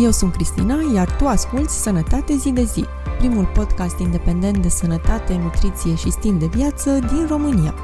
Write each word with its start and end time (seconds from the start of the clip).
Eu 0.00 0.10
sunt 0.10 0.32
Cristina, 0.32 0.78
iar 0.94 1.16
tu 1.16 1.26
asculți 1.26 1.82
Sănătate 1.82 2.36
zi 2.36 2.50
de 2.50 2.64
zi, 2.64 2.84
primul 3.18 3.46
podcast 3.46 3.98
independent 3.98 4.62
de 4.62 4.68
sănătate, 4.68 5.36
nutriție 5.36 5.94
și 5.94 6.10
stil 6.10 6.38
de 6.38 6.46
viață 6.46 6.98
din 6.98 7.26
România. 7.26 7.74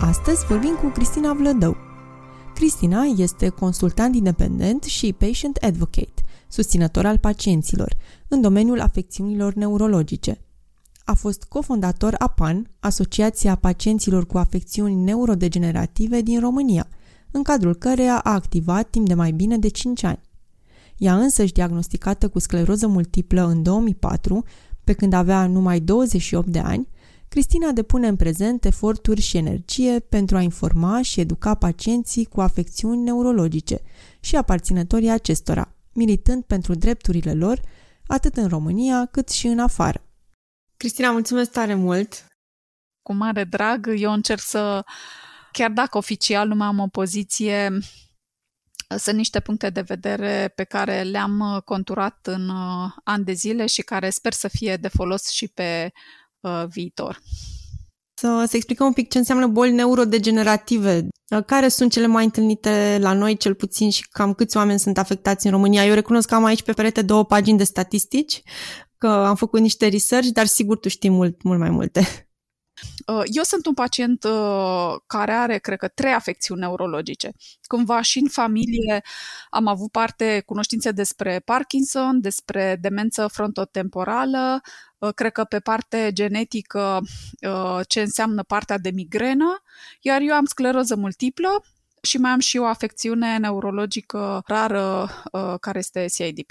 Astăzi 0.00 0.46
vorbim 0.46 0.78
cu 0.82 0.88
Cristina 0.88 1.32
Vlădău. 1.32 1.76
Cristina 2.54 3.02
este 3.02 3.48
consultant 3.48 4.14
independent 4.14 4.82
și 4.82 5.12
patient 5.12 5.56
advocate, 5.56 6.22
susținător 6.48 7.06
al 7.06 7.18
pacienților, 7.18 7.94
în 8.28 8.40
domeniul 8.40 8.80
afecțiunilor 8.80 9.52
neurologice. 9.52 10.40
A 11.04 11.14
fost 11.14 11.44
cofondator 11.44 12.14
APAN, 12.18 12.70
Asociația 12.80 13.54
Pacienților 13.54 14.26
cu 14.26 14.38
Afecțiuni 14.38 14.94
Neurodegenerative 14.94 16.20
din 16.20 16.40
România, 16.40 16.88
în 17.30 17.42
cadrul 17.42 17.74
căreia 17.74 18.18
a 18.18 18.32
activat 18.32 18.90
timp 18.90 19.06
de 19.06 19.14
mai 19.14 19.30
bine 19.30 19.58
de 19.58 19.68
5 19.68 20.02
ani. 20.02 20.28
Ea 21.00 21.16
însăși 21.16 21.52
diagnosticată 21.52 22.28
cu 22.28 22.38
scleroză 22.38 22.86
multiplă 22.86 23.46
în 23.46 23.62
2004, 23.62 24.44
pe 24.84 24.92
când 24.92 25.12
avea 25.12 25.46
numai 25.46 25.80
28 25.80 26.46
de 26.48 26.58
ani, 26.58 26.88
Cristina 27.28 27.72
depune 27.72 28.08
în 28.08 28.16
prezent 28.16 28.64
eforturi 28.64 29.20
și 29.20 29.36
energie 29.36 30.00
pentru 30.00 30.36
a 30.36 30.40
informa 30.40 31.02
și 31.02 31.20
educa 31.20 31.54
pacienții 31.54 32.24
cu 32.24 32.40
afecțiuni 32.40 33.02
neurologice 33.02 33.80
și 34.20 34.36
aparținătorii 34.36 35.10
acestora, 35.10 35.74
militând 35.92 36.44
pentru 36.44 36.74
drepturile 36.74 37.34
lor 37.34 37.60
atât 38.06 38.36
în 38.36 38.48
România 38.48 39.06
cât 39.06 39.28
și 39.28 39.46
în 39.46 39.58
afară. 39.58 40.02
Cristina, 40.76 41.10
mulțumesc 41.10 41.50
tare 41.50 41.74
mult! 41.74 42.24
Cu 43.02 43.12
mare 43.14 43.44
drag, 43.44 43.92
eu 43.96 44.12
încerc 44.12 44.40
să, 44.40 44.84
chiar 45.52 45.70
dacă 45.70 45.98
oficial 45.98 46.48
nu 46.48 46.54
mai 46.54 46.66
am 46.66 46.78
o 46.78 46.86
poziție, 46.86 47.78
sunt 48.98 49.16
niște 49.16 49.40
puncte 49.40 49.70
de 49.70 49.80
vedere 49.80 50.52
pe 50.54 50.64
care 50.64 51.02
le-am 51.02 51.62
conturat 51.64 52.18
în 52.22 52.50
ani 53.04 53.24
de 53.24 53.32
zile 53.32 53.66
și 53.66 53.82
care 53.82 54.10
sper 54.10 54.32
să 54.32 54.48
fie 54.48 54.76
de 54.76 54.88
folos 54.88 55.28
și 55.28 55.48
pe 55.48 55.92
uh, 56.40 56.64
viitor. 56.68 57.20
Să, 58.14 58.44
să 58.48 58.56
explicăm 58.56 58.86
un 58.86 58.92
pic 58.92 59.08
ce 59.08 59.18
înseamnă 59.18 59.46
boli 59.46 59.72
neurodegenerative. 59.72 61.08
Care 61.46 61.68
sunt 61.68 61.92
cele 61.92 62.06
mai 62.06 62.24
întâlnite 62.24 62.98
la 63.00 63.12
noi, 63.12 63.36
cel 63.36 63.54
puțin, 63.54 63.90
și 63.90 64.08
cam 64.10 64.34
câți 64.34 64.56
oameni 64.56 64.78
sunt 64.78 64.98
afectați 64.98 65.46
în 65.46 65.52
România? 65.52 65.86
Eu 65.86 65.94
recunosc 65.94 66.28
că 66.28 66.34
am 66.34 66.44
aici 66.44 66.62
pe 66.62 66.72
perete 66.72 67.02
două 67.02 67.24
pagini 67.24 67.58
de 67.58 67.64
statistici, 67.64 68.42
că 68.98 69.08
am 69.08 69.34
făcut 69.34 69.60
niște 69.60 69.88
research, 69.88 70.28
dar 70.28 70.46
sigur 70.46 70.78
tu 70.78 70.88
știi 70.88 71.10
mult, 71.10 71.42
mult 71.42 71.58
mai 71.58 71.70
multe. 71.70 72.29
Uh, 73.06 73.22
eu 73.24 73.42
sunt 73.42 73.66
un 73.66 73.74
pacient 73.74 74.24
uh, 74.24 74.94
care 75.06 75.32
are, 75.32 75.58
cred 75.58 75.78
că, 75.78 75.88
trei 75.88 76.12
afecțiuni 76.12 76.60
neurologice. 76.60 77.32
Cumva 77.62 78.00
și 78.00 78.18
în 78.18 78.28
familie 78.28 79.02
am 79.50 79.66
avut 79.66 79.90
parte 79.90 80.42
cunoștințe 80.46 80.90
despre 80.90 81.40
Parkinson, 81.44 82.20
despre 82.20 82.78
demență 82.80 83.26
frontotemporală, 83.26 84.60
uh, 84.98 85.14
cred 85.14 85.32
că 85.32 85.44
pe 85.44 85.60
parte 85.60 86.10
genetică 86.12 87.00
ce 87.88 88.00
înseamnă 88.00 88.42
partea 88.42 88.78
de 88.78 88.90
migrenă, 88.90 89.62
iar 90.00 90.20
eu 90.20 90.34
am 90.34 90.44
scleroză 90.44 90.96
multiplă 90.96 91.64
și 92.02 92.16
mai 92.18 92.30
am 92.30 92.38
și 92.38 92.58
o 92.58 92.64
afecțiune 92.64 93.36
neurologică 93.38 94.42
rară 94.46 95.10
care 95.60 95.78
este 95.78 96.06
CIDP. 96.14 96.50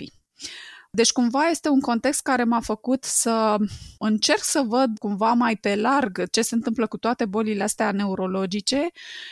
Deci 0.91 1.11
cumva 1.11 1.47
este 1.47 1.69
un 1.69 1.79
context 1.79 2.21
care 2.21 2.43
m-a 2.43 2.59
făcut 2.59 3.03
să 3.03 3.57
încerc 3.97 4.43
să 4.43 4.61
văd 4.61 4.97
cumva 4.97 5.33
mai 5.33 5.55
pe 5.55 5.75
larg 5.75 6.29
ce 6.29 6.41
se 6.41 6.55
întâmplă 6.55 6.87
cu 6.87 6.97
toate 6.97 7.25
bolile 7.25 7.63
astea 7.63 7.91
neurologice 7.91 8.89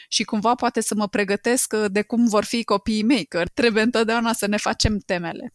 și 0.07 0.23
cumva 0.23 0.55
poate 0.55 0.81
să 0.81 0.95
mă 0.95 1.07
pregătesc 1.07 1.75
de 1.75 2.01
cum 2.01 2.27
vor 2.27 2.43
fi 2.43 2.63
copiii 2.63 3.03
mei, 3.03 3.25
că 3.25 3.43
trebuie 3.53 3.83
întotdeauna 3.83 4.33
să 4.33 4.47
ne 4.47 4.57
facem 4.57 4.97
temele. 4.97 5.53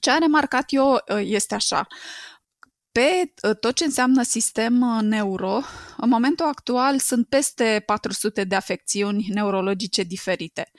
Ce 0.00 0.10
am 0.10 0.18
remarcat 0.20 0.64
eu 0.68 1.02
ă, 1.08 1.20
este 1.20 1.54
așa, 1.54 1.86
pe 2.92 3.32
ă, 3.42 3.54
tot 3.54 3.74
ce 3.74 3.84
înseamnă 3.84 4.22
sistem 4.22 4.82
ă, 4.82 5.02
neuro, 5.02 5.60
în 5.96 6.08
momentul 6.08 6.46
actual 6.46 6.98
sunt 6.98 7.28
peste 7.28 7.82
400 7.86 8.44
de 8.44 8.54
afecțiuni 8.54 9.26
neurologice 9.28 10.02
diferite. 10.02 10.70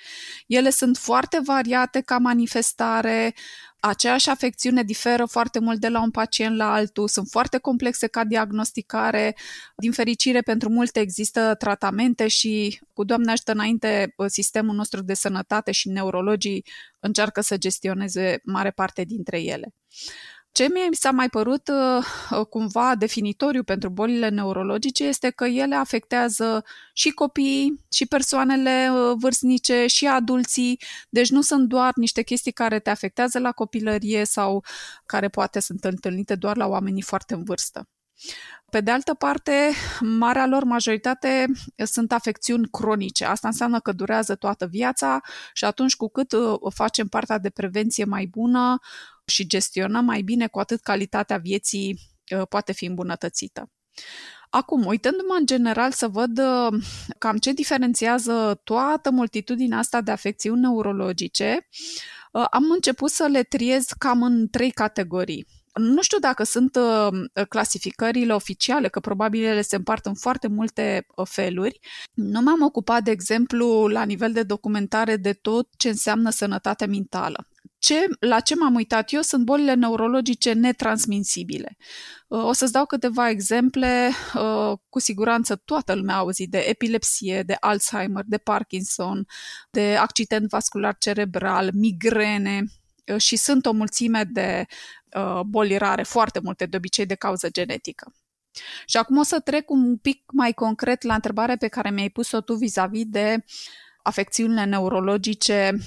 Ele 0.47 0.69
sunt 0.69 0.97
foarte 0.97 1.39
variate 1.43 2.01
ca 2.01 2.17
manifestare, 2.17 3.33
aceeași 3.79 4.29
afecțiune 4.29 4.83
diferă 4.83 5.25
foarte 5.25 5.59
mult 5.59 5.79
de 5.79 5.87
la 5.89 6.01
un 6.01 6.11
pacient 6.11 6.55
la 6.55 6.73
altul, 6.73 7.07
sunt 7.07 7.27
foarte 7.29 7.57
complexe 7.57 8.07
ca 8.07 8.23
diagnosticare. 8.23 9.35
Din 9.75 9.91
fericire, 9.91 10.41
pentru 10.41 10.69
multe 10.69 10.99
există 10.99 11.55
tratamente 11.55 12.27
și, 12.27 12.79
cu 12.93 13.03
Doamne 13.03 13.31
ajută 13.31 13.51
înainte, 13.51 14.13
sistemul 14.27 14.75
nostru 14.75 15.01
de 15.01 15.13
sănătate 15.13 15.71
și 15.71 15.89
neurologii 15.89 16.65
încearcă 16.99 17.41
să 17.41 17.57
gestioneze 17.57 18.41
mare 18.43 18.71
parte 18.71 19.03
dintre 19.03 19.41
ele. 19.41 19.73
Ce 20.59 20.67
mi 20.73 20.95
s-a 20.95 21.11
mai 21.11 21.29
părut 21.29 21.67
uh, 21.67 22.45
cumva 22.49 22.95
definitoriu 22.95 23.63
pentru 23.63 23.89
bolile 23.89 24.29
neurologice 24.29 25.03
este 25.03 25.29
că 25.29 25.45
ele 25.45 25.75
afectează 25.75 26.63
și 26.93 27.09
copiii, 27.09 27.85
și 27.91 28.05
persoanele 28.05 28.89
uh, 28.91 29.15
vârstnice, 29.19 29.87
și 29.87 30.07
adulții, 30.07 30.79
deci 31.09 31.29
nu 31.29 31.41
sunt 31.41 31.67
doar 31.67 31.91
niște 31.95 32.21
chestii 32.21 32.51
care 32.51 32.79
te 32.79 32.89
afectează 32.89 33.39
la 33.39 33.51
copilărie 33.51 34.23
sau 34.25 34.63
care 35.05 35.27
poate 35.27 35.59
sunt 35.59 35.83
întâlnite 35.83 36.35
doar 36.35 36.57
la 36.57 36.67
oamenii 36.67 37.01
foarte 37.01 37.33
în 37.33 37.43
vârstă. 37.43 37.87
Pe 38.69 38.81
de 38.81 38.91
altă 38.91 39.13
parte, 39.13 39.71
marea 39.99 40.45
lor 40.45 40.63
majoritate 40.63 41.45
sunt 41.75 42.11
afecțiuni 42.11 42.69
cronice. 42.71 43.25
Asta 43.25 43.47
înseamnă 43.47 43.79
că 43.79 43.91
durează 43.91 44.35
toată 44.35 44.65
viața 44.65 45.21
și 45.53 45.65
atunci 45.65 45.95
cu 45.95 46.09
cât 46.09 46.31
uh, 46.31 46.57
facem 46.73 47.07
partea 47.07 47.37
de 47.37 47.49
prevenție 47.49 48.03
mai 48.05 48.25
bună 48.25 48.79
și 49.29 49.47
gestionăm 49.47 50.05
mai 50.05 50.21
bine, 50.21 50.47
cu 50.47 50.59
atât 50.59 50.81
calitatea 50.81 51.37
vieții 51.37 51.99
uh, 52.37 52.47
poate 52.49 52.71
fi 52.71 52.85
îmbunătățită. 52.85 53.71
Acum, 54.49 54.85
uitându-mă 54.85 55.35
în 55.39 55.45
general 55.45 55.91
să 55.91 56.07
văd 56.07 56.39
uh, 56.39 56.81
cam 57.17 57.37
ce 57.37 57.53
diferențiază 57.53 58.61
toată 58.63 59.11
multitudinea 59.11 59.77
asta 59.77 60.01
de 60.01 60.11
afecțiuni 60.11 60.61
neurologice, 60.61 61.67
am 62.31 62.71
început 62.71 63.09
să 63.09 63.25
le 63.25 63.43
triez 63.43 63.85
cam 63.97 64.23
în 64.23 64.47
trei 64.49 64.71
categorii. 64.71 65.47
Nu 65.73 66.01
știu 66.01 66.19
dacă 66.19 66.43
sunt 66.43 66.75
uh, 66.75 67.45
clasificările 67.49 68.33
oficiale, 68.33 68.87
că 68.87 68.99
probabil 68.99 69.43
ele 69.43 69.61
se 69.61 69.75
împart 69.75 70.05
în 70.05 70.13
foarte 70.13 70.47
multe 70.47 71.05
uh, 71.15 71.27
feluri. 71.27 71.79
Nu 72.13 72.41
m-am 72.41 72.61
ocupat, 72.61 73.03
de 73.03 73.11
exemplu, 73.11 73.87
la 73.87 74.03
nivel 74.03 74.31
de 74.31 74.43
documentare 74.43 75.15
de 75.15 75.33
tot 75.33 75.69
ce 75.77 75.89
înseamnă 75.89 76.29
sănătate 76.29 76.85
mentală. 76.85 77.47
Ce, 77.79 78.07
la 78.19 78.39
ce 78.39 78.55
m-am 78.55 78.75
uitat 78.75 79.11
eu 79.11 79.21
sunt 79.21 79.45
bolile 79.45 79.73
neurologice 79.73 80.53
netransmisibile. 80.53 81.77
Uh, 82.27 82.43
o 82.43 82.53
să-ți 82.53 82.71
dau 82.71 82.85
câteva 82.85 83.29
exemple. 83.29 84.11
Cu 84.89 84.99
siguranță 84.99 85.55
toată 85.55 85.95
lumea 85.95 86.15
a 86.15 86.17
auzit 86.17 86.49
de 86.49 86.57
epilepsie, 86.57 87.43
de 87.43 87.57
Alzheimer, 87.59 88.23
de 88.27 88.37
Parkinson, 88.37 89.27
de 89.69 89.95
accident 89.95 90.49
vascular 90.49 90.95
cerebral, 90.99 91.69
migrene, 91.73 92.63
și 93.17 93.35
sunt 93.35 93.65
o 93.65 93.71
mulțime 93.71 94.23
de 94.23 94.65
uh, 95.15 95.41
boli 95.45 95.77
rare, 95.77 96.03
foarte 96.03 96.39
multe, 96.43 96.65
de 96.65 96.77
obicei 96.77 97.05
de 97.05 97.15
cauză 97.15 97.49
genetică. 97.49 98.13
Și 98.85 98.97
acum 98.97 99.17
o 99.17 99.23
să 99.23 99.39
trec 99.39 99.69
un 99.69 99.97
pic 99.97 100.23
mai 100.33 100.53
concret 100.53 101.03
la 101.03 101.13
întrebarea 101.13 101.57
pe 101.57 101.67
care 101.67 101.89
mi-ai 101.89 102.09
pus-o 102.09 102.41
tu 102.41 102.53
vis-a-vis 102.53 103.05
de 103.05 103.43
afecțiunile 104.01 104.63
neurologice 104.63 105.77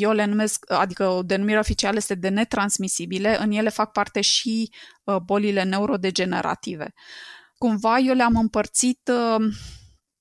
eu 0.00 0.12
le 0.12 0.24
numesc, 0.24 0.72
adică 0.72 1.08
o 1.08 1.22
denumire 1.22 1.58
oficială 1.58 1.96
este 1.96 2.14
de 2.14 2.28
netransmisibile, 2.28 3.36
în 3.40 3.50
ele 3.50 3.68
fac 3.68 3.92
parte 3.92 4.20
și 4.20 4.72
uh, 5.04 5.16
bolile 5.16 5.62
neurodegenerative. 5.62 6.92
Cumva 7.58 7.98
eu 7.98 8.14
le-am 8.14 8.36
împărțit 8.36 9.10
uh, 9.12 9.44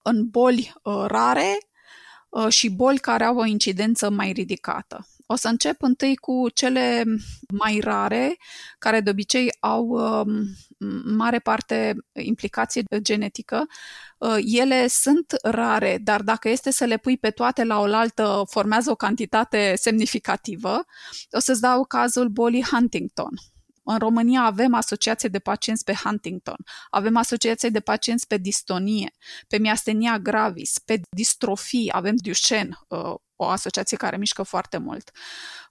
în 0.01 0.29
boli 0.29 0.73
uh, 0.83 1.03
rare 1.07 1.57
uh, 2.29 2.47
și 2.49 2.69
boli 2.69 2.99
care 2.99 3.23
au 3.23 3.37
o 3.37 3.45
incidență 3.45 4.09
mai 4.09 4.31
ridicată. 4.31 5.07
O 5.25 5.35
să 5.35 5.47
încep 5.47 5.81
întâi 5.81 6.15
cu 6.15 6.49
cele 6.53 7.03
mai 7.47 7.79
rare, 7.79 8.37
care 8.77 8.99
de 8.99 9.09
obicei 9.09 9.51
au 9.59 9.85
um, 9.87 10.45
mare 11.17 11.39
parte 11.39 11.95
implicație 12.13 12.83
genetică. 13.01 13.65
Uh, 14.17 14.37
ele 14.41 14.87
sunt 14.87 15.35
rare, 15.43 15.97
dar 16.03 16.21
dacă 16.21 16.49
este 16.49 16.71
să 16.71 16.85
le 16.85 16.97
pui 16.97 17.17
pe 17.17 17.29
toate 17.29 17.63
la 17.63 17.79
oaltă, 17.79 18.43
formează 18.49 18.91
o 18.91 18.95
cantitate 18.95 19.73
semnificativă. 19.75 20.85
O 21.31 21.39
să-ți 21.39 21.61
dau 21.61 21.83
cazul 21.83 22.27
bolii 22.27 22.63
Huntington. 22.63 23.33
În 23.87 23.97
România 23.97 24.41
avem 24.41 24.73
asociație 24.73 25.29
de 25.29 25.39
pacienți 25.39 25.83
pe 25.83 25.93
Huntington, 25.93 26.57
avem 26.89 27.17
asociație 27.17 27.69
de 27.69 27.79
pacienți 27.79 28.27
pe 28.27 28.37
distonie, 28.37 29.13
pe 29.47 29.57
miastenia 29.57 30.19
gravis, 30.19 30.79
pe 30.79 31.01
distrofii, 31.09 31.89
avem 31.91 32.15
Duchenne, 32.15 32.77
uh, 32.87 33.15
o 33.35 33.45
asociație 33.45 33.97
care 33.97 34.17
mișcă 34.17 34.43
foarte 34.43 34.77
mult. 34.77 35.11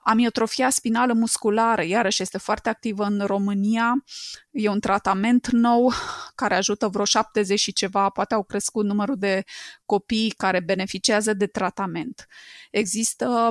Amiotrofia 0.01 0.71
spinală 0.71 1.13
musculară, 1.13 1.83
iarăși 1.83 2.23
este 2.23 2.39
foarte 2.39 2.69
activă 2.69 3.05
în 3.05 3.21
România, 3.27 4.05
e 4.51 4.69
un 4.69 4.81
tratament 4.81 5.49
nou 5.51 5.93
care 6.35 6.55
ajută 6.55 6.89
vreo 6.89 7.05
70 7.05 7.61
și 7.61 7.73
ceva, 7.73 8.09
poate 8.09 8.35
au 8.35 8.45
crescut 8.45 8.85
numărul 8.85 9.19
de 9.19 9.45
copii 9.85 10.31
care 10.31 10.61
beneficiază 10.61 11.33
de 11.33 11.47
tratament. 11.47 12.27
Există 12.71 13.49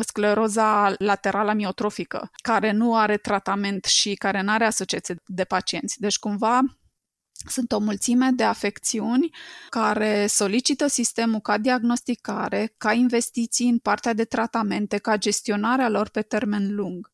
scleroza 0.00 0.94
laterală 0.98 1.50
amiotrofică, 1.50 2.30
care 2.42 2.70
nu 2.70 2.96
are 2.96 3.16
tratament 3.16 3.84
și 3.84 4.14
care 4.14 4.40
nu 4.40 4.50
are 4.50 4.64
asociație 4.64 5.22
de 5.26 5.44
pacienți. 5.44 6.00
Deci, 6.00 6.18
cumva, 6.18 6.60
sunt 7.50 7.72
o 7.72 7.78
mulțime 7.78 8.30
de 8.30 8.44
afecțiuni 8.44 9.30
care 9.68 10.26
solicită 10.26 10.86
sistemul 10.86 11.40
ca 11.40 11.58
diagnosticare, 11.58 12.74
ca 12.76 12.92
investiții 12.92 13.68
în 13.68 13.78
partea 13.78 14.12
de 14.12 14.24
tratamente, 14.24 14.98
ca 14.98 15.16
gestionarea 15.16 15.88
lor 15.88 16.08
pe 16.08 16.22
termen 16.22 16.74
lung. 16.74 17.10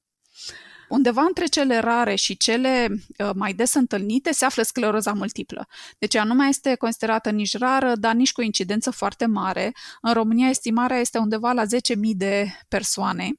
Undeva 0.89 1.23
între 1.23 1.47
cele 1.47 1.79
rare 1.79 2.15
și 2.15 2.37
cele 2.37 2.89
uh, 2.91 3.31
mai 3.35 3.53
des 3.53 3.75
întâlnite 3.75 4.33
se 4.33 4.45
află 4.45 4.63
scleroza 4.63 5.13
multiplă. 5.13 5.67
Deci 5.99 6.15
ea 6.15 6.25
nu 6.25 6.35
mai 6.35 6.49
este 6.49 6.75
considerată 6.75 7.31
nici 7.31 7.59
rară, 7.59 7.93
dar 7.95 8.15
nici 8.15 8.33
cu 8.33 8.43
incidență 8.43 8.91
foarte 8.91 9.27
mare. 9.27 9.73
În 10.01 10.13
România 10.13 10.49
estimarea 10.49 10.99
este 10.99 11.19
undeva 11.19 11.53
la 11.53 11.65
10.000 11.65 11.69
de 12.01 12.47
persoane. 12.69 13.33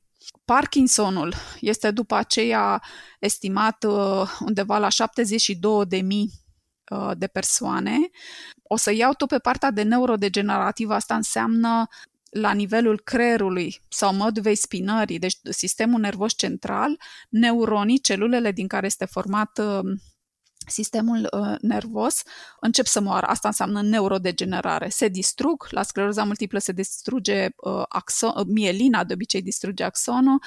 Parkinsonul 0.46 1.34
este 1.60 1.92
după 1.92 2.16
aceea 2.16 2.82
estimat 3.20 3.84
uh, 3.84 4.32
undeva 4.40 4.78
la 4.78 4.88
72.000 4.88 4.94
uh, 5.64 6.24
de 7.18 7.28
persoane. 7.28 7.98
O 8.64 8.78
să 8.78 8.92
iau 8.94 9.14
tot 9.14 9.28
pe 9.28 9.38
partea 9.38 9.72
de 9.72 9.82
neurodegenerativă, 9.82 10.94
asta 10.94 11.16
înseamnă 11.16 11.88
la 12.30 12.52
nivelul 12.52 13.02
creierului 13.04 13.82
sau 13.88 14.14
moduvei 14.14 14.56
spinării, 14.56 15.20
deci 15.20 15.38
sistemul 15.50 16.00
nervos 16.00 16.36
central, 16.36 17.00
neuronii, 17.30 18.00
celulele 18.00 18.52
din 18.52 18.68
care 18.68 18.86
este 18.86 19.06
format 19.06 19.58
uh, 19.58 19.80
sistemul 20.70 21.30
uh, 21.32 21.56
nervos 21.62 22.22
încep 22.60 22.86
să 22.86 23.02
moară. 23.02 23.26
Asta 23.26 23.48
înseamnă 23.48 23.82
neurodegenerare. 23.82 24.90
Se 24.90 25.08
distrug, 25.08 25.68
la 25.70 25.84
scleroza 25.84 26.24
multiplă 26.24 26.60
se 26.60 26.72
distruge 26.72 27.48
uh, 27.56 27.84
axon, 27.90 28.34
uh, 28.36 28.46
mielina, 28.48 29.04
de 29.04 29.14
obicei 29.14 29.42
distruge 29.42 29.84
axonul. 29.84 30.42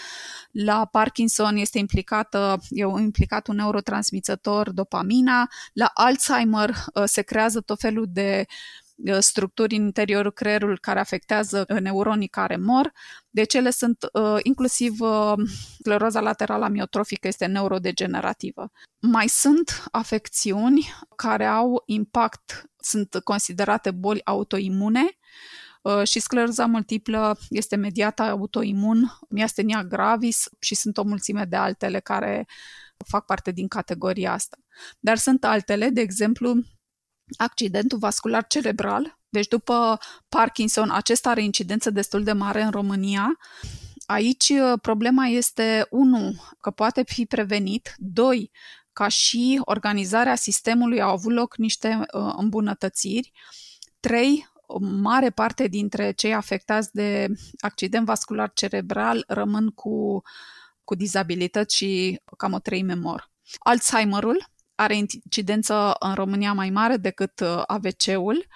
La 0.50 0.84
Parkinson 0.84 1.56
este 1.56 1.78
implicată, 1.78 2.60
e 2.70 2.82
implicat 2.82 3.48
un 3.48 3.56
neurotransmițător, 3.56 4.70
dopamina. 4.70 5.48
La 5.72 5.90
Alzheimer 5.94 6.68
uh, 6.70 7.02
se 7.04 7.22
creează 7.22 7.60
tot 7.60 7.80
felul 7.80 8.06
de 8.08 8.46
Uh, 8.46 8.81
structuri 9.18 9.76
în 9.76 9.84
interiorul 9.84 10.32
creierului 10.32 10.78
care 10.78 11.00
afectează 11.00 11.66
uh, 11.68 11.80
neuronii 11.80 12.28
care 12.28 12.56
mor. 12.56 12.92
Deci 13.30 13.54
ele 13.54 13.70
sunt 13.70 14.08
uh, 14.12 14.38
inclusiv 14.42 14.96
scleroza 15.78 16.20
laterală 16.20 16.64
amiotrofică 16.64 17.28
este 17.28 17.46
neurodegenerativă. 17.46 18.70
Mai 19.00 19.28
sunt 19.28 19.84
afecțiuni 19.90 20.92
care 21.16 21.46
au 21.46 21.82
impact, 21.86 22.64
sunt 22.76 23.20
considerate 23.24 23.90
boli 23.90 24.20
autoimune, 24.24 25.16
și 26.04 26.20
scleroza 26.20 26.66
multiplă 26.66 27.38
este 27.48 27.76
mediată 27.76 28.22
autoimun, 28.22 29.18
miastenia 29.28 29.84
gravis 29.84 30.48
și 30.58 30.74
sunt 30.74 30.96
o 30.96 31.02
mulțime 31.02 31.44
de 31.44 31.56
altele 31.56 32.00
care 32.00 32.46
fac 33.06 33.24
parte 33.24 33.50
din 33.50 33.68
categoria 33.68 34.32
asta. 34.32 34.56
Dar 35.00 35.16
sunt 35.16 35.44
altele, 35.44 35.88
de 35.88 36.00
exemplu, 36.00 36.62
accidentul 37.36 37.98
vascular 37.98 38.46
cerebral. 38.46 39.18
Deci 39.28 39.48
după 39.48 39.98
Parkinson, 40.28 40.90
acesta 40.90 41.30
are 41.30 41.42
incidență 41.42 41.90
destul 41.90 42.22
de 42.22 42.32
mare 42.32 42.62
în 42.62 42.70
România. 42.70 43.38
Aici 44.06 44.48
uh, 44.48 44.72
problema 44.82 45.26
este, 45.26 45.86
unu, 45.90 46.34
că 46.60 46.70
poate 46.70 47.02
fi 47.06 47.26
prevenit, 47.26 47.94
doi, 47.96 48.50
ca 48.92 49.08
și 49.08 49.60
organizarea 49.64 50.34
sistemului 50.34 51.00
au 51.00 51.10
avut 51.10 51.32
loc 51.32 51.56
niște 51.56 51.98
uh, 52.12 52.32
îmbunătățiri, 52.36 53.32
trei, 54.00 54.50
o 54.66 54.78
mare 54.80 55.30
parte 55.30 55.66
dintre 55.66 56.12
cei 56.12 56.34
afectați 56.34 56.92
de 56.92 57.26
accident 57.58 58.06
vascular 58.06 58.50
cerebral 58.54 59.24
rămân 59.26 59.68
cu, 59.68 60.22
cu 60.84 60.94
dizabilități 60.94 61.76
și 61.76 62.20
cam 62.36 62.52
o 62.52 62.58
treime 62.58 62.94
mor. 62.94 63.30
Alzheimerul, 63.58 64.46
are 64.82 64.96
incidență 64.96 65.96
în 65.98 66.14
România 66.14 66.52
mai 66.52 66.70
mare 66.70 66.96
decât 66.96 67.40
uh, 67.40 67.62
AVC-ul. 67.66 68.46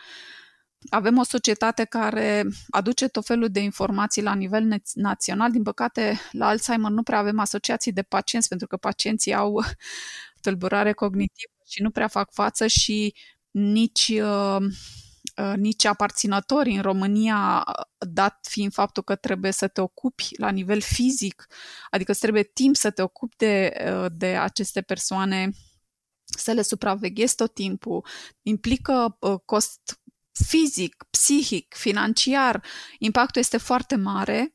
Avem 0.88 1.18
o 1.18 1.24
societate 1.24 1.84
care 1.84 2.44
aduce 2.70 3.08
tot 3.08 3.26
felul 3.26 3.48
de 3.48 3.60
informații 3.60 4.22
la 4.22 4.34
nivel 4.34 4.82
național. 4.94 5.50
Din 5.50 5.62
păcate, 5.62 6.20
la 6.30 6.46
Alzheimer 6.46 6.90
nu 6.90 7.02
prea 7.02 7.18
avem 7.18 7.38
asociații 7.38 7.92
de 7.92 8.02
pacienți, 8.02 8.48
pentru 8.48 8.66
că 8.66 8.76
pacienții 8.76 9.34
au 9.34 9.62
tulburare 10.42 10.92
cognitivă 10.92 11.52
și 11.68 11.82
nu 11.82 11.90
prea 11.90 12.08
fac 12.08 12.32
față 12.32 12.66
și 12.66 13.14
nici, 13.50 14.08
uh, 14.08 14.56
uh, 15.36 15.52
nici 15.56 15.84
aparținătorii 15.84 16.76
în 16.76 16.82
România, 16.82 17.64
dat 17.98 18.38
fiind 18.48 18.72
faptul 18.72 19.02
că 19.02 19.14
trebuie 19.14 19.52
să 19.52 19.68
te 19.68 19.80
ocupi 19.80 20.28
la 20.36 20.50
nivel 20.50 20.80
fizic, 20.80 21.46
adică 21.90 22.10
îți 22.10 22.20
trebuie 22.20 22.42
timp 22.42 22.76
să 22.76 22.90
te 22.90 23.02
ocupi 23.02 23.36
de, 23.36 23.72
de 24.12 24.26
aceste 24.26 24.80
persoane 24.80 25.50
să 26.38 26.52
le 26.52 26.62
supraveghezi 26.62 27.34
tot 27.34 27.54
timpul, 27.54 28.06
implică 28.42 29.16
uh, 29.20 29.34
cost 29.44 30.00
fizic, 30.32 31.06
psihic, 31.10 31.74
financiar, 31.74 32.62
impactul 32.98 33.40
este 33.40 33.56
foarte 33.56 33.96
mare. 33.96 34.54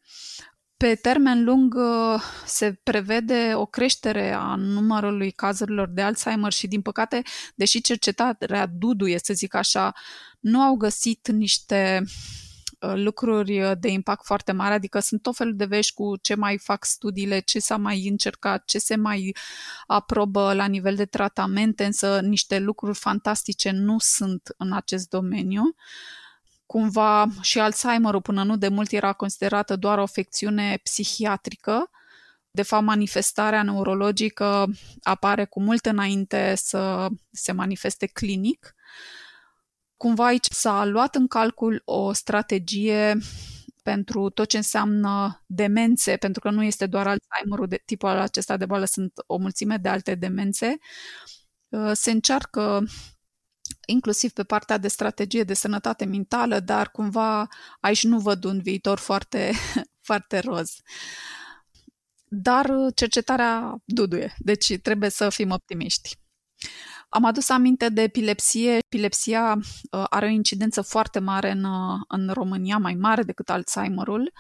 Pe 0.78 0.96
termen 0.96 1.44
lung 1.44 1.74
uh, 1.74 2.22
se 2.46 2.74
prevede 2.84 3.52
o 3.56 3.66
creștere 3.66 4.32
a 4.32 4.56
numărului 4.56 5.32
cazurilor 5.32 5.90
de 5.90 6.02
Alzheimer 6.02 6.52
și, 6.52 6.68
din 6.68 6.82
păcate, 6.82 7.22
deși 7.56 7.82
cercetarea 7.82 8.66
duduie, 8.66 9.20
să 9.24 9.34
zic 9.34 9.54
așa, 9.54 9.94
nu 10.40 10.62
au 10.62 10.76
găsit 10.76 11.28
niște 11.28 12.04
Uh, 12.06 12.51
lucruri 12.94 13.62
uh, 13.62 13.72
de 13.80 13.88
impact 13.88 14.26
foarte 14.26 14.52
mare, 14.52 14.74
adică 14.74 15.00
sunt 15.00 15.22
tot 15.22 15.36
felul 15.36 15.56
de 15.56 15.66
vești 15.66 15.94
cu 15.94 16.18
ce 16.22 16.36
mai 16.36 16.58
fac 16.58 16.86
studiile, 16.86 17.40
ce 17.40 17.60
s-a 17.60 17.78
mai 17.78 18.08
încercat, 18.08 18.66
ce 18.66 18.78
se 18.80 18.96
mai 18.96 19.36
aprobă 19.88 20.54
la 20.54 20.66
nivel 20.66 20.96
de 20.96 21.06
tratamente, 21.06 21.86
însă 21.86 22.20
niște 22.20 22.60
lucruri 22.60 22.98
fantastice 22.98 23.72
nu 23.72 23.96
sunt 24.00 24.54
în 24.58 24.74
acest 24.74 25.10
domeniu. 25.10 25.76
Cumva 26.66 27.28
și 27.42 27.60
Alzheimerul 27.60 28.22
până 28.22 28.44
nu 28.44 28.58
de 28.58 28.68
mult 28.68 28.92
era 28.92 29.14
considerată 29.14 29.76
doar 29.76 29.98
o 29.98 30.02
afecțiune 30.02 30.80
psihiatrică, 30.84 31.90
de 32.52 32.62
fapt, 32.62 32.84
manifestarea 32.84 33.64
neurologică 33.64 34.66
apare 35.04 35.46
cu 35.46 35.62
mult 35.62 35.86
înainte 35.86 36.54
să 36.56 37.08
se 37.32 37.52
manifeste 37.52 38.06
clinic 38.06 38.76
cumva 40.02 40.26
aici 40.26 40.46
s-a 40.50 40.86
luat 40.86 41.16
în 41.16 41.28
calcul 41.28 41.82
o 41.86 42.14
strategie 42.14 43.18
pentru 43.84 44.30
tot 44.30 44.48
ce 44.48 44.58
înseamnă 44.58 45.44
demențe, 45.46 46.18
pentru 46.18 46.42
că 46.42 46.50
nu 46.50 46.64
este 46.64 46.86
doar 46.86 47.08
Alzheimerul 47.08 47.68
de 47.68 47.82
tipul 47.86 48.10
acesta 48.10 48.58
de 48.58 48.66
boală, 48.66 48.86
sunt 48.86 49.14
o 49.28 49.38
mulțime 49.38 49.78
de 49.78 49.90
alte 49.90 50.16
demențe. 50.16 50.78
Uh, 51.70 51.92
se 51.94 52.12
încearcă 52.12 52.84
inclusiv 53.86 54.32
pe 54.32 54.44
partea 54.44 54.78
de 54.78 54.88
strategie 54.88 55.44
de 55.44 55.54
sănătate 55.54 56.06
mentală, 56.06 56.60
dar 56.60 56.92
cumva 56.92 57.48
aici 57.80 58.04
nu 58.04 58.20
văd 58.20 58.44
un 58.44 58.62
viitor 58.62 59.00
foarte, 59.00 59.52
foarte 60.08 60.40
roz. 60.40 60.72
Dar 62.28 62.72
cercetarea 62.96 63.76
duduie, 63.86 64.36
deci 64.38 64.80
trebuie 64.80 65.10
să 65.10 65.30
fim 65.30 65.52
optimiști. 65.52 66.20
Am 67.14 67.26
adus 67.26 67.50
aminte 67.50 67.90
de 67.90 68.02
epilepsie. 68.02 68.72
Epilepsia 68.72 69.58
uh, 69.92 70.04
are 70.10 70.26
o 70.26 70.30
incidență 70.30 70.82
foarte 70.82 71.20
mare 71.20 71.52
în, 71.52 71.64
uh, 71.64 72.00
în 72.08 72.30
România, 72.34 72.78
mai 72.78 72.94
mare 72.94 73.24
decât 73.24 73.50
Alzheimerul. 73.50 74.34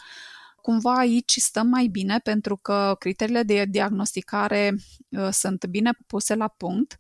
Cumva 0.56 0.98
aici 0.98 1.36
stăm 1.38 1.68
mai 1.68 1.88
bine 1.88 2.20
pentru 2.20 2.58
că 2.58 2.96
criteriile 3.00 3.44
de 3.44 3.66
diagnosticare 3.70 4.76
uh, 5.10 5.28
sunt 5.32 5.66
bine 5.66 5.92
puse 6.08 6.36
la 6.36 6.48
punct. 6.48 6.98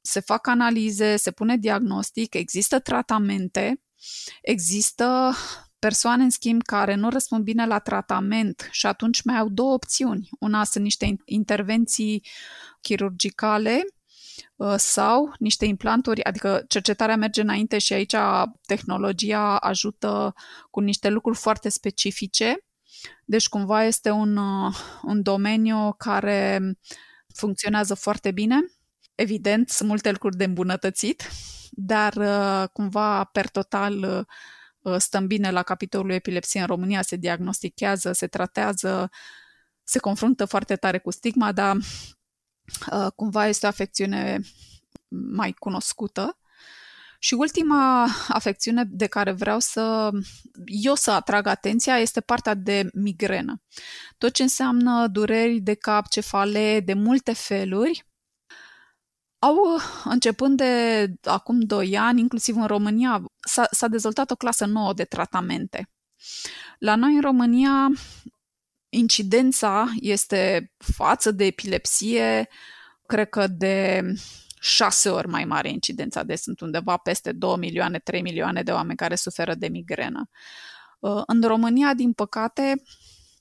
Se 0.00 0.20
fac 0.20 0.46
analize, 0.46 1.16
se 1.16 1.30
pune 1.30 1.56
diagnostic, 1.56 2.34
există 2.34 2.78
tratamente, 2.78 3.82
există 4.42 5.34
persoane, 5.78 6.22
în 6.22 6.30
schimb, 6.30 6.62
care 6.62 6.94
nu 6.94 7.10
răspund 7.10 7.44
bine 7.44 7.66
la 7.66 7.78
tratament 7.78 8.68
și 8.70 8.86
atunci 8.86 9.22
mai 9.22 9.38
au 9.38 9.48
două 9.48 9.72
opțiuni. 9.72 10.28
Una 10.38 10.64
sunt 10.64 10.84
niște 10.84 11.16
intervenții 11.24 12.26
chirurgicale 12.80 13.82
Uh, 13.82 13.95
sau 14.76 15.34
niște 15.38 15.64
implanturi, 15.64 16.24
adică 16.24 16.64
cercetarea 16.68 17.16
merge 17.16 17.40
înainte 17.40 17.78
și 17.78 17.92
aici 17.92 18.14
tehnologia 18.66 19.56
ajută 19.56 20.34
cu 20.70 20.80
niște 20.80 21.08
lucruri 21.08 21.38
foarte 21.38 21.68
specifice. 21.68 22.56
Deci 23.24 23.48
cumva 23.48 23.84
este 23.84 24.10
un, 24.10 24.36
uh, 24.36 24.74
un 25.02 25.22
domeniu 25.22 25.92
care 25.98 26.60
funcționează 27.34 27.94
foarte 27.94 28.30
bine. 28.30 28.56
Evident, 29.14 29.68
sunt 29.68 29.88
multe 29.88 30.10
lucruri 30.10 30.36
de 30.36 30.44
îmbunătățit, 30.44 31.30
dar 31.70 32.14
uh, 32.14 32.68
cumva 32.72 33.24
per 33.24 33.48
total 33.48 34.26
stăm 34.98 35.26
bine 35.26 35.50
la 35.50 35.62
capitolul 35.62 36.10
epilepsie 36.10 36.60
în 36.60 36.66
România, 36.66 37.02
se 37.02 37.16
diagnostichează, 37.16 38.12
se 38.12 38.26
tratează, 38.26 39.10
se 39.82 39.98
confruntă 39.98 40.44
foarte 40.44 40.76
tare 40.76 40.98
cu 40.98 41.10
stigma, 41.10 41.52
dar 41.52 41.76
Uh, 42.92 43.06
cumva 43.14 43.46
este 43.46 43.66
o 43.66 43.68
afecțiune 43.68 44.40
mai 45.08 45.52
cunoscută 45.52 46.38
Și 47.18 47.34
ultima 47.34 48.08
afecțiune 48.28 48.84
de 48.88 49.06
care 49.06 49.32
vreau 49.32 49.58
să 49.58 50.10
eu 50.64 50.94
să 50.94 51.10
atrag 51.10 51.46
atenția 51.46 51.98
este 51.98 52.20
partea 52.20 52.54
de 52.54 52.88
migrenă. 52.94 53.62
Tot 54.18 54.32
ce 54.32 54.42
înseamnă 54.42 55.06
dureri 55.06 55.60
de 55.60 55.74
cap, 55.74 56.08
cefale, 56.08 56.80
de 56.80 56.94
multe 56.94 57.32
feluri, 57.32 58.06
au, 59.38 59.56
începând 60.04 60.56
de 60.56 61.06
acum 61.22 61.60
2 61.60 61.98
ani, 61.98 62.20
inclusiv 62.20 62.56
în 62.56 62.66
România, 62.66 63.24
s-a, 63.40 63.66
s-a 63.70 63.88
dezvoltat 63.88 64.30
o 64.30 64.36
clasă 64.36 64.66
nouă 64.66 64.92
de 64.92 65.04
tratamente. 65.04 65.90
La 66.78 66.96
noi 66.96 67.14
în 67.14 67.20
România, 67.20 67.88
incidența 68.88 69.92
este 70.00 70.72
față 70.78 71.30
de 71.30 71.44
epilepsie, 71.44 72.48
cred 73.06 73.28
că 73.28 73.46
de 73.46 74.02
șase 74.60 75.08
ori 75.08 75.28
mai 75.28 75.44
mare 75.44 75.70
incidența, 75.70 76.22
deci 76.22 76.38
sunt 76.38 76.60
undeva 76.60 76.96
peste 76.96 77.32
2 77.32 77.56
milioane, 77.56 77.98
3 77.98 78.22
milioane 78.22 78.62
de 78.62 78.72
oameni 78.72 78.96
care 78.96 79.14
suferă 79.14 79.54
de 79.54 79.68
migrenă. 79.68 80.28
Uh, 80.98 81.22
în 81.26 81.42
România, 81.42 81.94
din 81.94 82.12
păcate, 82.12 82.82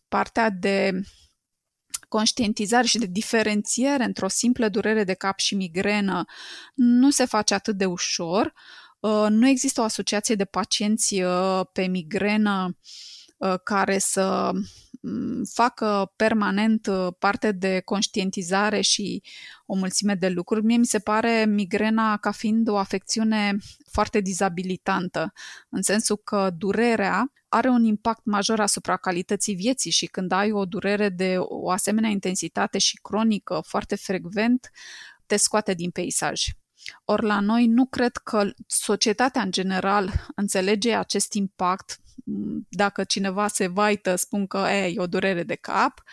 partea 0.07 0.49
de 0.49 1.01
conștientizare 2.07 2.87
și 2.87 2.97
de 2.97 3.05
diferențiere 3.05 4.03
între 4.03 4.25
o 4.25 4.27
simplă 4.27 4.69
durere 4.69 5.03
de 5.03 5.13
cap 5.13 5.39
și 5.39 5.55
migrenă 5.55 6.25
nu 6.73 7.09
se 7.09 7.25
face 7.25 7.53
atât 7.53 7.77
de 7.77 7.85
ușor. 7.85 8.53
Uh, 8.99 9.25
nu 9.29 9.47
există 9.47 9.81
o 9.81 9.83
asociație 9.83 10.35
de 10.35 10.45
pacienți 10.45 11.21
uh, 11.21 11.61
pe 11.71 11.85
migrenă 11.87 12.77
care 13.63 13.97
să 13.97 14.51
Mm, 14.51 14.63
facă 15.53 16.11
permanent 16.15 16.87
uh, 16.87 17.07
parte 17.19 17.51
de 17.51 17.79
conștientizare 17.79 18.81
și 18.81 19.23
o 19.65 19.75
mulțime 19.75 20.15
de 20.15 20.29
lucruri. 20.29 20.65
Mie 20.65 20.77
mi 20.77 20.85
se 20.85 20.99
pare 20.99 21.45
migrena 21.45 22.17
ca 22.17 22.31
fiind 22.31 22.67
o 22.67 22.77
afecțiune 22.77 23.57
foarte 23.91 24.19
dizabilitantă, 24.19 25.33
în 25.69 25.81
sensul 25.81 26.17
că 26.17 26.49
durerea 26.57 27.31
are 27.49 27.69
un 27.69 27.83
impact 27.83 28.25
major 28.25 28.59
asupra 28.59 28.97
calității 28.97 29.55
vieții 29.55 29.91
și 29.91 30.05
când 30.05 30.31
ai 30.31 30.51
o 30.51 30.65
durere 30.65 31.09
de 31.09 31.35
o 31.37 31.69
asemenea 31.69 32.09
intensitate 32.09 32.77
și 32.77 32.99
cronică 33.01 33.61
foarte 33.67 33.95
frecvent, 33.95 34.71
te 35.25 35.35
scoate 35.35 35.73
din 35.73 35.89
peisaj. 35.89 36.43
Ori 37.05 37.25
la 37.25 37.39
noi 37.39 37.67
nu 37.67 37.85
cred 37.85 38.17
că 38.17 38.49
societatea 38.67 39.41
în 39.41 39.51
general 39.51 40.11
înțelege 40.35 40.93
acest 40.93 41.33
impact 41.33 41.99
dacă 42.69 43.03
cineva 43.03 43.47
se 43.47 43.67
vaită, 43.67 44.15
spun 44.15 44.47
că 44.47 44.57
e, 44.57 44.85
e 44.85 44.99
o 44.99 45.07
durere 45.07 45.43
de 45.43 45.55
cap. 45.55 46.03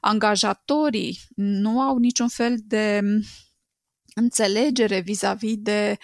Angajatorii 0.00 1.18
nu 1.34 1.80
au 1.80 1.96
niciun 1.96 2.28
fel 2.28 2.56
de 2.62 3.02
înțelegere 4.14 5.00
vis-a-vis 5.00 5.56
de 5.56 5.98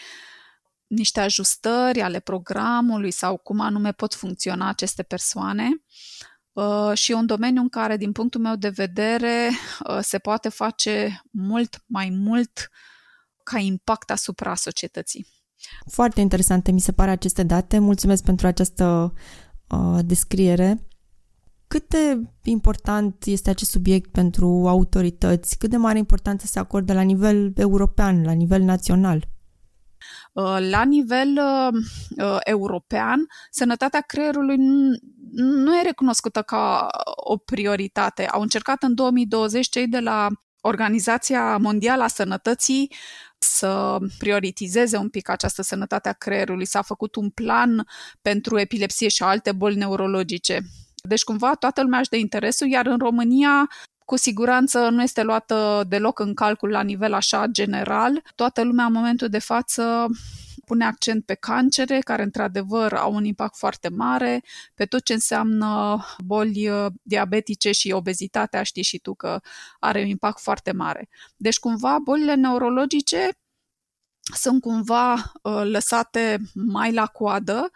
niște 0.87 1.21
ajustări 1.21 2.01
ale 2.01 2.21
programului 2.21 3.11
sau 3.11 3.37
cum 3.37 3.61
anume 3.61 3.93
pot 3.93 4.15
funcționa 4.15 4.69
aceste 4.69 5.03
persoane. 5.03 5.69
Uh, 6.53 6.93
și 6.95 7.11
e 7.11 7.15
un 7.15 7.27
domeniu 7.27 7.61
în 7.61 7.69
care, 7.69 7.97
din 7.97 8.13
punctul 8.13 8.41
meu 8.41 8.57
de 8.57 8.69
vedere, 8.69 9.51
uh, 9.89 9.99
se 10.01 10.19
poate 10.19 10.49
face 10.49 11.23
mult 11.31 11.83
mai 11.87 12.11
mult 12.11 12.71
ca 13.43 13.59
impact 13.59 14.11
asupra 14.11 14.55
societății. 14.55 15.27
Foarte 15.91 16.21
interesante 16.21 16.71
mi 16.71 16.81
se 16.81 16.93
pare 16.93 17.11
aceste 17.11 17.43
date. 17.43 17.79
Mulțumesc 17.79 18.25
pentru 18.25 18.47
această 18.47 19.13
uh, 19.75 19.99
descriere. 20.05 20.87
Cât 21.67 21.89
de 21.89 22.21
important 22.43 23.25
este 23.25 23.51
acest 23.51 23.71
subiect 23.71 24.11
pentru 24.11 24.65
autorități? 24.67 25.59
Cât 25.59 25.71
de 25.71 25.77
mare 25.77 25.99
importanță 25.99 26.47
se 26.47 26.59
acordă 26.59 26.93
la 26.93 27.01
nivel 27.01 27.53
european, 27.57 28.23
la 28.25 28.33
nivel 28.33 28.63
național? 28.63 29.29
Uh, 30.33 30.57
la 30.71 30.85
nivel 30.85 31.29
uh, 31.29 31.83
uh, 32.25 32.39
european, 32.45 33.27
sănătatea 33.51 34.01
creierului 34.01 34.57
nu 35.37 35.79
e 35.79 35.83
recunoscută 35.83 36.43
ca 36.43 36.89
o 37.17 37.37
prioritate. 37.37 38.27
Au 38.27 38.41
încercat 38.41 38.83
în 38.83 38.95
2020 38.95 39.69
cei 39.69 39.89
de 39.89 39.99
la 39.99 40.29
Organizația 40.61 41.57
Mondială 41.57 42.03
a 42.03 42.07
Sănătății 42.07 42.93
să 43.45 43.99
prioritizeze 44.19 44.97
un 44.97 45.09
pic 45.09 45.29
această 45.29 45.63
sănătate 45.63 46.09
a 46.09 46.13
creierului. 46.13 46.67
S-a 46.67 46.83
făcut 46.83 47.15
un 47.15 47.31
plan 47.31 47.87
pentru 48.23 48.59
epilepsie 48.59 49.09
și 49.09 49.23
alte 49.23 49.53
boli 49.53 49.77
neurologice. 49.77 50.61
Deci, 51.09 51.23
cumva, 51.23 51.55
toată 51.55 51.83
lumea 51.83 51.99
își 51.99 52.09
de 52.09 52.19
interesul, 52.19 52.69
iar 52.69 52.87
în 52.87 52.99
România 52.99 53.69
cu 54.05 54.17
siguranță 54.17 54.89
nu 54.89 55.03
este 55.03 55.23
luată 55.23 55.85
deloc 55.89 56.19
în 56.19 56.35
calcul 56.35 56.71
la 56.71 56.83
nivel 56.83 57.13
așa 57.13 57.47
general. 57.47 58.23
Toată 58.35 58.63
lumea 58.63 58.85
în 58.85 58.93
momentul 58.93 59.29
de 59.29 59.39
față 59.39 60.07
pune 60.65 60.85
accent 60.85 61.25
pe 61.25 61.35
cancere, 61.35 61.99
care 61.99 62.23
într-adevăr 62.23 62.93
au 62.93 63.15
un 63.15 63.25
impact 63.25 63.57
foarte 63.57 63.89
mare, 63.89 64.43
pe 64.75 64.85
tot 64.85 65.03
ce 65.03 65.13
înseamnă 65.13 66.01
boli 66.25 66.69
uh, 66.69 66.87
diabetice 67.03 67.73
și 67.73 67.91
obezitatea, 67.93 68.63
știi 68.63 68.83
și 68.83 68.99
tu 68.99 69.15
că 69.15 69.41
are 69.79 70.01
un 70.01 70.07
impact 70.07 70.41
foarte 70.41 70.73
mare. 70.73 71.09
Deci 71.37 71.59
cumva 71.59 71.99
bolile 71.99 72.35
neurologice 72.35 73.29
sunt 74.33 74.61
cumva 74.61 75.13
uh, 75.15 75.63
lăsate 75.65 76.39
mai 76.55 76.93
la 76.93 77.07
coadă, 77.07 77.71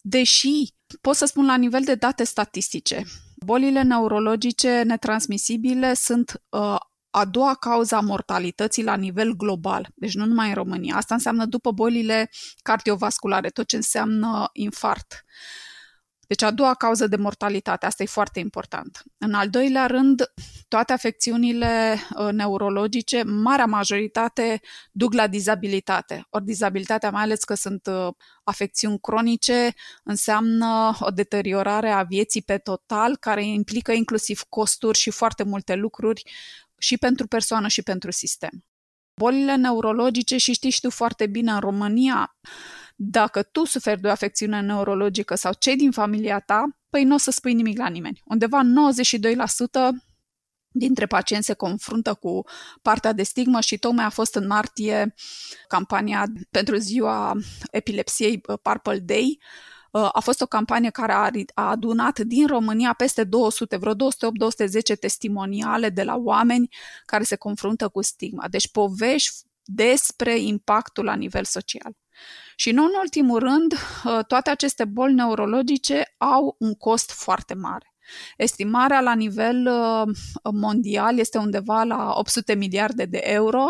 deși 0.00 0.74
pot 1.00 1.16
să 1.16 1.24
spun 1.24 1.44
la 1.44 1.56
nivel 1.56 1.82
de 1.84 1.94
date 1.94 2.24
statistice. 2.24 3.04
Bolile 3.36 3.82
neurologice 3.82 4.82
netransmisibile 4.82 5.94
sunt 5.94 6.42
uh, 6.48 6.76
a 7.14 7.24
doua 7.24 7.54
cauza 7.54 8.00
mortalității 8.00 8.84
la 8.84 8.94
nivel 8.94 9.32
global, 9.32 9.88
deci 9.94 10.14
nu 10.14 10.24
numai 10.24 10.48
în 10.48 10.54
România. 10.54 10.96
Asta 10.96 11.14
înseamnă 11.14 11.44
după 11.46 11.70
bolile 11.70 12.30
cardiovasculare, 12.62 13.48
tot 13.48 13.66
ce 13.66 13.76
înseamnă 13.76 14.48
infart. 14.52 15.24
Deci 16.26 16.42
a 16.42 16.50
doua 16.50 16.74
cauză 16.74 17.06
de 17.06 17.16
mortalitate, 17.16 17.86
asta 17.86 18.02
e 18.02 18.06
foarte 18.06 18.38
important. 18.38 19.02
În 19.18 19.34
al 19.34 19.50
doilea 19.50 19.86
rând, 19.86 20.32
toate 20.68 20.92
afecțiunile 20.92 21.98
uh, 22.16 22.28
neurologice, 22.30 23.22
marea 23.22 23.66
majoritate, 23.66 24.60
duc 24.92 25.12
la 25.12 25.26
dizabilitate. 25.26 26.26
Ori 26.30 26.44
dizabilitatea, 26.44 27.10
mai 27.10 27.22
ales 27.22 27.44
că 27.44 27.54
sunt 27.54 27.86
uh, 27.86 28.08
afecțiuni 28.44 29.00
cronice, 29.00 29.74
înseamnă 30.04 30.96
o 31.00 31.10
deteriorare 31.10 31.90
a 31.90 32.02
vieții 32.02 32.42
pe 32.42 32.58
total, 32.58 33.16
care 33.16 33.44
implică 33.44 33.92
inclusiv 33.92 34.42
costuri 34.48 34.98
și 34.98 35.10
foarte 35.10 35.42
multe 35.42 35.74
lucruri 35.74 36.22
și 36.82 36.96
pentru 36.98 37.26
persoană 37.26 37.68
și 37.68 37.82
pentru 37.82 38.10
sistem. 38.10 38.64
Bolile 39.14 39.56
neurologice 39.56 40.36
și 40.36 40.52
știi 40.52 40.70
și 40.70 40.80
tu 40.80 40.90
foarte 40.90 41.26
bine 41.26 41.52
în 41.52 41.58
România, 41.58 42.36
dacă 42.96 43.42
tu 43.42 43.64
suferi 43.64 44.00
de 44.00 44.08
o 44.08 44.10
afecțiune 44.10 44.60
neurologică 44.60 45.34
sau 45.34 45.52
cei 45.58 45.76
din 45.76 45.90
familia 45.90 46.40
ta, 46.40 46.78
păi 46.90 47.04
nu 47.04 47.14
o 47.14 47.18
să 47.18 47.30
spui 47.30 47.54
nimic 47.54 47.78
la 47.78 47.88
nimeni. 47.88 48.22
Undeva 48.24 48.60
92% 48.62 49.88
dintre 50.74 51.06
pacienți 51.06 51.46
se 51.46 51.54
confruntă 51.54 52.14
cu 52.14 52.42
partea 52.82 53.12
de 53.12 53.22
stigmă 53.22 53.60
și 53.60 53.78
tocmai 53.78 54.04
a 54.04 54.10
fost 54.10 54.34
în 54.34 54.46
martie 54.46 55.14
campania 55.68 56.24
pentru 56.50 56.76
ziua 56.76 57.32
epilepsiei 57.70 58.40
uh, 58.46 58.58
Purple 58.62 58.98
Day, 58.98 59.38
uh, 59.38 59.71
a 59.92 60.20
fost 60.20 60.40
o 60.40 60.46
campanie 60.46 60.90
care 60.90 61.12
a 61.54 61.68
adunat 61.68 62.18
din 62.18 62.46
România 62.46 62.92
peste 62.92 63.24
200, 63.24 63.76
vreo 63.76 63.94
208-210 63.94 63.98
testimoniale 65.00 65.88
de 65.88 66.02
la 66.02 66.16
oameni 66.16 66.68
care 67.04 67.22
se 67.22 67.36
confruntă 67.36 67.88
cu 67.88 68.02
stigma. 68.02 68.48
Deci 68.48 68.70
povești 68.70 69.34
despre 69.64 70.38
impactul 70.38 71.04
la 71.04 71.14
nivel 71.14 71.44
social. 71.44 71.92
Și 72.56 72.70
nu 72.70 72.84
în 72.84 72.92
ultimul 73.00 73.38
rând, 73.38 73.72
uh, 73.72 74.24
toate 74.26 74.50
aceste 74.50 74.84
boli 74.84 75.14
neurologice 75.14 76.14
au 76.18 76.56
un 76.58 76.74
cost 76.74 77.10
foarte 77.10 77.54
mare. 77.54 77.94
Estimarea 78.36 79.00
la 79.00 79.14
nivel 79.14 79.66
uh, 79.66 80.16
mondial 80.52 81.18
este 81.18 81.38
undeva 81.38 81.82
la 81.82 82.12
800 82.14 82.54
miliarde 82.54 83.04
de 83.04 83.20
euro. 83.22 83.64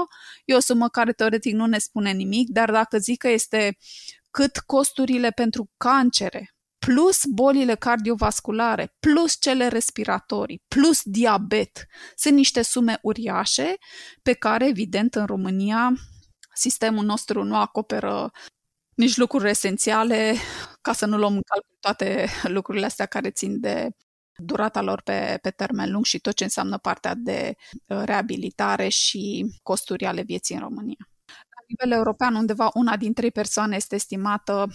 E 0.45 0.55
o 0.55 0.61
sumă 0.61 0.89
care 0.89 1.13
teoretic 1.13 1.55
nu 1.55 1.67
ne 1.67 1.79
spune 1.79 2.13
nimic, 2.13 2.49
dar 2.49 2.71
dacă 2.71 2.99
zic 2.99 3.19
că 3.19 3.29
este 3.29 3.77
cât 4.33 4.59
costurile 4.59 5.31
pentru 5.31 5.71
cancere, 5.77 6.55
plus 6.79 7.21
bolile 7.35 7.75
cardiovasculare, 7.75 8.95
plus 8.99 9.37
cele 9.41 9.69
respiratorii, 9.69 10.63
plus 10.69 11.01
diabet, 11.05 11.87
sunt 12.15 12.35
niște 12.35 12.63
sume 12.63 12.99
uriașe 13.03 13.75
pe 14.23 14.33
care, 14.33 14.67
evident, 14.67 15.15
în 15.15 15.27
România 15.27 15.93
sistemul 16.55 17.05
nostru 17.05 17.43
nu 17.43 17.57
acoperă 17.57 18.31
nici 18.95 19.17
lucruri 19.17 19.49
esențiale, 19.49 20.35
ca 20.81 20.93
să 20.93 21.07
nu 21.07 21.17
luăm 21.17 21.35
în 21.35 21.43
calcul 21.43 21.77
toate 21.81 22.29
lucrurile 22.43 22.87
astea 22.87 23.07
care 23.07 23.31
țin 23.31 23.61
de 23.61 23.89
durata 24.37 24.83
lor 24.83 25.03
pe, 25.03 25.39
pe 25.43 25.51
termen 25.51 25.93
lung 25.93 26.05
și 26.05 26.19
tot 26.19 26.35
ce 26.35 26.45
înseamnă 26.45 26.79
partea 26.79 27.15
de 27.15 27.55
uh, 27.87 28.03
reabilitare 28.05 28.89
și 28.89 29.47
costuri 29.63 30.07
ale 30.07 30.23
vieții 30.23 30.55
în 30.55 30.61
România. 30.61 31.12
La 31.77 31.85
nivel 31.85 31.99
european, 31.99 32.35
undeva 32.35 32.71
una 32.75 32.97
din 32.97 33.13
trei 33.13 33.31
persoane 33.31 33.77
este 33.77 33.95
estimată 33.95 34.71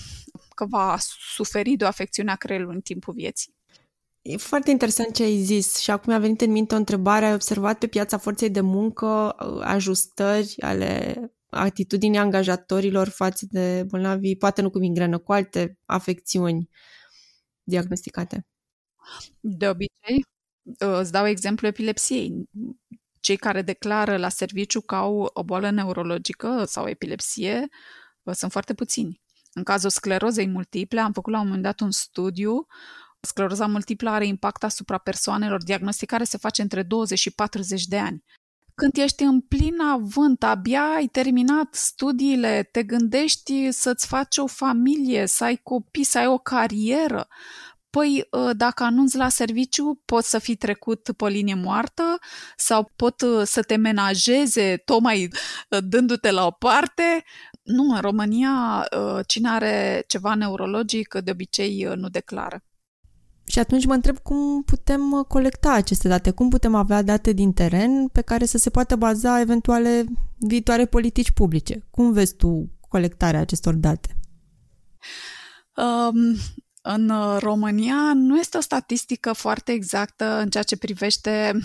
că 0.56 0.66
va 0.66 0.98
suferi 1.36 1.76
de 1.76 1.84
o 1.84 1.88
afecțiune 1.88 2.32
a 2.32 2.36
creierului 2.36 2.76
în 2.76 2.82
timpul 2.82 3.14
vieții. 3.14 3.56
E 4.22 4.38
foarte 4.38 4.72
interesant 4.72 5.14
ce 5.14 5.24
ai 5.24 5.38
zis 5.38 5.78
și 5.78 5.92
acum 5.92 6.12
mi-a 6.12 6.22
venit 6.22 6.42
în 6.42 6.52
minte 6.52 6.74
o 6.74 6.78
întrebare. 6.78 7.26
Ai 7.26 7.34
observat 7.34 7.78
pe 7.78 7.88
piața 7.88 8.18
forței 8.18 8.50
de 8.50 8.62
muncă 8.62 9.36
uh, 9.40 9.62
ajustări 9.64 10.56
ale 10.62 11.16
atitudinii 11.50 12.20
angajatorilor 12.20 13.08
față 13.10 13.46
de 13.50 13.84
bolnavi, 13.88 14.36
poate 14.36 14.62
nu 14.62 14.70
cu 14.70 14.80
migrenă, 14.80 15.18
cu 15.18 15.32
alte 15.32 15.78
afecțiuni 15.86 16.70
diagnosticate? 17.64 18.48
De 19.40 19.70
obicei, 19.70 20.26
îți 20.78 21.12
dau 21.12 21.28
exemplu 21.28 21.68
epilepsiei. 21.68 22.50
Cei 23.28 23.38
care 23.38 23.62
declară 23.62 24.18
la 24.18 24.30
serviciu 24.30 24.82
că 24.82 24.96
au 24.96 25.30
o 25.34 25.44
boală 25.44 25.70
neurologică 25.70 26.64
sau 26.68 26.88
epilepsie 26.88 27.68
sunt 28.32 28.52
foarte 28.52 28.74
puțini. 28.74 29.22
În 29.54 29.64
cazul 29.64 29.90
sclerozei 29.90 30.48
multiple, 30.48 31.00
am 31.00 31.12
făcut 31.12 31.34
la 31.34 31.40
un 31.40 31.46
moment 31.46 31.64
dat 31.64 31.80
un 31.80 31.92
studiu 31.92 32.66
Scleroza 33.20 33.66
multiplă 33.66 34.10
are 34.10 34.26
impact 34.26 34.64
asupra 34.64 34.98
persoanelor. 34.98 35.64
Diagnosticare 35.64 36.24
se 36.24 36.38
face 36.38 36.62
între 36.62 36.84
20 36.84 37.20
și 37.20 37.32
40 37.32 37.84
de 37.84 37.98
ani. 37.98 38.24
Când 38.76 38.98
ești 38.98 39.24
în 39.24 39.42
plin 39.42 39.80
avânt, 39.80 40.44
abia 40.44 40.84
ai 40.96 41.08
terminat 41.08 41.74
studiile, 41.76 42.64
te 42.72 42.84
gândești 42.84 43.72
să-ți 43.72 44.08
faci 44.08 44.38
o 44.38 44.48
familie, 44.48 45.26
să 45.26 45.44
ai 45.44 45.56
copii, 45.56 46.04
să 46.04 46.18
ai 46.18 46.28
o 46.28 46.38
carieră, 46.38 47.28
Păi, 47.98 48.28
ă, 48.34 48.54
dacă 48.54 48.84
anunți 48.84 49.18
la 49.18 49.30
serviciu, 49.30 50.02
poți 50.06 50.30
să 50.30 50.40
fii 50.40 50.56
trecut 50.56 51.10
pe 51.18 51.28
linie 51.28 51.54
moartă 51.54 52.18
sau 52.58 52.92
pot 52.96 53.22
ă, 53.22 53.44
să 53.44 53.62
te 53.62 53.76
menajeze 53.76 54.82
tocmai 54.86 55.30
ă, 55.72 55.80
dându-te 55.80 56.32
la 56.32 56.46
o 56.46 56.52
parte. 56.52 57.24
Nu, 57.64 57.84
în 57.84 58.02
România, 58.02 58.88
cine 59.28 59.50
are 59.50 60.04
ceva 60.08 60.36
neurologic, 60.36 61.14
de 61.24 61.32
obicei 61.32 61.88
nu 61.96 62.10
declară. 62.10 62.64
Și 63.46 63.60
atunci 63.60 63.86
mă 63.86 63.94
întreb 63.94 64.18
cum 64.18 64.64
putem 64.64 65.12
uh, 65.12 65.26
colecta 65.26 65.72
aceste 65.72 66.08
date, 66.08 66.32
cum 66.32 66.50
putem 66.50 66.76
avea 66.76 67.02
date 67.02 67.32
din 67.32 67.54
teren 67.54 68.08
pe 68.08 68.22
care 68.22 68.46
să 68.46 68.58
se 68.58 68.70
poată 68.70 68.96
baza 68.96 69.40
eventuale 69.40 70.06
viitoare 70.36 70.86
politici 70.86 71.32
publice. 71.32 71.88
Cum 71.92 72.12
vezi 72.12 72.36
tu 72.36 72.72
colectarea 72.88 73.40
acestor 73.40 73.74
date? 73.74 74.18
Um, 75.76 76.36
în 76.88 77.38
România 77.40 78.14
nu 78.14 78.38
este 78.38 78.58
o 78.58 78.62
statistică 78.62 79.34
foarte 79.34 79.72
exactă 79.72 80.40
în 80.40 80.50
ceea 80.50 80.64
ce 80.64 80.78
privește 80.78 81.60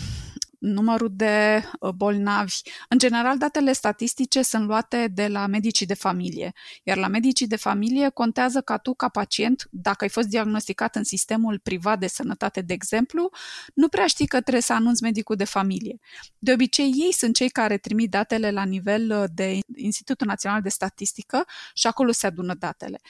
numărul 0.59 1.09
de 1.13 1.65
uh, 1.81 1.91
bolnavi. 1.91 2.55
În 2.89 2.99
general, 2.99 3.39
datele 3.39 3.73
statistice 3.73 4.43
sunt 4.43 4.67
luate 4.67 5.09
de 5.15 5.29
la 5.29 5.47
medicii 5.47 5.87
de 5.87 5.95
familie, 5.95 6.53
iar 6.83 6.97
la 6.97 7.07
medicii 7.07 7.47
de 7.47 7.57
familie 7.57 8.09
contează 8.09 8.61
ca 8.61 8.77
tu, 8.77 8.95
ca 8.95 9.09
pacient, 9.09 9.69
dacă 9.71 10.05
ai 10.05 10.11
fost 10.11 10.29
diagnosticat 10.29 10.97
în 10.97 11.05
sistemul 11.05 11.59
privat 11.59 11.99
de 11.99 12.07
sănătate, 12.07 12.61
de 12.61 12.73
exemplu, 12.73 13.31
nu 13.75 13.89
prea 13.89 14.07
știi 14.07 14.27
că 14.27 14.41
trebuie 14.41 14.63
să 14.63 14.73
anunți 14.73 15.03
medicul 15.03 15.37
de 15.37 15.45
familie. 15.45 15.99
De 16.39 16.53
obicei, 16.53 16.93
ei 16.97 17.13
sunt 17.13 17.35
cei 17.35 17.49
care 17.49 17.77
trimit 17.77 18.11
datele 18.11 18.51
la 18.51 18.65
nivel 18.65 19.11
uh, 19.11 19.25
de 19.35 19.59
Institutul 19.77 20.27
Național 20.27 20.61
de 20.63 20.69
Statistică 20.69 21.45
și 21.75 21.87
acolo 21.87 22.13
se 22.13 22.27
adună 22.27 22.55
datele. 22.55 23.01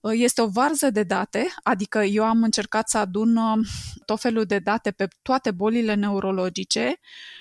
Uh, 0.00 0.12
este 0.14 0.40
o 0.40 0.46
varză 0.48 0.90
de 0.90 1.02
date, 1.02 1.54
adică 1.62 2.02
eu 2.02 2.24
am 2.24 2.42
încercat 2.42 2.88
să 2.88 2.98
adun 2.98 3.36
uh, 3.36 3.66
tot 4.04 4.20
felul 4.20 4.44
de 4.44 4.58
date 4.58 4.90
pe 4.90 5.08
toate 5.22 5.50
bolile 5.50 5.94
neurologice 5.94 7.00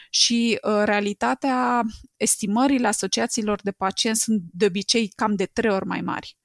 și 0.09 0.59
uh, 0.61 0.81
realitatea, 0.83 1.81
estimările 2.17 2.87
asociațiilor 2.87 3.59
de 3.61 3.71
pacienți 3.71 4.21
sunt 4.21 4.41
de 4.51 4.65
obicei 4.65 5.11
cam 5.15 5.35
de 5.35 5.45
trei 5.45 5.71
ori 5.71 5.85
mai 5.85 6.01
mari. 6.01 6.37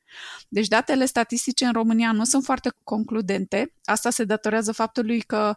Deci 0.49 0.69
datele 0.69 1.05
statistice 1.05 1.65
în 1.65 1.73
România 1.73 2.13
nu 2.13 2.25
sunt 2.25 2.45
foarte 2.45 2.73
concludente. 2.85 3.75
Asta 3.85 4.11
se 4.11 4.25
datorează 4.25 4.73
faptului 4.73 5.21
că 5.21 5.55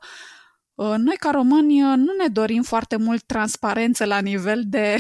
noi, 0.78 1.16
ca 1.20 1.30
români, 1.32 1.80
nu 1.80 2.14
ne 2.18 2.28
dorim 2.32 2.62
foarte 2.62 2.96
mult 2.96 3.24
transparență 3.26 4.06
la 4.06 4.20
nivel 4.20 4.64
de 4.66 4.98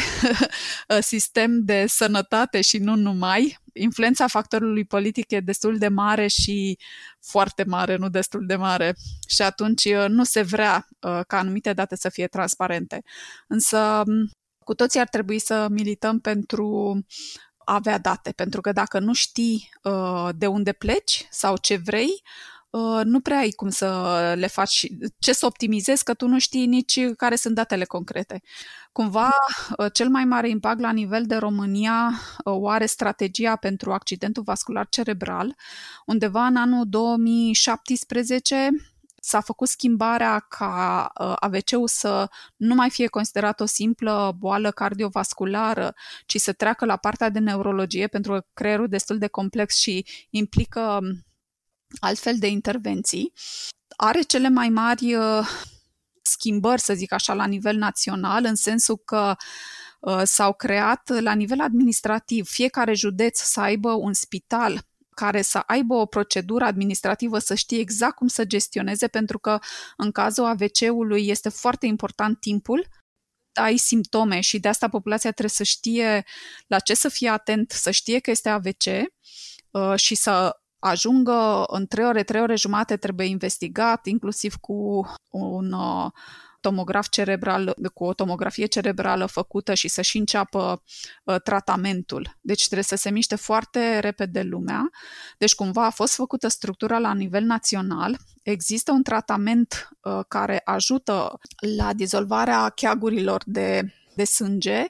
sistem 1.00 1.64
de 1.64 1.86
sănătate 1.88 2.62
și 2.62 2.78
nu 2.78 2.96
numai 2.96 3.58
influența 3.74 4.28
factorului 4.28 4.86
politic 4.86 5.32
e 5.32 5.40
destul 5.40 5.78
de 5.78 5.88
mare 5.88 6.28
și 6.28 6.78
foarte 7.22 7.64
mare, 7.64 7.96
nu 7.96 8.10
destul 8.10 8.46
de 8.46 8.56
mare. 8.56 8.96
Și 9.28 9.42
atunci 9.42 9.86
uh, 9.86 10.06
nu 10.08 10.24
se 10.24 10.42
vrea 10.42 10.88
uh, 10.90 11.20
ca 11.28 11.38
anumite 11.38 11.74
date 11.74 11.96
să 11.96 12.10
fie 12.10 12.28
transparente. 12.28 13.04
Însă 13.48 14.04
cu 14.64 14.74
toții 14.74 15.00
ar 15.00 15.08
trebui 15.08 15.40
să 15.40 15.68
milităm 15.70 16.20
pentru 16.20 17.00
a 17.58 17.74
avea 17.74 17.98
date, 17.98 18.32
pentru 18.32 18.62
că 18.62 18.72
dacă 18.72 19.00
nu 19.00 19.14
știi 19.14 19.70
uh, 19.84 20.30
de 20.36 20.48
unde 20.48 20.72
pleci 20.72 21.28
sau 21.30 21.58
ce 21.58 21.76
vrei, 21.76 22.10
Uh, 22.10 22.57
nu 23.04 23.20
prea 23.20 23.38
ai 23.38 23.50
cum 23.50 23.70
să 23.70 24.34
le 24.38 24.48
faci, 24.48 24.88
ce 25.20 25.34
să 25.34 25.46
optimizezi, 25.46 26.04
că 26.04 26.14
tu 26.14 26.28
nu 26.28 26.40
știi 26.40 26.66
nici 26.66 27.00
care 27.16 27.36
sunt 27.36 27.56
datele 27.56 27.86
concrete. 27.86 28.42
Cumva, 28.92 29.30
uh, 29.78 29.92
cel 29.94 30.10
mai 30.10 30.26
mare 30.26 30.50
impact 30.50 30.80
la 30.80 30.92
nivel 30.92 31.26
de 31.26 31.36
România 31.36 32.12
uh, 32.44 32.54
o 32.54 32.70
are 32.70 32.86
strategia 32.86 33.56
pentru 33.56 33.92
accidentul 33.92 34.44
vascular 34.44 34.88
cerebral. 34.90 35.56
Undeva 36.06 36.46
în 36.46 36.56
anul 36.56 36.84
2017 36.88 38.70
s-a 39.22 39.42
făcut 39.42 39.68
schimbarea 39.68 40.40
ca 40.40 41.04
AVC-ul 41.36 41.88
să 41.88 42.30
nu 42.56 42.76
mai 42.76 42.90
fie 42.90 43.08
considerat 43.08 43.60
o 43.60 43.66
simplă 43.66 44.36
boală 44.38 44.72
cardiovasculară, 44.72 45.94
ci 46.26 46.38
să 46.38 46.54
treacă 46.54 46.86
la 46.86 46.96
partea 46.96 47.30
de 47.30 47.40
neurologie, 47.40 48.08
pentru 48.08 48.32
că 48.32 48.46
creierul 48.54 48.88
destul 48.88 49.18
de 49.18 49.28
complex 49.28 49.76
și 49.76 50.06
implică 50.30 51.00
altfel 52.00 52.38
de 52.38 52.48
intervenții, 52.48 53.34
are 53.96 54.22
cele 54.22 54.50
mai 54.50 54.70
mari 54.70 55.16
uh, 55.16 55.48
schimbări, 56.22 56.82
să 56.82 56.94
zic 56.94 57.12
așa, 57.12 57.34
la 57.34 57.46
nivel 57.46 57.76
național, 57.76 58.46
în 58.46 58.56
sensul 58.56 58.98
că 58.98 59.36
uh, 60.00 60.22
s-au 60.24 60.54
creat 60.54 61.10
la 61.22 61.34
nivel 61.34 61.60
administrativ 61.60 62.48
fiecare 62.48 62.94
județ 62.94 63.40
să 63.40 63.60
aibă 63.60 63.92
un 63.92 64.14
spital 64.14 64.88
care 65.10 65.42
să 65.42 65.64
aibă 65.68 65.94
o 65.94 66.06
procedură 66.06 66.66
administrativă, 66.66 67.40
să 67.40 67.56
știe 67.56 67.80
exact 67.80 68.16
cum 68.16 68.28
să 68.28 68.46
gestioneze, 68.46 69.08
pentru 69.08 69.40
că 69.40 69.60
în 69.98 70.12
cazul 70.12 70.46
AVC-ului 70.46 71.28
este 71.28 71.50
foarte 71.50 71.86
important 71.86 72.40
timpul. 72.40 72.88
Ai 73.54 73.78
simptome 73.78 74.40
și 74.40 74.60
de 74.60 74.68
asta 74.68 74.90
populația 74.90 75.32
trebuie 75.32 75.56
să 75.56 75.64
știe 75.64 76.26
la 76.68 76.80
ce 76.80 76.94
să 76.94 77.10
fie 77.10 77.30
atent, 77.30 77.72
să 77.72 77.92
știe 77.92 78.20
că 78.20 78.32
este 78.32 78.50
AVC 78.50 78.84
uh, 79.72 79.96
și 79.96 80.16
să 80.16 80.60
ajungă 80.80 81.64
în 81.68 81.88
3 81.88 82.06
ore, 82.06 82.24
3 82.24 82.42
ore 82.42 82.56
jumate 82.56 82.98
trebuie 82.98 83.28
investigat, 83.28 84.06
inclusiv 84.06 84.56
cu 84.56 85.06
un 85.30 85.72
uh, 85.72 86.12
tomograf 86.60 87.10
cerebral, 87.10 87.76
cu 87.94 88.04
o 88.04 88.14
tomografie 88.14 88.66
cerebrală 88.66 89.26
făcută 89.26 89.74
și 89.74 89.88
să 89.88 90.02
și 90.02 90.18
înceapă 90.18 90.84
uh, 91.24 91.42
tratamentul. 91.42 92.38
Deci 92.42 92.64
trebuie 92.64 92.84
să 92.84 92.96
se 92.96 93.10
miște 93.10 93.36
foarte 93.36 94.00
repede 94.00 94.42
lumea. 94.42 94.90
Deci 95.38 95.56
cumva 95.56 95.86
a 95.86 95.90
fost 95.90 96.16
făcută 96.16 96.48
structura 96.48 97.00
la 97.00 97.14
nivel 97.14 97.44
național. 97.44 98.18
Există 98.44 98.92
un 98.92 99.04
tratament 99.04 99.90
uh, 100.02 100.20
care 100.28 100.62
ajută 100.64 101.40
la 101.78 101.94
dizolvarea 101.94 102.70
cheagurilor 102.70 103.42
de 103.46 103.92
de 104.18 104.24
sânge 104.24 104.86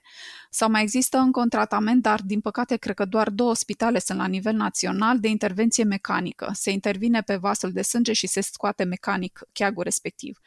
sau 0.58 0.70
mai 0.70 0.82
există 0.82 1.18
încă 1.18 1.40
un 1.40 1.50
tratament, 1.50 2.02
dar 2.02 2.22
din 2.22 2.40
păcate 2.40 2.76
cred 2.76 2.96
că 2.96 3.06
doar 3.06 3.30
două 3.30 3.56
spitale 3.56 4.00
sunt 4.00 4.18
la 4.18 4.26
nivel 4.28 4.54
național 4.54 5.20
de 5.20 5.28
intervenție 5.28 5.84
mecanică. 5.84 6.52
Se 6.54 6.72
intervine 6.72 7.22
pe 7.22 7.36
vasul 7.36 7.72
de 7.72 7.82
sânge 7.82 8.14
și 8.14 8.28
se 8.28 8.42
scoate 8.42 8.84
mecanic 8.84 9.40
cheagul 9.54 9.84
respectiv. 9.84 10.40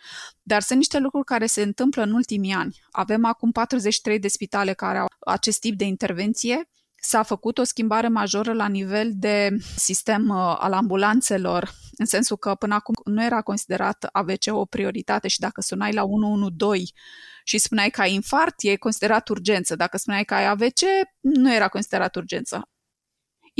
Dar 0.42 0.62
sunt 0.62 0.78
niște 0.78 0.98
lucruri 0.98 1.24
care 1.24 1.46
se 1.46 1.62
întâmplă 1.62 2.02
în 2.02 2.12
ultimii 2.12 2.52
ani. 2.52 2.80
Avem 2.90 3.24
acum 3.24 3.52
43 3.52 4.18
de 4.18 4.28
spitale 4.28 4.72
care 4.72 4.98
au 4.98 5.08
acest 5.20 5.60
tip 5.60 5.76
de 5.76 5.84
intervenție 5.84 6.68
s-a 7.00 7.22
făcut 7.22 7.58
o 7.58 7.64
schimbare 7.64 8.08
majoră 8.08 8.52
la 8.52 8.68
nivel 8.68 9.10
de 9.14 9.56
sistem 9.76 10.28
uh, 10.28 10.56
al 10.58 10.72
ambulanțelor, 10.72 11.70
în 11.96 12.06
sensul 12.06 12.36
că 12.36 12.54
până 12.54 12.74
acum 12.74 12.94
nu 13.04 13.24
era 13.24 13.42
considerat 13.42 14.08
AVC 14.12 14.44
o 14.46 14.64
prioritate 14.64 15.28
și 15.28 15.40
dacă 15.40 15.60
sunai 15.60 15.92
la 15.92 16.04
112 16.04 16.92
și 17.44 17.58
spuneai 17.58 17.90
că 17.90 18.00
ai 18.00 18.14
infart, 18.14 18.54
e 18.58 18.76
considerat 18.76 19.28
urgență. 19.28 19.76
Dacă 19.76 19.96
spuneai 19.98 20.24
că 20.24 20.34
ai 20.34 20.46
AVC, 20.46 20.80
nu 21.20 21.54
era 21.54 21.68
considerat 21.68 22.16
urgență. 22.16 22.68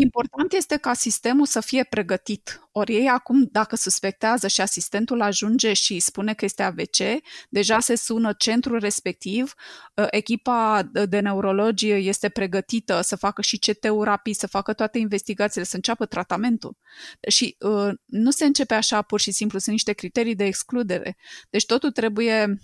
Important 0.01 0.53
este 0.53 0.77
ca 0.77 0.95
sistemul 0.95 1.47
să 1.47 1.61
fie 1.61 1.85
pregătit. 1.85 2.69
Ori 2.73 2.95
ei 2.95 3.09
acum, 3.09 3.49
dacă 3.53 3.77
suspectează 3.77 4.49
și 4.49 4.61
asistentul 4.61 5.21
ajunge 5.21 5.73
și 5.73 5.99
spune 5.99 6.35
că 6.35 6.45
este 6.45 6.63
AVC, 6.63 6.97
deja 7.49 7.81
se 7.81 7.95
sună 7.95 8.33
centrul 8.33 8.79
respectiv, 8.79 9.55
ă, 9.97 10.07
echipa 10.11 10.91
de 11.09 11.21
neurologie 11.21 11.95
este 11.95 12.29
pregătită 12.29 13.01
să 13.01 13.17
facă 13.17 13.43
și 13.43 13.59
CT-ul 13.59 14.05
rapid, 14.05 14.35
să 14.35 14.47
facă 14.47 14.73
toate 14.73 14.99
investigațiile, 14.99 15.67
să 15.67 15.77
înceapă 15.77 16.07
tratamentul. 16.07 16.77
Și 17.29 17.57
uh, 17.59 17.93
nu 18.05 18.31
se 18.31 18.45
începe 18.45 18.75
așa 18.75 19.03
pur 19.03 19.21
și 19.21 19.31
simplu, 19.31 19.59
sunt 19.59 19.75
niște 19.75 19.93
criterii 19.93 20.35
de 20.35 20.45
excludere. 20.45 21.17
Deci 21.51 21.67
totul 21.67 21.91
trebuie 21.91 22.61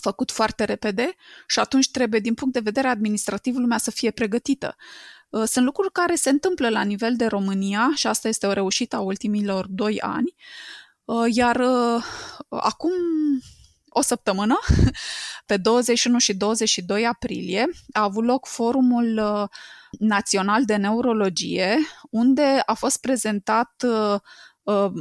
făcut 0.00 0.30
foarte 0.30 0.64
repede 0.64 1.14
și 1.46 1.58
atunci 1.58 1.90
trebuie, 1.90 2.20
din 2.20 2.34
punct 2.34 2.54
de 2.54 2.60
vedere 2.60 2.88
administrativ, 2.88 3.56
lumea 3.56 3.78
să 3.78 3.90
fie 3.90 4.10
pregătită. 4.10 4.76
Uh, 5.32 5.42
sunt 5.44 5.64
lucruri 5.64 5.92
care 5.92 6.14
se 6.14 6.30
întâmplă 6.30 6.68
la 6.68 6.82
nivel 6.82 7.16
de 7.16 7.26
România 7.26 7.90
și 7.94 8.06
asta 8.06 8.28
este 8.28 8.46
o 8.46 8.52
reușită 8.52 8.96
a 8.96 9.00
ultimilor 9.00 9.66
doi 9.68 10.00
ani. 10.00 10.34
Uh, 11.04 11.24
iar 11.28 11.56
uh, 11.56 12.04
acum 12.48 12.92
o 13.88 14.00
săptămână, 14.00 14.58
pe 15.46 15.56
21 15.56 16.18
și 16.18 16.34
22 16.34 17.06
aprilie, 17.06 17.68
a 17.92 18.02
avut 18.02 18.24
loc 18.24 18.46
forumul 18.46 19.18
uh, 19.18 19.48
național 19.98 20.64
de 20.64 20.76
neurologie, 20.76 21.78
unde 22.10 22.62
a 22.66 22.74
fost 22.74 23.00
prezentat 23.00 23.84
uh, 23.86 24.20
uh, 24.62 24.92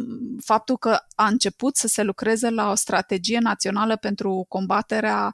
faptul 0.44 0.78
că 0.78 1.00
a 1.16 1.28
început 1.28 1.76
să 1.76 1.88
se 1.88 2.04
lucreze 2.04 2.50
la 2.50 2.72
o 2.72 2.76
strategie 2.76 3.40
națională 3.40 3.96
pentru 3.96 4.46
combaterea 4.50 5.34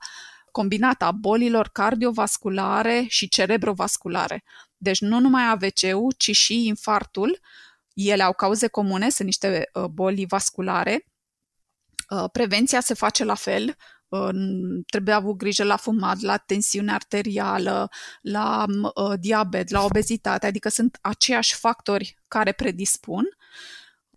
combinată 0.52 1.06
a 1.06 1.12
bolilor 1.12 1.70
cardiovasculare 1.70 3.06
și 3.08 3.28
cerebrovasculare. 3.28 4.44
Deci 4.78 5.00
nu 5.00 5.20
numai 5.20 5.44
AVC-ul, 5.44 6.14
ci 6.18 6.32
și 6.32 6.66
infartul. 6.66 7.40
Ele 7.94 8.24
au 8.24 8.34
cauze 8.34 8.68
comune, 8.68 9.10
sunt 9.10 9.28
niște 9.28 9.70
boli 9.92 10.26
vasculare 10.26 11.06
Uh, 12.10 12.30
prevenția 12.32 12.80
se 12.80 12.94
face 12.94 13.24
la 13.24 13.36
fel, 13.36 13.78
uh, 14.08 14.30
trebuie 14.90 15.14
avut 15.14 15.36
grijă 15.36 15.64
la 15.64 15.76
fumat, 15.76 16.20
la 16.20 16.38
tensiune 16.38 16.92
arterială, 16.92 17.90
la 18.22 18.66
uh, 18.96 19.14
diabet, 19.20 19.70
la 19.70 19.84
obezitate, 19.84 20.46
adică 20.46 20.70
sunt 20.70 20.98
aceiași 21.02 21.56
factori 21.56 22.18
care 22.28 22.52
predispun 22.52 23.38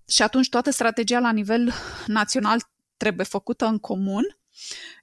și 0.08 0.22
atunci 0.22 0.48
toată 0.48 0.70
strategia 0.70 1.18
la 1.18 1.32
nivel 1.32 1.72
național 2.06 2.60
trebuie 2.96 3.26
făcută 3.26 3.66
în 3.66 3.78
comun. 3.78 4.38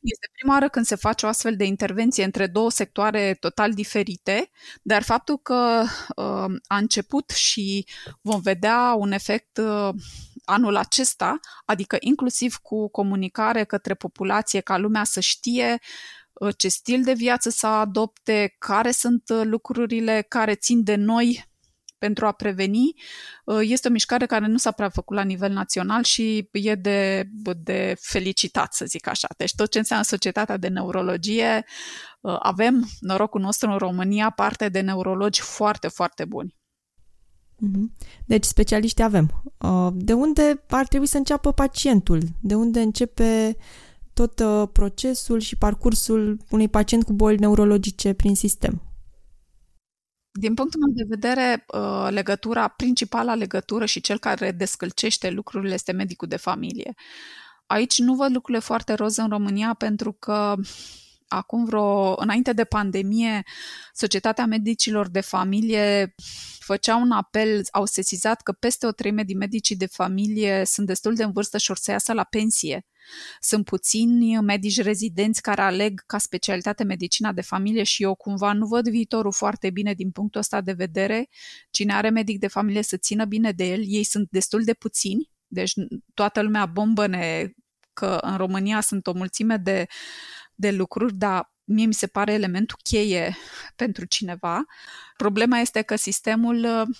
Este 0.01 0.29
prima 0.31 0.53
oară 0.53 0.69
când 0.69 0.85
se 0.85 0.95
face 0.95 1.25
o 1.25 1.29
astfel 1.29 1.55
de 1.55 1.63
intervenție 1.63 2.23
între 2.23 2.47
două 2.47 2.71
sectoare 2.71 3.37
total 3.39 3.73
diferite, 3.73 4.49
dar 4.81 5.03
faptul 5.03 5.37
că 5.37 5.83
uh, 6.15 6.55
a 6.67 6.77
început 6.77 7.29
și 7.29 7.87
vom 8.21 8.41
vedea 8.41 8.93
un 8.97 9.11
efect 9.11 9.57
uh, 9.57 9.89
anul 10.45 10.75
acesta, 10.75 11.39
adică 11.65 11.97
inclusiv 11.99 12.55
cu 12.55 12.89
comunicare 12.89 13.63
către 13.63 13.93
populație, 13.93 14.59
ca 14.59 14.77
lumea 14.77 15.03
să 15.03 15.19
știe 15.19 15.79
uh, 16.33 16.53
ce 16.57 16.67
stil 16.67 17.03
de 17.03 17.13
viață 17.13 17.49
să 17.49 17.67
adopte, 17.67 18.55
care 18.57 18.91
sunt 18.91 19.29
uh, 19.29 19.41
lucrurile 19.43 20.25
care 20.27 20.55
țin 20.55 20.83
de 20.83 20.95
noi 20.95 21.45
pentru 21.97 22.25
a 22.25 22.31
preveni. 22.31 22.93
Uh, 23.45 23.59
este 23.61 23.87
o 23.87 23.91
mișcare 23.91 24.25
care 24.25 24.47
nu 24.47 24.57
s-a 24.57 24.71
prea 24.71 24.89
făcut 24.89 25.15
la 25.15 25.23
nivel 25.23 25.51
național 25.51 26.03
și 26.03 26.49
e 26.51 26.75
de, 26.75 27.29
de 27.57 27.95
felicitat, 27.99 28.73
să 28.73 28.85
zic 28.85 29.07
așa. 29.07 29.27
Deci 29.37 29.55
tot 29.55 29.71
ce 29.71 29.77
înseamnă 29.77 30.05
societatea 30.05 30.57
de 30.57 30.67
neurologie, 30.67 31.65
avem 32.39 32.87
norocul 32.99 33.41
nostru 33.41 33.69
în 33.69 33.77
România 33.77 34.29
parte 34.29 34.69
de 34.69 34.79
neurologi 34.79 35.41
foarte, 35.41 35.87
foarte 35.87 36.25
buni. 36.25 36.55
Mhm. 37.59 37.93
Deci 38.25 38.43
specialiști 38.43 39.01
avem. 39.01 39.43
Uh, 39.57 39.87
de 39.93 40.13
unde 40.13 40.63
ar 40.69 40.87
trebui 40.87 41.07
să 41.07 41.17
înceapă 41.17 41.51
pacientul? 41.51 42.21
De 42.41 42.55
unde 42.55 42.81
începe 42.81 43.57
tot 44.13 44.39
uh, 44.39 44.67
procesul 44.71 45.39
și 45.39 45.57
parcursul 45.57 46.39
unui 46.49 46.67
pacient 46.67 47.03
cu 47.03 47.13
boli 47.13 47.37
neurologice 47.37 48.13
prin 48.13 48.35
sistem? 48.35 48.81
Din 50.39 50.53
punctul 50.53 50.79
meu 50.79 50.93
de 50.93 51.15
vedere, 51.15 51.65
uh, 51.67 52.07
legătura, 52.09 52.67
principala 52.67 53.35
legătură 53.35 53.85
și 53.85 54.01
cel 54.01 54.19
care 54.19 54.51
descălcește 54.51 55.29
lucrurile 55.29 55.73
este 55.73 55.91
medicul 55.91 56.27
de 56.27 56.35
familie. 56.35 56.93
Aici 57.65 57.99
nu 57.99 58.15
văd 58.15 58.31
lucrurile 58.33 58.63
foarte 58.63 58.93
roz 58.93 59.17
în 59.17 59.29
România 59.29 59.73
pentru 59.73 60.11
că 60.11 60.55
acum 61.27 61.65
vreo, 61.65 62.21
înainte 62.21 62.53
de 62.53 62.63
pandemie, 62.63 63.43
Societatea 63.93 64.45
Medicilor 64.45 65.09
de 65.09 65.21
Familie 65.21 66.15
făcea 66.59 66.95
un 66.95 67.11
apel, 67.11 67.61
au 67.71 67.85
sesizat 67.85 68.41
că 68.41 68.51
peste 68.51 68.85
o 68.85 68.91
treime 68.91 69.23
din 69.23 69.37
medicii 69.37 69.75
de 69.75 69.85
familie 69.85 70.65
sunt 70.65 70.87
destul 70.87 71.15
de 71.15 71.23
în 71.23 71.31
vârstă 71.31 71.57
și 71.57 71.71
or 71.71 71.77
să 71.77 71.91
iasă 71.91 72.13
la 72.13 72.23
pensie. 72.23 72.85
Sunt 73.39 73.65
puțini 73.65 74.41
medici 74.41 74.81
rezidenți 74.81 75.41
care 75.41 75.61
aleg 75.61 76.03
ca 76.05 76.17
specialitate 76.17 76.83
medicina 76.83 77.31
de 77.31 77.41
familie 77.41 77.83
și 77.83 78.03
eu 78.03 78.15
cumva 78.15 78.53
nu 78.53 78.65
văd 78.65 78.89
viitorul 78.89 79.31
foarte 79.31 79.69
bine 79.69 79.93
din 79.93 80.11
punctul 80.11 80.39
ăsta 80.39 80.61
de 80.61 80.71
vedere. 80.71 81.29
Cine 81.69 81.93
are 81.93 82.09
medic 82.09 82.39
de 82.39 82.47
familie 82.47 82.81
să 82.81 82.97
țină 82.97 83.25
bine 83.25 83.51
de 83.51 83.65
el, 83.65 83.81
ei 83.85 84.03
sunt 84.03 84.27
destul 84.29 84.63
de 84.63 84.73
puțini, 84.73 85.31
deci 85.47 85.73
toată 86.13 86.41
lumea 86.41 86.65
bombăne 86.65 87.53
că 87.93 88.17
în 88.21 88.37
România 88.37 88.81
sunt 88.81 89.07
o 89.07 89.13
mulțime 89.13 89.57
de, 89.57 89.85
de 90.55 90.71
lucruri, 90.71 91.13
dar 91.13 91.51
mie 91.63 91.85
mi 91.85 91.93
se 91.93 92.07
pare 92.07 92.33
elementul 92.33 92.77
cheie 92.83 93.37
pentru 93.75 94.05
cineva. 94.05 94.65
Problema 95.17 95.57
este 95.57 95.81
că 95.81 95.95
sistemul 95.95 96.63
uh, 96.63 96.97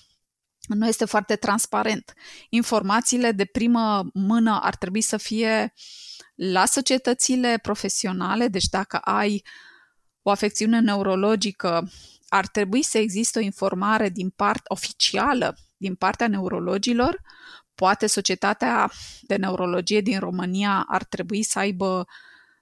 nu 0.67 0.87
este 0.87 1.05
foarte 1.05 1.35
transparent. 1.35 2.13
Informațiile 2.49 3.31
de 3.31 3.45
primă 3.45 4.09
mână 4.13 4.59
ar 4.61 4.75
trebui 4.75 5.01
să 5.01 5.17
fie 5.17 5.73
la 6.35 6.65
societățile 6.65 7.59
profesionale, 7.61 8.47
deci 8.47 8.65
dacă 8.65 8.97
ai 8.97 9.43
o 10.21 10.29
afecțiune 10.29 10.79
neurologică, 10.79 11.89
ar 12.27 12.47
trebui 12.47 12.83
să 12.83 12.97
existe 12.97 13.39
o 13.39 13.41
informare 13.41 14.09
din 14.09 14.29
part 14.29 14.61
oficială 14.67 15.57
din 15.77 15.95
partea 15.95 16.27
neurologilor. 16.27 17.21
Poate 17.75 18.07
Societatea 18.07 18.91
de 19.21 19.35
Neurologie 19.35 20.01
din 20.01 20.19
România 20.19 20.85
ar 20.87 21.03
trebui 21.03 21.43
să 21.43 21.59
aibă 21.59 22.07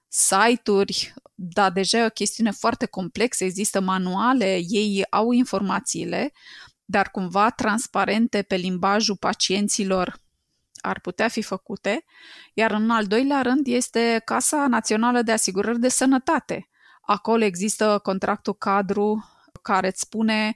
site-uri 0.07 1.13
da, 1.35 1.69
deja 1.69 1.97
e 1.97 2.05
o 2.05 2.09
chestiune 2.09 2.51
foarte 2.51 2.85
complexă, 2.85 3.43
există 3.43 3.79
manuale, 3.79 4.59
ei 4.67 5.05
au 5.09 5.31
informațiile, 5.31 6.31
dar 6.85 7.11
cumva 7.11 7.49
transparente 7.49 8.41
pe 8.41 8.55
limbajul 8.55 9.17
pacienților 9.17 10.23
ar 10.81 10.99
putea 10.99 11.27
fi 11.27 11.41
făcute, 11.41 12.05
iar 12.53 12.71
în 12.71 12.89
al 12.89 13.05
doilea 13.05 13.41
rând 13.41 13.67
este 13.67 14.21
Casa 14.25 14.67
Națională 14.67 15.21
de 15.21 15.31
Asigurări 15.31 15.79
de 15.79 15.89
Sănătate. 15.89 16.69
Acolo 17.01 17.43
există 17.43 17.99
contractul 18.03 18.53
cadru 18.53 19.29
care 19.61 19.87
îți 19.87 19.99
spune 19.99 20.55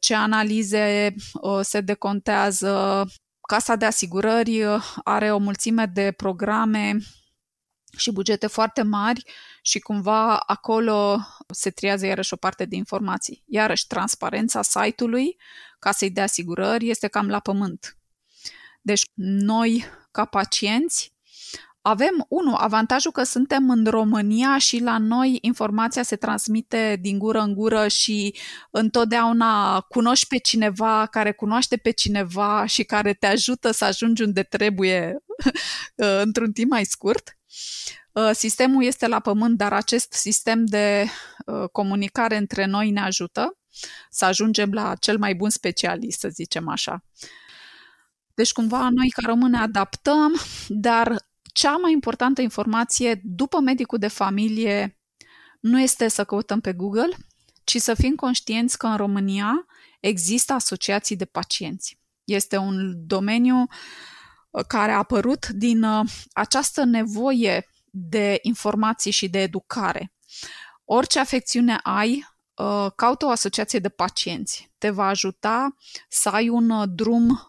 ce 0.00 0.14
analize 0.14 1.14
uh, 1.40 1.60
se 1.62 1.80
decontează. 1.80 3.04
Casa 3.48 3.76
de 3.76 3.84
Asigurări 3.84 4.62
uh, 4.62 4.94
are 5.04 5.32
o 5.32 5.38
mulțime 5.38 5.86
de 5.86 6.12
programe 6.16 6.96
și 7.96 8.12
bugete 8.12 8.46
foarte 8.46 8.82
mari 8.82 9.24
și 9.62 9.78
cumva 9.78 10.36
acolo 10.36 11.20
se 11.48 11.70
triază 11.70 12.06
iarăși 12.06 12.32
o 12.32 12.36
parte 12.36 12.64
de 12.64 12.76
informații. 12.76 13.42
Iarăși, 13.46 13.86
transparența 13.86 14.62
site-ului, 14.62 15.36
ca 15.78 15.92
să-i 15.92 16.10
dea 16.10 16.22
asigurări, 16.22 16.88
este 16.88 17.08
cam 17.08 17.28
la 17.28 17.40
pământ. 17.40 17.96
Deci, 18.82 19.02
noi, 19.14 19.84
ca 20.10 20.24
pacienți, 20.24 21.15
avem, 21.86 22.26
unu, 22.28 22.54
avantajul 22.54 23.12
că 23.12 23.22
suntem 23.22 23.70
în 23.70 23.84
România 23.84 24.58
și 24.58 24.78
la 24.78 24.98
noi 24.98 25.38
informația 25.40 26.02
se 26.02 26.16
transmite 26.16 26.98
din 27.00 27.18
gură 27.18 27.40
în 27.40 27.54
gură 27.54 27.88
și 27.88 28.34
întotdeauna 28.70 29.80
cunoști 29.80 30.26
pe 30.26 30.38
cineva 30.38 31.06
care 31.06 31.32
cunoaște 31.32 31.76
pe 31.76 31.90
cineva 31.90 32.64
și 32.66 32.82
care 32.82 33.12
te 33.12 33.26
ajută 33.26 33.70
să 33.70 33.84
ajungi 33.84 34.22
unde 34.22 34.42
trebuie 34.42 35.16
într-un 36.24 36.52
timp 36.52 36.70
mai 36.70 36.84
scurt. 36.84 37.38
Uh, 38.12 38.30
sistemul 38.32 38.84
este 38.84 39.06
la 39.06 39.20
pământ, 39.20 39.56
dar 39.56 39.72
acest 39.72 40.12
sistem 40.12 40.64
de 40.64 41.06
uh, 41.46 41.68
comunicare 41.72 42.36
între 42.36 42.64
noi 42.64 42.90
ne 42.90 43.00
ajută 43.00 43.58
să 44.10 44.24
ajungem 44.24 44.72
la 44.72 44.94
cel 44.94 45.18
mai 45.18 45.34
bun 45.34 45.50
specialist, 45.50 46.18
să 46.18 46.28
zicem 46.28 46.68
așa. 46.68 47.04
Deci, 48.34 48.52
cumva, 48.52 48.88
noi 48.90 49.08
ca 49.08 49.22
români 49.26 49.50
ne 49.50 49.58
adaptăm, 49.58 50.40
dar 50.68 51.26
cea 51.56 51.76
mai 51.76 51.92
importantă 51.92 52.40
informație 52.40 53.20
după 53.24 53.60
medicul 53.60 53.98
de 53.98 54.08
familie 54.08 54.98
nu 55.60 55.80
este 55.80 56.08
să 56.08 56.24
căutăm 56.24 56.60
pe 56.60 56.72
Google, 56.72 57.16
ci 57.64 57.76
să 57.76 57.94
fim 57.94 58.14
conștienți 58.14 58.78
că 58.78 58.86
în 58.86 58.96
România 58.96 59.66
există 60.00 60.52
asociații 60.52 61.16
de 61.16 61.24
pacienți. 61.24 62.00
Este 62.24 62.56
un 62.56 63.06
domeniu 63.06 63.66
uh, 64.50 64.64
care 64.66 64.92
a 64.92 64.96
apărut 64.96 65.48
din 65.48 65.86
această 66.32 66.84
nevoie 66.84 67.68
de 67.90 68.38
informații 68.42 69.10
și 69.10 69.28
de 69.28 69.40
educare. 69.40 70.12
Orice 70.84 71.18
afecțiune 71.18 71.80
ai, 71.82 72.26
uh, 72.54 72.86
caută 72.96 73.26
o 73.26 73.30
asociație 73.30 73.78
de 73.78 73.88
pacienți. 73.88 74.72
Te 74.78 74.90
va 74.90 75.06
ajuta 75.06 75.76
să 76.08 76.28
ai 76.28 76.48
un 76.48 76.70
uh, 76.70 76.88
drum, 76.94 77.48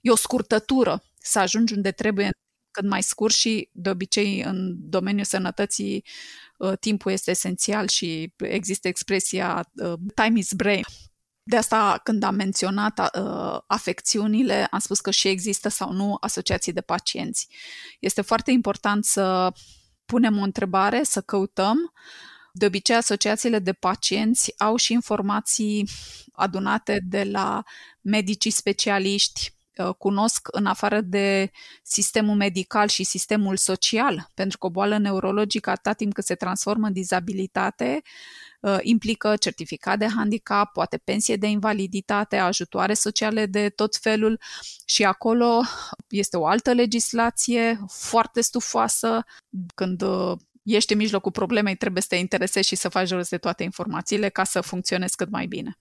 e 0.00 0.10
o 0.10 0.16
scurtătură, 0.16 1.02
să 1.18 1.38
ajungi 1.38 1.74
unde 1.74 1.90
trebuie 1.90 2.30
cât 2.70 2.84
mai 2.88 3.02
scurt 3.02 3.34
și 3.34 3.68
de 3.72 3.90
obicei 3.90 4.42
în 4.42 4.74
domeniul 4.78 5.24
sănătății 5.24 6.04
uh, 6.56 6.72
timpul 6.80 7.12
este 7.12 7.30
esențial 7.30 7.88
și 7.88 8.34
există 8.36 8.88
expresia 8.88 9.70
time 10.14 10.38
is 10.38 10.52
brain. 10.52 10.84
De 11.42 11.56
asta, 11.56 12.00
când 12.02 12.22
am 12.22 12.34
menționat 12.34 12.98
uh, 12.98 13.58
afecțiunile, 13.66 14.66
am 14.70 14.78
spus 14.78 15.00
că 15.00 15.10
și 15.10 15.28
există 15.28 15.68
sau 15.68 15.92
nu 15.92 16.16
asociații 16.20 16.72
de 16.72 16.80
pacienți. 16.80 17.48
Este 18.00 18.20
foarte 18.20 18.50
important 18.50 19.04
să 19.04 19.52
punem 20.04 20.38
o 20.38 20.42
întrebare, 20.42 21.02
să 21.02 21.20
căutăm. 21.20 21.92
De 22.52 22.66
obicei, 22.66 22.96
asociațiile 22.96 23.58
de 23.58 23.72
pacienți 23.72 24.54
au 24.58 24.76
și 24.76 24.92
informații 24.92 25.88
adunate 26.32 27.00
de 27.04 27.24
la 27.24 27.62
medicii 28.00 28.50
specialiști, 28.50 29.52
uh, 29.52 29.59
cunosc 29.98 30.48
în 30.50 30.66
afară 30.66 31.00
de 31.00 31.50
sistemul 31.82 32.36
medical 32.36 32.88
și 32.88 33.04
sistemul 33.04 33.56
social, 33.56 34.30
pentru 34.34 34.58
că 34.58 34.66
o 34.66 34.70
boală 34.70 34.98
neurologică, 34.98 35.70
atâta 35.70 35.92
timp 35.92 36.12
cât 36.12 36.24
se 36.24 36.34
transformă 36.34 36.86
în 36.86 36.92
dizabilitate, 36.92 38.02
uh, 38.60 38.78
implică 38.80 39.36
certificat 39.36 39.98
de 39.98 40.06
handicap, 40.06 40.72
poate 40.72 40.96
pensie 41.04 41.36
de 41.36 41.46
invaliditate, 41.46 42.36
ajutoare 42.36 42.94
sociale 42.94 43.46
de 43.46 43.68
tot 43.68 43.96
felul 43.96 44.40
și 44.84 45.04
acolo 45.04 45.60
este 46.08 46.36
o 46.36 46.46
altă 46.46 46.72
legislație 46.72 47.80
foarte 47.88 48.40
stufoasă. 48.40 49.24
Când 49.74 50.02
uh, 50.02 50.36
ești 50.62 50.92
în 50.92 50.98
mijlocul 50.98 51.32
problemei, 51.32 51.76
trebuie 51.76 52.02
să 52.02 52.08
te 52.08 52.16
interesezi 52.16 52.68
și 52.68 52.76
să 52.76 52.88
faci 52.88 53.10
rost 53.10 53.30
de 53.30 53.38
toate 53.38 53.62
informațiile 53.62 54.28
ca 54.28 54.44
să 54.44 54.60
funcționezi 54.60 55.16
cât 55.16 55.30
mai 55.30 55.46
bine. 55.46 55.78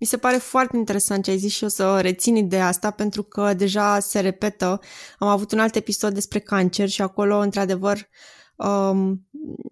Mi 0.00 0.06
se 0.06 0.16
pare 0.16 0.36
foarte 0.36 0.76
interesant 0.76 1.24
ce 1.24 1.30
ai 1.30 1.38
zis 1.38 1.52
și 1.52 1.64
o 1.64 1.68
să 1.68 2.00
rețin 2.00 2.36
ideea 2.36 2.66
asta 2.66 2.90
pentru 2.90 3.22
că 3.22 3.54
deja 3.54 3.98
se 3.98 4.20
repetă. 4.20 4.80
Am 5.18 5.28
avut 5.28 5.52
un 5.52 5.58
alt 5.58 5.74
episod 5.74 6.14
despre 6.14 6.38
cancer 6.38 6.88
și 6.88 7.02
acolo, 7.02 7.38
într-adevăr, 7.38 8.08
um, 8.56 9.28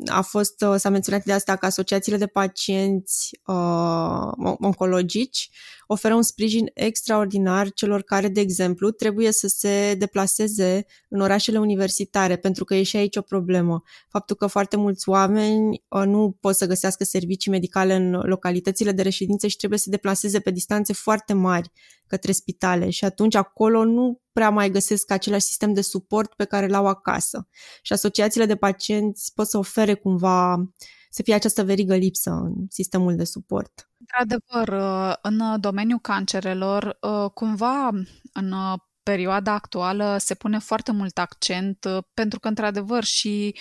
a 0.07 0.21
fost, 0.21 0.62
uh, 0.62 0.75
s-a 0.77 0.88
menționat 0.88 1.25
de 1.25 1.33
asta 1.33 1.57
că 1.57 1.67
asociațiile 1.67 2.19
de 2.19 2.27
pacienți 2.27 3.41
uh, 3.47 4.55
oncologici 4.61 5.51
oferă 5.90 6.14
un 6.14 6.22
sprijin 6.22 6.70
extraordinar 6.74 7.72
celor 7.72 8.03
care, 8.03 8.29
de 8.29 8.40
exemplu, 8.40 8.90
trebuie 8.90 9.33
să 9.33 9.46
se 9.46 9.94
deplaseze 9.98 10.87
în 11.09 11.20
orașele 11.20 11.59
universitare, 11.59 12.37
pentru 12.37 12.64
că 12.64 12.74
e 12.74 12.83
și 12.83 12.96
aici 12.96 13.16
o 13.16 13.20
problemă. 13.20 13.83
Faptul 14.09 14.37
că 14.37 14.46
foarte 14.46 14.77
mulți 14.77 15.09
oameni 15.09 15.83
uh, 15.88 16.03
nu 16.05 16.37
pot 16.40 16.55
să 16.55 16.66
găsească 16.66 17.05
servicii 17.05 17.51
medicale 17.51 17.94
în 17.94 18.11
localitățile 18.11 18.92
de 18.92 19.03
reședință 19.03 19.46
și 19.46 19.57
trebuie 19.57 19.79
să 19.79 19.85
se 19.85 19.90
deplaseze 19.90 20.40
pe 20.40 20.51
distanțe 20.51 20.92
foarte 20.92 21.33
mari 21.33 21.70
către 22.07 22.33
spitale 22.33 22.90
și 22.90 23.05
atunci 23.05 23.35
acolo 23.35 23.85
nu 23.85 24.20
prea 24.33 24.51
mai 24.51 24.70
găsesc 24.70 25.11
același 25.11 25.46
sistem 25.46 25.72
de 25.72 25.81
suport 25.81 26.35
pe 26.35 26.44
care 26.44 26.66
l-au 26.66 26.87
acasă. 26.87 27.48
Și 27.83 27.92
asociațiile 27.92 28.46
de 28.46 28.57
pacienți 28.57 29.33
pot 29.35 29.46
să 29.46 29.59
ofere 29.59 29.94
cumva 29.94 30.68
să 31.11 31.22
fie 31.22 31.35
această 31.35 31.64
verigă 31.64 31.94
lipsă 31.94 32.31
în 32.31 32.55
sistemul 32.68 33.16
de 33.16 33.24
suport. 33.24 33.90
Într-adevăr, 34.16 34.81
în 35.23 35.61
domeniul 35.61 35.99
cancerelor, 35.99 36.99
cumva 37.35 37.90
în 38.33 38.55
perioada 39.03 39.53
actuală 39.53 40.16
se 40.18 40.35
pune 40.35 40.59
foarte 40.59 40.92
mult 40.92 41.18
accent 41.18 41.87
pentru 42.14 42.40
că, 42.40 42.49
într-adevăr, 42.49 43.05
și 43.05 43.55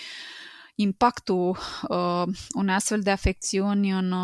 impactul 0.74 1.58
unei 2.54 2.74
astfel 2.74 3.00
de 3.00 3.10
afecțiuni 3.10 3.90
în 3.90 4.14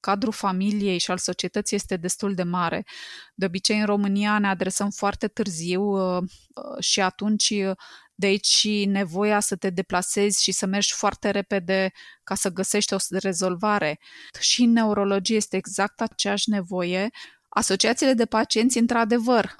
cadrul 0.00 0.32
familiei 0.32 0.98
și 0.98 1.10
al 1.10 1.18
societății 1.18 1.76
este 1.76 1.96
destul 1.96 2.34
de 2.34 2.42
mare. 2.42 2.86
De 3.34 3.46
obicei, 3.46 3.78
în 3.78 3.86
România 3.86 4.38
ne 4.38 4.48
adresăm 4.48 4.90
foarte 4.90 5.28
târziu 5.28 5.82
uh, 5.82 6.22
uh, 6.22 6.82
și 6.84 7.00
atunci 7.00 7.50
uh, 7.50 7.76
de 8.20 8.26
aici 8.26 8.46
și 8.46 8.84
nevoia 8.84 9.40
să 9.40 9.56
te 9.56 9.70
deplasezi 9.70 10.42
și 10.42 10.52
să 10.52 10.66
mergi 10.66 10.92
foarte 10.92 11.30
repede 11.30 11.92
ca 12.22 12.34
să 12.34 12.50
găsești 12.50 12.94
o 12.94 12.96
rezolvare. 13.10 14.00
Și 14.40 14.62
în 14.62 14.72
neurologie 14.72 15.36
este 15.36 15.56
exact 15.56 16.00
aceeași 16.00 16.50
nevoie. 16.50 17.10
Asociațiile 17.48 18.12
de 18.12 18.26
pacienți, 18.26 18.78
într-adevăr, 18.78 19.54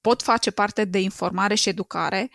pot 0.00 0.22
face 0.22 0.50
parte 0.50 0.84
de 0.84 0.98
informare 1.00 1.54
și 1.54 1.68
educare, 1.68 2.30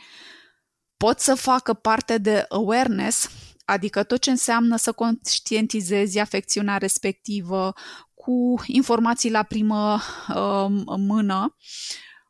pot 0.98 1.20
să 1.20 1.36
facă 1.36 1.74
parte 1.74 2.18
de 2.18 2.46
awareness, 2.50 3.30
adică 3.66 4.04
tot 4.04 4.22
ce 4.22 4.30
înseamnă 4.30 4.78
să 4.78 4.92
conștientizezi 4.92 6.20
afecțiunea 6.20 6.78
respectivă 6.78 7.74
cu 8.14 8.56
informații 8.66 9.32
la 9.32 9.44
primă 9.44 10.02
uh, 10.28 10.66
mână, 10.98 11.56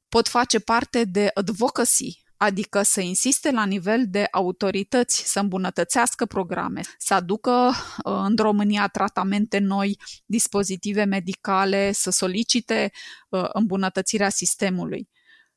pot 0.10 0.28
face 0.28 0.60
parte 0.60 1.04
de 1.04 1.32
advocacy, 1.34 2.23
adică 2.44 2.82
să 2.82 3.02
insiste 3.02 3.52
la 3.52 3.66
nivel 3.66 4.04
de 4.08 4.28
autorități 4.32 5.24
să 5.26 5.40
îmbunătățească 5.40 6.26
programe, 6.26 6.82
să 6.98 7.14
aducă 7.14 7.52
uh, 7.72 8.24
în 8.26 8.36
România 8.38 8.88
tratamente 8.88 9.58
noi, 9.58 9.98
dispozitive 10.26 11.04
medicale, 11.04 11.92
să 11.92 12.12
solicite 12.12 12.92
uh, 13.30 13.46
îmbunătățirea 13.54 14.30
sistemului. 14.30 15.10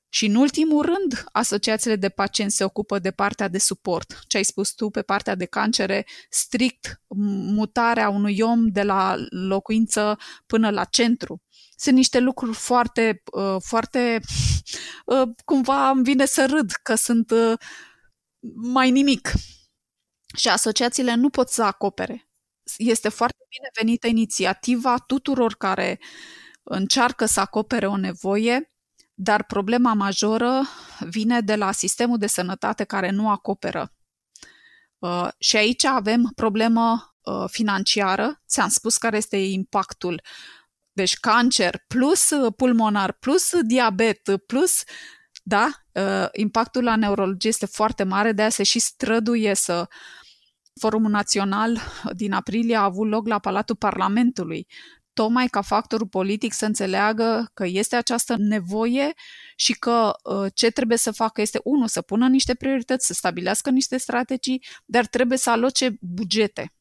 Și 0.08 0.26
în 0.26 0.34
ultimul 0.34 0.82
rând, 0.82 1.24
asociațiile 1.32 1.96
de 1.96 2.08
pacienți 2.08 2.56
se 2.56 2.64
ocupă 2.64 2.98
de 2.98 3.10
partea 3.10 3.48
de 3.48 3.58
suport. 3.58 4.20
Ce 4.26 4.36
ai 4.36 4.44
spus 4.44 4.72
tu 4.72 4.90
pe 4.90 5.02
partea 5.02 5.34
de 5.34 5.44
cancere, 5.44 6.06
strict 6.30 7.00
mutarea 7.54 8.08
unui 8.08 8.38
om 8.40 8.66
de 8.68 8.82
la 8.82 9.16
locuință 9.30 10.18
până 10.46 10.70
la 10.70 10.84
centru. 10.84 11.42
Sunt 11.76 11.96
niște 11.96 12.18
lucruri 12.18 12.56
foarte, 12.56 13.22
uh, 13.32 13.56
foarte, 13.58 14.20
uh, 15.04 15.28
cumva 15.44 15.90
îmi 15.90 16.02
vine 16.02 16.24
să 16.24 16.46
râd 16.46 16.70
că 16.82 16.94
sunt 16.94 17.30
uh, 17.30 17.58
mai 18.54 18.90
nimic. 18.90 19.32
Și 20.36 20.48
asociațiile 20.48 21.14
nu 21.14 21.30
pot 21.30 21.48
să 21.48 21.62
acopere. 21.62 22.28
Este 22.76 23.08
foarte 23.08 23.36
binevenită 23.48 24.06
inițiativa 24.06 24.98
tuturor 24.98 25.54
care 25.54 26.00
încearcă 26.62 27.26
să 27.26 27.40
acopere 27.40 27.86
o 27.86 27.96
nevoie, 27.96 28.72
dar 29.14 29.44
problema 29.44 29.92
majoră 29.92 30.62
vine 31.00 31.40
de 31.40 31.56
la 31.56 31.72
sistemul 31.72 32.18
de 32.18 32.26
sănătate 32.26 32.84
care 32.84 33.10
nu 33.10 33.30
acoperă. 33.30 33.92
Uh, 34.98 35.28
și 35.38 35.56
aici 35.56 35.84
avem 35.84 36.32
problemă 36.34 37.16
uh, 37.20 37.44
financiară. 37.50 38.42
Ți-am 38.48 38.68
spus 38.68 38.96
care 38.96 39.16
este 39.16 39.36
impactul. 39.36 40.22
Deci 40.96 41.16
cancer 41.16 41.84
plus 41.86 42.28
pulmonar 42.56 43.12
plus 43.12 43.52
diabet 43.62 44.36
plus 44.46 44.82
da, 45.42 45.70
uh, 45.92 46.28
impactul 46.32 46.84
la 46.84 46.96
neurologie 46.96 47.50
este 47.50 47.66
foarte 47.66 48.02
mare, 48.02 48.32
de 48.32 48.40
aia 48.40 48.50
se 48.50 48.62
și 48.62 48.78
străduie 48.78 49.54
să 49.54 49.88
Forumul 50.80 51.10
Național 51.10 51.80
din 52.12 52.32
aprilie 52.32 52.76
a 52.76 52.82
avut 52.82 53.08
loc 53.08 53.26
la 53.26 53.38
Palatul 53.38 53.76
Parlamentului 53.76 54.66
tocmai 55.12 55.46
ca 55.46 55.60
factorul 55.60 56.06
politic 56.06 56.52
să 56.52 56.64
înțeleagă 56.64 57.50
că 57.54 57.66
este 57.66 57.96
această 57.96 58.34
nevoie 58.38 59.12
și 59.56 59.72
că 59.72 60.12
uh, 60.22 60.46
ce 60.54 60.70
trebuie 60.70 60.98
să 60.98 61.10
facă 61.10 61.40
este, 61.40 61.60
unul, 61.64 61.88
să 61.88 62.02
pună 62.02 62.28
niște 62.28 62.54
priorități, 62.54 63.06
să 63.06 63.12
stabilească 63.12 63.70
niște 63.70 63.96
strategii, 63.96 64.64
dar 64.84 65.06
trebuie 65.06 65.38
să 65.38 65.50
aloce 65.50 65.96
bugete. 66.00 66.75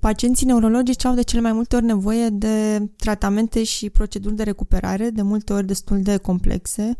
Pacienții 0.00 0.46
neurologici 0.46 1.04
au 1.04 1.14
de 1.14 1.22
cele 1.22 1.40
mai 1.40 1.52
multe 1.52 1.76
ori 1.76 1.84
nevoie 1.84 2.28
de 2.28 2.88
tratamente 2.96 3.64
și 3.64 3.90
proceduri 3.90 4.34
de 4.34 4.42
recuperare, 4.42 5.10
de 5.10 5.22
multe 5.22 5.52
ori 5.52 5.66
destul 5.66 6.02
de 6.02 6.16
complexe, 6.16 6.96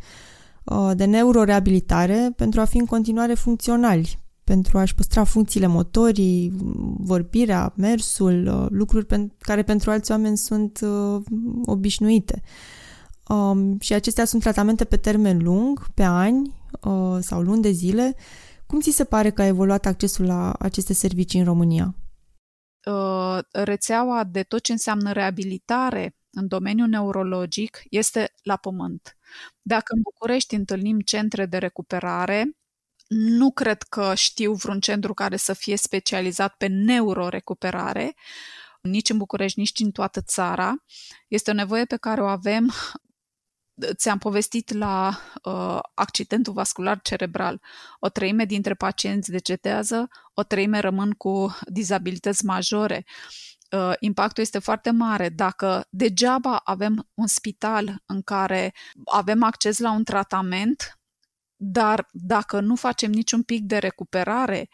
uh, 0.64 0.90
de 0.94 1.04
neuroreabilitare, 1.04 2.32
pentru 2.36 2.60
a 2.60 2.64
fi 2.64 2.78
în 2.78 2.86
continuare 2.86 3.34
funcționali 3.34 4.18
pentru 4.48 4.78
a-și 4.78 4.94
păstra 4.94 5.24
funcțiile 5.24 5.66
motorii, 5.66 6.52
vorbirea, 6.98 7.72
mersul, 7.76 8.46
uh, 8.46 8.66
lucruri 8.70 9.06
pe 9.06 9.28
care 9.38 9.62
pentru 9.62 9.90
alți 9.90 10.10
oameni 10.10 10.36
sunt 10.36 10.80
uh, 10.82 11.22
obișnuite. 11.64 12.42
Um, 13.28 13.78
și 13.80 13.92
acestea 13.92 14.24
sunt 14.24 14.42
tratamente 14.42 14.84
pe 14.84 14.96
termen 14.96 15.38
lung, 15.42 15.86
pe 15.94 16.02
ani 16.02 16.54
uh, 16.80 17.16
sau 17.20 17.40
luni 17.40 17.62
de 17.62 17.70
zile. 17.70 18.14
Cum 18.66 18.80
ți 18.80 18.90
se 18.90 19.04
pare 19.04 19.30
că 19.30 19.42
a 19.42 19.46
evoluat 19.46 19.86
accesul 19.86 20.24
la 20.24 20.52
aceste 20.58 20.92
servicii 20.92 21.38
în 21.38 21.44
România? 21.44 21.94
Uh, 22.88 23.38
rețeaua 23.50 24.24
de 24.24 24.42
tot 24.42 24.62
ce 24.62 24.72
înseamnă 24.72 25.12
reabilitare 25.12 26.16
în 26.30 26.48
domeniul 26.48 26.88
neurologic 26.88 27.82
este 27.90 28.34
la 28.42 28.56
pământ. 28.56 29.16
Dacă 29.62 29.94
în 29.94 30.00
București 30.02 30.54
întâlnim 30.54 31.00
centre 31.00 31.46
de 31.46 31.58
recuperare, 31.58 32.56
nu 33.08 33.50
cred 33.50 33.82
că 33.82 34.12
știu 34.14 34.52
vreun 34.52 34.80
centru 34.80 35.14
care 35.14 35.36
să 35.36 35.52
fie 35.52 35.76
specializat 35.76 36.54
pe 36.56 36.66
neurorecuperare, 36.66 38.14
nici 38.80 39.10
în 39.10 39.16
București, 39.16 39.58
nici 39.58 39.78
în 39.78 39.90
toată 39.90 40.20
țara. 40.20 40.74
Este 41.28 41.50
o 41.50 41.54
nevoie 41.54 41.84
pe 41.84 41.96
care 41.96 42.20
o 42.20 42.26
avem. 42.26 42.72
Ți-am 43.94 44.18
povestit 44.18 44.72
la 44.72 45.18
uh, 45.42 45.78
accidentul 45.94 46.52
vascular 46.52 47.00
cerebral. 47.02 47.60
O 47.98 48.08
treime 48.08 48.44
dintre 48.44 48.74
pacienți 48.74 49.30
decetează, 49.30 50.08
o 50.34 50.42
treime 50.42 50.78
rămân 50.78 51.10
cu 51.10 51.56
dizabilități 51.66 52.44
majore. 52.44 53.04
Uh, 53.70 53.92
impactul 53.98 54.42
este 54.42 54.58
foarte 54.58 54.90
mare. 54.90 55.28
Dacă 55.28 55.86
degeaba 55.90 56.60
avem 56.64 57.08
un 57.14 57.26
spital 57.26 58.02
în 58.06 58.22
care 58.22 58.74
avem 59.04 59.42
acces 59.42 59.78
la 59.78 59.92
un 59.92 60.04
tratament, 60.04 60.98
dar 61.56 62.08
dacă 62.12 62.60
nu 62.60 62.74
facem 62.76 63.10
niciun 63.10 63.42
pic 63.42 63.64
de 63.64 63.78
recuperare 63.78 64.68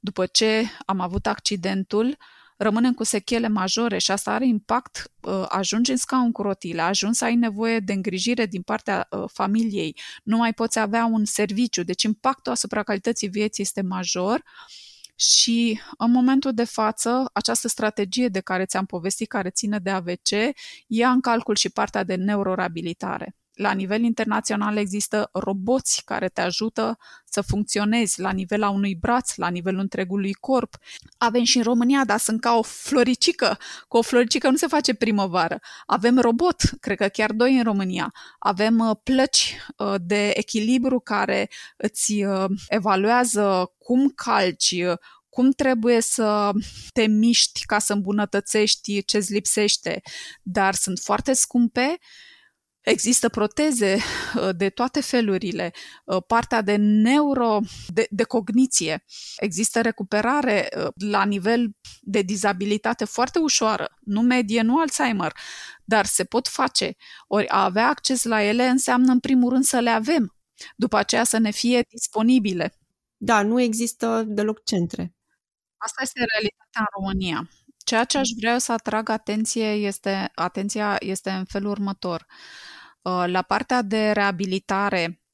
după 0.00 0.26
ce 0.26 0.66
am 0.86 1.00
avut 1.00 1.26
accidentul, 1.26 2.16
rămânem 2.56 2.92
cu 2.92 3.04
sechele 3.04 3.48
majore 3.48 3.98
și 3.98 4.10
asta 4.10 4.32
are 4.32 4.46
impact, 4.46 5.12
uh, 5.20 5.44
ajungi 5.48 5.90
în 5.90 5.96
scaun 5.96 6.32
cu 6.32 6.42
rotile, 6.42 6.80
ajungi 6.80 7.18
să 7.18 7.24
ai 7.24 7.34
nevoie 7.34 7.80
de 7.80 7.92
îngrijire 7.92 8.46
din 8.46 8.62
partea 8.62 9.06
uh, 9.10 9.24
familiei, 9.32 9.96
nu 10.22 10.36
mai 10.36 10.52
poți 10.52 10.78
avea 10.78 11.04
un 11.04 11.24
serviciu, 11.24 11.82
deci 11.82 12.02
impactul 12.02 12.52
asupra 12.52 12.82
calității 12.82 13.28
vieții 13.28 13.62
este 13.62 13.82
major 13.82 14.42
Și 15.16 15.80
în 15.98 16.10
momentul 16.10 16.52
de 16.54 16.64
față, 16.64 17.30
această 17.32 17.68
strategie 17.68 18.28
de 18.28 18.40
care 18.40 18.64
ți-am 18.64 18.86
povestit, 18.86 19.28
care 19.28 19.50
ține 19.50 19.78
de 19.78 19.90
AVC, 19.90 20.28
ia 20.86 21.10
în 21.10 21.20
calcul 21.20 21.54
și 21.56 21.68
partea 21.70 22.02
de 22.04 22.14
neurorabilitare. 22.14 23.36
La 23.54 23.72
nivel 23.72 24.02
internațional 24.02 24.76
există 24.76 25.28
roboți 25.32 26.02
care 26.04 26.28
te 26.28 26.40
ajută 26.40 26.98
să 27.24 27.40
funcționezi 27.40 28.20
la 28.20 28.30
nivel 28.30 28.62
a 28.62 28.68
unui 28.68 28.94
braț, 28.94 29.34
la 29.34 29.48
nivelul 29.48 29.80
întregului 29.80 30.32
corp. 30.32 30.76
Avem 31.18 31.44
și 31.44 31.56
în 31.56 31.62
România, 31.62 32.04
dar 32.04 32.18
sunt 32.18 32.40
ca 32.40 32.56
o 32.56 32.62
floricică. 32.62 33.58
Cu 33.88 33.96
o 33.96 34.02
floricică 34.02 34.50
nu 34.50 34.56
se 34.56 34.66
face 34.66 34.94
primăvară. 34.94 35.58
Avem 35.86 36.18
robot, 36.18 36.60
cred 36.80 36.96
că 36.96 37.06
chiar 37.06 37.32
doi 37.32 37.56
în 37.56 37.62
România. 37.62 38.12
Avem 38.38 38.78
uh, 38.78 38.96
plăci 39.02 39.56
uh, 39.76 39.94
de 40.00 40.30
echilibru 40.34 41.00
care 41.00 41.50
îți 41.76 42.22
uh, 42.22 42.44
evaluează 42.68 43.72
cum 43.78 44.08
calci, 44.08 44.82
cum 45.28 45.50
trebuie 45.50 46.00
să 46.00 46.50
te 46.92 47.06
miști 47.06 47.66
ca 47.66 47.78
să 47.78 47.92
îmbunătățești 47.92 49.04
ce-ți 49.04 49.32
lipsește, 49.32 50.02
dar 50.42 50.74
sunt 50.74 50.98
foarte 50.98 51.32
scumpe 51.32 51.98
Există 52.84 53.28
proteze 53.28 53.94
uh, 53.94 54.48
de 54.56 54.68
toate 54.68 55.00
felurile, 55.00 55.72
uh, 56.04 56.22
partea 56.26 56.62
de 56.62 56.76
neuro, 56.76 57.60
de, 57.86 58.06
de 58.10 58.22
cogniție. 58.22 59.04
Există 59.36 59.80
recuperare 59.80 60.68
uh, 60.76 60.86
la 60.94 61.24
nivel 61.24 61.76
de 62.00 62.22
dizabilitate 62.22 63.04
foarte 63.04 63.38
ușoară, 63.38 63.96
nu 64.00 64.20
medie, 64.20 64.62
nu 64.62 64.78
Alzheimer, 64.78 65.32
dar 65.84 66.06
se 66.06 66.24
pot 66.24 66.48
face. 66.48 66.96
Ori 67.26 67.48
a 67.48 67.64
avea 67.64 67.88
acces 67.88 68.24
la 68.24 68.42
ele 68.42 68.66
înseamnă 68.66 69.12
în 69.12 69.20
primul 69.20 69.50
rând 69.50 69.64
să 69.64 69.78
le 69.78 69.90
avem, 69.90 70.34
după 70.76 70.96
aceea 70.96 71.24
să 71.24 71.38
ne 71.38 71.50
fie 71.50 71.84
disponibile. 71.88 72.78
Da, 73.16 73.42
nu 73.42 73.60
există 73.60 74.24
deloc 74.26 74.64
centre. 74.64 75.14
Asta 75.76 76.02
este 76.02 76.24
realitatea 76.32 76.80
în 76.80 76.86
România. 77.00 77.48
Ceea 77.84 78.04
ce 78.04 78.18
aș 78.18 78.28
vrea 78.38 78.58
să 78.58 78.72
atrag 78.72 79.08
atenție 79.08 79.72
este, 79.72 80.30
atenția 80.34 80.96
este 80.98 81.30
în 81.30 81.44
felul 81.44 81.70
următor. 81.70 82.26
Uh, 82.28 82.73
la 83.26 83.42
partea 83.42 83.82
de 83.82 84.10
reabilitare, 84.10 85.24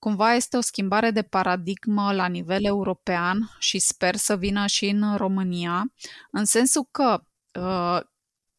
cumva 0.00 0.34
este 0.34 0.56
o 0.56 0.60
schimbare 0.60 1.10
de 1.10 1.22
paradigmă 1.22 2.12
la 2.12 2.26
nivel 2.26 2.64
european 2.64 3.50
și 3.58 3.78
sper 3.78 4.16
să 4.16 4.36
vină 4.36 4.66
și 4.66 4.88
în 4.88 5.16
România, 5.16 5.92
în 6.30 6.44
sensul 6.44 6.88
că, 6.90 7.22
uh, 7.60 8.00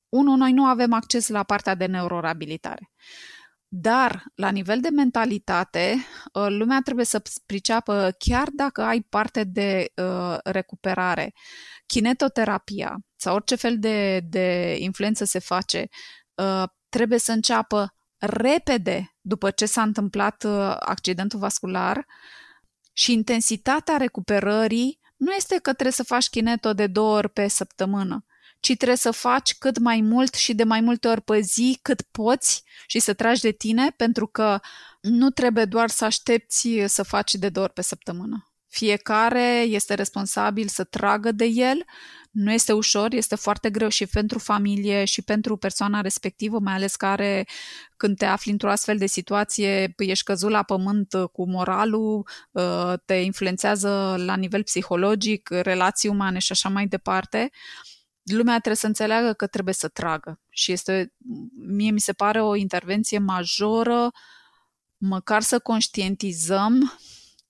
unul, 0.09 0.37
noi 0.37 0.51
nu 0.51 0.65
avem 0.65 0.93
acces 0.93 1.27
la 1.27 1.43
partea 1.43 1.75
de 1.75 1.85
neuroreabilitare. 1.85 2.91
Dar, 3.73 4.23
la 4.35 4.49
nivel 4.49 4.81
de 4.81 4.89
mentalitate, 4.89 5.95
uh, 6.33 6.47
lumea 6.49 6.79
trebuie 6.83 7.05
să 7.05 7.21
priceapă, 7.45 8.15
chiar 8.17 8.47
dacă 8.51 8.81
ai 8.81 9.01
parte 9.01 9.43
de 9.43 9.91
uh, 9.95 10.37
recuperare, 10.43 11.33
kinetoterapia 11.85 12.97
sau 13.15 13.35
orice 13.35 13.55
fel 13.55 13.79
de, 13.79 14.19
de 14.19 14.77
influență 14.79 15.23
se 15.23 15.39
face, 15.39 15.87
uh, 16.35 16.63
trebuie 16.89 17.19
să 17.19 17.31
înceapă 17.31 17.95
repede 18.21 19.15
după 19.21 19.51
ce 19.51 19.65
s-a 19.65 19.81
întâmplat 19.81 20.43
uh, 20.43 20.75
accidentul 20.79 21.39
vascular 21.39 22.05
și 22.93 23.11
intensitatea 23.11 23.97
recuperării 23.97 24.99
nu 25.15 25.31
este 25.31 25.55
că 25.55 25.71
trebuie 25.73 25.91
să 25.91 26.03
faci 26.03 26.29
kineto 26.29 26.73
de 26.73 26.87
două 26.87 27.17
ori 27.17 27.29
pe 27.29 27.47
săptămână, 27.47 28.25
ci 28.59 28.75
trebuie 28.75 28.97
să 28.97 29.11
faci 29.11 29.55
cât 29.57 29.77
mai 29.77 30.01
mult 30.01 30.33
și 30.33 30.53
de 30.53 30.63
mai 30.63 30.81
multe 30.81 31.07
ori 31.07 31.21
pe 31.21 31.39
zi 31.39 31.79
cât 31.81 32.01
poți 32.01 32.63
și 32.87 32.99
să 32.99 33.13
tragi 33.13 33.41
de 33.41 33.51
tine, 33.51 33.89
pentru 33.97 34.27
că 34.27 34.59
nu 35.01 35.29
trebuie 35.29 35.65
doar 35.65 35.89
să 35.89 36.05
aștepți 36.05 36.69
să 36.85 37.03
faci 37.03 37.33
de 37.33 37.49
două 37.49 37.65
ori 37.65 37.73
pe 37.73 37.81
săptămână. 37.81 38.50
Fiecare 38.71 39.63
este 39.67 39.93
responsabil 39.93 40.67
să 40.67 40.83
tragă 40.83 41.31
de 41.31 41.45
el 41.45 41.85
nu 42.31 42.51
este 42.51 42.73
ușor, 42.73 43.13
este 43.13 43.35
foarte 43.35 43.69
greu 43.69 43.89
și 43.89 44.05
pentru 44.05 44.39
familie 44.39 45.05
și 45.05 45.21
pentru 45.21 45.57
persoana 45.57 46.01
respectivă, 46.01 46.59
mai 46.59 46.73
ales 46.73 46.95
care 46.95 47.47
când 47.97 48.17
te 48.17 48.25
afli 48.25 48.51
într-o 48.51 48.69
astfel 48.69 48.97
de 48.97 49.05
situație, 49.05 49.93
ești 49.97 50.23
căzut 50.23 50.49
la 50.49 50.63
pământ 50.63 51.13
cu 51.31 51.49
moralul, 51.49 52.27
uh, 52.51 52.93
te 53.05 53.13
influențează 53.13 54.15
la 54.17 54.35
nivel 54.35 54.63
psihologic, 54.63 55.49
relații 55.49 56.09
umane 56.09 56.39
și 56.39 56.51
așa 56.51 56.69
mai 56.69 56.87
departe 56.87 57.49
lumea 58.23 58.53
trebuie 58.53 58.75
să 58.75 58.87
înțeleagă 58.87 59.33
că 59.33 59.47
trebuie 59.47 59.73
să 59.73 59.87
tragă. 59.87 60.39
Și 60.49 60.71
este, 60.71 61.13
mie 61.67 61.91
mi 61.91 61.99
se 61.99 62.13
pare 62.13 62.41
o 62.41 62.55
intervenție 62.55 63.17
majoră, 63.17 64.11
măcar 64.97 65.41
să 65.41 65.59
conștientizăm 65.59 66.99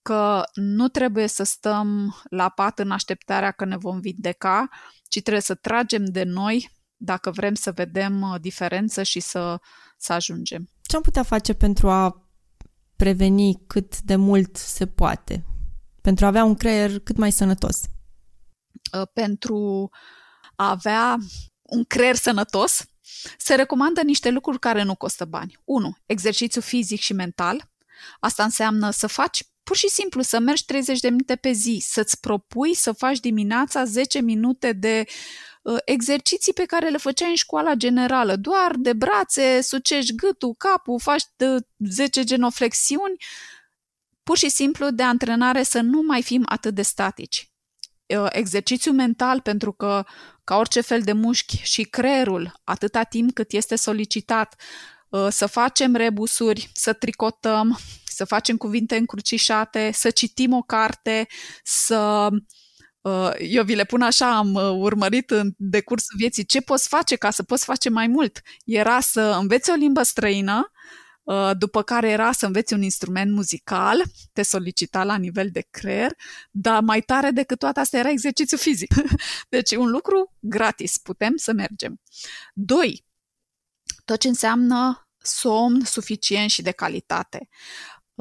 că 0.02 0.44
nu 0.54 0.88
trebuie 0.88 1.28
să 1.28 1.44
stăm 1.44 2.16
la 2.30 2.50
pat 2.50 2.80
în 2.80 2.92
așteptarea 2.92 3.52
că 3.52 3.66
ne 3.66 3.78
vom 3.78 4.00
vindeca, 4.00 4.70
ci 5.08 5.22
trebuie 5.22 5.42
să 5.42 5.56
tragem 5.56 6.06
de 6.06 6.24
noi 6.24 6.80
dacă 6.98 7.32
vrem 7.32 7.54
să 7.54 7.72
vedem 7.72 8.22
uh, 8.22 8.42
diferență 8.42 9.04
și 9.04 9.20
să, 9.20 9.60
să 9.98 10.14
ajungem. 10.14 10.70
Ce 10.82 10.96
am 10.96 11.02
putea 11.02 11.24
face 11.24 11.54
pentru 11.54 11.90
a 11.90 12.30
preveni 12.96 13.64
cât 13.68 14.02
de 14.02 14.16
mult 14.16 14.56
se 14.58 14.88
poate? 14.88 15.46
Pentru 16.02 16.26
a 16.26 16.28
avea 16.28 16.44
un 16.44 16.56
creier 16.56 17.00
cât 17.00 17.18
mai 17.18 17.32
sănătos? 17.32 17.82
Uh, 18.94 19.08
pentru 19.14 19.90
a 20.56 20.70
avea 20.70 21.18
un 21.62 21.84
creier 21.84 22.16
sănătos, 22.16 22.84
se 23.38 23.56
recomandă 23.56 24.02
niște 24.02 24.30
lucruri 24.30 24.60
care 24.60 24.84
nu 24.84 24.96
costă 24.96 25.26
bani. 25.26 25.60
1. 25.64 25.96
Exercițiu 26.06 26.62
fizic 26.62 27.00
și 27.00 27.14
mental. 27.14 27.72
Asta 28.20 28.44
înseamnă 28.44 28.90
să 28.90 29.08
faci 29.08 29.44
pur 29.72 29.80
și 29.80 29.90
simplu 29.90 30.22
să 30.22 30.40
mergi 30.40 30.66
30 30.66 31.00
de 31.00 31.10
minute 31.10 31.36
pe 31.36 31.52
zi, 31.52 31.84
să-ți 31.86 32.20
propui 32.20 32.74
să 32.74 32.92
faci 32.92 33.20
dimineața 33.20 33.86
10 33.86 34.22
minute 34.22 34.72
de 34.72 35.06
uh, 35.62 35.78
exerciții 35.86 36.54
pe 36.54 36.66
care 36.66 36.90
le 36.90 36.98
făceai 36.98 37.30
în 37.30 37.36
școala 37.36 37.74
generală, 37.74 38.36
doar 38.36 38.76
de 38.76 38.94
brațe, 38.94 39.62
sucești 39.62 40.16
gâtul, 40.16 40.54
capul, 40.58 41.00
faci 41.00 41.24
de 41.36 41.58
10 41.78 42.24
genoflexiuni, 42.24 43.16
pur 44.24 44.38
și 44.38 44.50
simplu 44.50 44.90
de 44.90 45.04
antrenare 45.04 45.64
să 45.64 45.82
nu 45.82 46.02
mai 46.02 46.22
fim 46.22 46.44
atât 46.46 46.74
de 46.74 46.82
statici. 46.82 47.52
Uh, 48.06 48.28
exercițiu 48.30 48.92
mental, 48.92 49.42
pentru 49.42 49.72
că, 49.72 50.06
ca 50.44 50.56
orice 50.56 50.82
fel 50.82 51.02
de 51.02 51.14
mușchi, 51.14 51.62
și 51.64 51.84
creierul, 51.84 52.60
atâta 52.64 53.04
timp 53.04 53.34
cât 53.34 53.52
este 53.52 53.76
solicitat, 53.76 54.62
uh, 55.10 55.28
să 55.30 55.46
facem 55.46 55.96
rebusuri, 55.96 56.70
să 56.74 56.94
tricotăm, 56.94 57.80
să 58.12 58.26
facem 58.26 58.58
cuvinte 58.58 58.96
încrucișate, 58.96 59.92
să 59.94 60.10
citim 60.10 60.54
o 60.54 60.62
carte, 60.62 61.28
să 61.64 62.30
uh, 63.02 63.32
eu 63.40 63.64
vi 63.64 63.76
le 63.76 63.84
pun 63.84 64.02
așa, 64.02 64.36
am 64.36 64.54
uh, 64.54 64.64
urmărit 64.64 65.32
în 65.32 65.52
decursul 65.58 66.16
vieții 66.18 66.46
ce 66.46 66.62
poți 66.62 66.88
face 66.88 67.16
ca 67.16 67.32
să 67.32 67.44
poți 67.44 67.66
face 67.66 67.90
mai 67.90 68.08
mult. 68.08 68.42
Era 68.66 69.00
să 69.00 69.22
înveți 69.40 69.70
o 69.70 69.74
limbă 69.74 70.04
străină, 70.04 70.72
uh, 71.24 71.52
după 71.58 71.82
care 71.82 72.10
era 72.10 72.32
să 72.32 72.46
înveți 72.46 72.74
un 72.74 72.82
instrument 72.82 73.32
muzical, 73.32 74.04
te 74.34 74.42
solicita 74.42 75.04
la 75.04 75.16
nivel 75.16 75.50
de 75.52 75.68
creier, 75.70 76.12
dar 76.52 76.82
mai 76.82 77.02
tare 77.02 77.32
decât 77.32 77.60
toate 77.60 77.80
astea 77.80 78.00
era 78.00 78.10
exercițiu 78.10 78.58
fizic. 78.58 78.94
Deci 79.50 79.72
un 79.72 79.90
lucru 79.90 80.34
gratis, 80.40 80.98
putem 80.98 81.34
să 81.36 81.52
mergem. 81.52 82.02
Doi, 82.54 83.06
tot 84.06 84.20
ce 84.20 84.28
înseamnă 84.28 85.06
somn 85.24 85.86
suficient 85.86 86.50
și 86.50 86.62
de 86.62 86.72
calitate. 86.72 87.48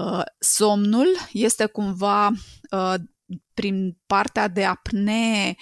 Uh, 0.05 0.23
somnul 0.39 1.07
este 1.33 1.67
cumva 1.67 2.31
uh, 2.71 2.95
prin 3.55 3.99
partea 4.07 4.49
de 4.49 4.65
apnee 4.65 5.57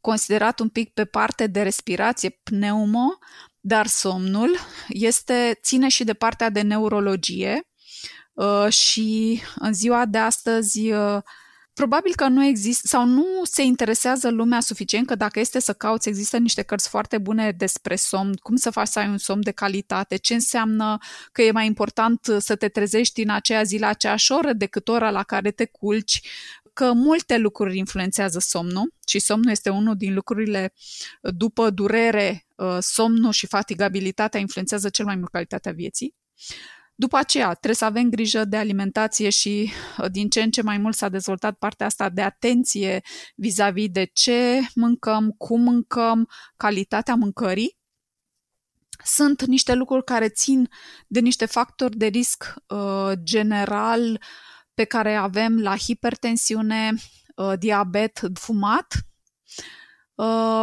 considerat 0.00 0.58
un 0.58 0.68
pic 0.68 0.92
pe 0.92 1.04
parte 1.04 1.46
de 1.46 1.62
respirație, 1.62 2.28
pneumo, 2.42 3.18
dar 3.60 3.86
somnul 3.86 4.56
este, 4.88 5.58
ține 5.62 5.88
și 5.88 6.04
de 6.04 6.14
partea 6.14 6.50
de 6.50 6.60
neurologie. 6.60 7.66
Uh, 8.32 8.68
și 8.68 9.40
în 9.54 9.72
ziua 9.72 10.06
de 10.06 10.18
astăzi 10.18 10.92
Probabil 11.74 12.12
că 12.14 12.28
nu 12.28 12.44
există 12.44 12.86
sau 12.86 13.06
nu 13.06 13.26
se 13.42 13.62
interesează 13.62 14.30
lumea 14.30 14.60
suficient 14.60 15.06
că 15.06 15.14
dacă 15.14 15.40
este 15.40 15.60
să 15.60 15.72
cauți, 15.72 16.08
există 16.08 16.36
niște 16.36 16.62
cărți 16.62 16.88
foarte 16.88 17.18
bune 17.18 17.50
despre 17.50 17.96
somn, 17.96 18.34
cum 18.34 18.56
să 18.56 18.70
faci 18.70 18.88
să 18.88 18.98
ai 18.98 19.08
un 19.08 19.18
somn 19.18 19.42
de 19.42 19.50
calitate, 19.50 20.16
ce 20.16 20.34
înseamnă 20.34 20.98
că 21.32 21.42
e 21.42 21.50
mai 21.50 21.66
important 21.66 22.20
să 22.38 22.56
te 22.56 22.68
trezești 22.68 23.22
în 23.22 23.30
aceea 23.30 23.62
zi 23.62 23.78
la 23.78 23.86
aceeași 23.86 24.32
oră 24.32 24.52
decât 24.52 24.88
ora 24.88 25.10
la 25.10 25.22
care 25.22 25.50
te 25.50 25.64
culci, 25.64 26.20
că 26.72 26.92
multe 26.92 27.36
lucruri 27.36 27.78
influențează 27.78 28.38
somnul 28.38 28.94
și 29.06 29.18
somnul 29.18 29.50
este 29.50 29.70
unul 29.70 29.96
din 29.96 30.14
lucrurile 30.14 30.72
după 31.20 31.70
durere, 31.70 32.46
uh, 32.56 32.76
somnul 32.80 33.32
și 33.32 33.46
fatigabilitatea 33.46 34.40
influențează 34.40 34.88
cel 34.88 35.04
mai 35.04 35.16
mult 35.16 35.30
calitatea 35.30 35.72
vieții. 35.72 36.14
După 37.02 37.16
aceea, 37.16 37.48
trebuie 37.48 37.74
să 37.74 37.84
avem 37.84 38.10
grijă 38.10 38.44
de 38.44 38.56
alimentație 38.56 39.30
și 39.30 39.72
uh, 39.98 40.10
din 40.10 40.28
ce 40.28 40.42
în 40.42 40.50
ce 40.50 40.62
mai 40.62 40.78
mult 40.78 40.94
s-a 40.94 41.08
dezvoltat 41.08 41.54
partea 41.58 41.86
asta 41.86 42.08
de 42.08 42.22
atenție 42.22 43.00
vis-a-vis 43.34 43.88
de 43.88 44.04
ce 44.04 44.60
mâncăm, 44.74 45.30
cum 45.38 45.60
mâncăm, 45.60 46.28
calitatea 46.56 47.14
mâncării. 47.14 47.78
Sunt 49.04 49.44
niște 49.44 49.74
lucruri 49.74 50.04
care 50.04 50.28
țin 50.28 50.68
de 51.06 51.20
niște 51.20 51.46
factori 51.46 51.96
de 51.96 52.06
risc 52.06 52.54
uh, 52.68 53.12
general 53.22 54.22
pe 54.74 54.84
care 54.84 55.14
avem 55.14 55.60
la 55.60 55.76
hipertensiune, 55.76 56.94
uh, 57.36 57.52
diabet, 57.58 58.20
fumat. 58.34 58.94
Uh, 60.14 60.62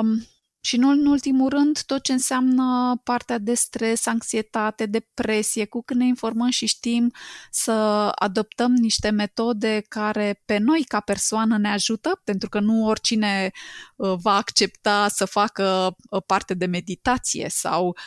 și 0.61 0.77
nu 0.77 0.89
în 0.89 1.05
ultimul 1.05 1.49
rând, 1.49 1.81
tot 1.81 2.03
ce 2.03 2.11
înseamnă 2.11 2.99
partea 3.03 3.37
de 3.37 3.53
stres, 3.53 4.05
anxietate, 4.05 4.85
depresie, 4.85 5.65
cu 5.65 5.81
când 5.81 5.99
ne 5.99 6.05
informăm 6.05 6.49
și 6.49 6.65
știm 6.65 7.11
să 7.51 7.71
adoptăm 8.15 8.71
niște 8.71 9.09
metode 9.09 9.85
care 9.87 10.41
pe 10.45 10.57
noi 10.57 10.83
ca 10.87 10.99
persoană 10.99 11.57
ne 11.57 11.69
ajută, 11.69 12.21
pentru 12.23 12.49
că 12.49 12.59
nu 12.59 12.85
oricine 12.85 13.51
uh, 13.95 14.13
va 14.21 14.35
accepta 14.35 15.07
să 15.07 15.25
facă 15.25 15.95
uh, 16.09 16.21
parte 16.25 16.53
de 16.53 16.65
meditație 16.65 17.47
sau 17.49 17.97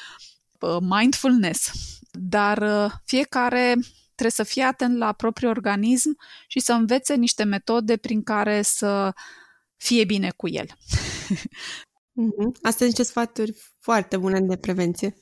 uh, 0.60 0.76
mindfulness. 0.80 1.70
Dar 2.10 2.90
fiecare 3.04 3.74
trebuie 4.14 4.30
să 4.30 4.42
fie 4.42 4.62
atent 4.62 4.98
la 4.98 5.12
propriul 5.12 5.50
organism 5.50 6.18
și 6.46 6.60
să 6.60 6.72
învețe 6.72 7.14
niște 7.14 7.44
metode 7.44 7.96
prin 7.96 8.22
care 8.22 8.62
să 8.62 9.12
fie 9.76 10.04
bine 10.04 10.30
cu 10.36 10.48
el. 10.48 10.66
Mm-hmm. 12.22 12.52
Astea 12.52 12.70
sunt 12.70 12.88
niște 12.88 13.02
sfaturi 13.02 13.54
foarte 13.80 14.16
bune 14.16 14.40
de 14.40 14.56
prevenție. 14.56 15.16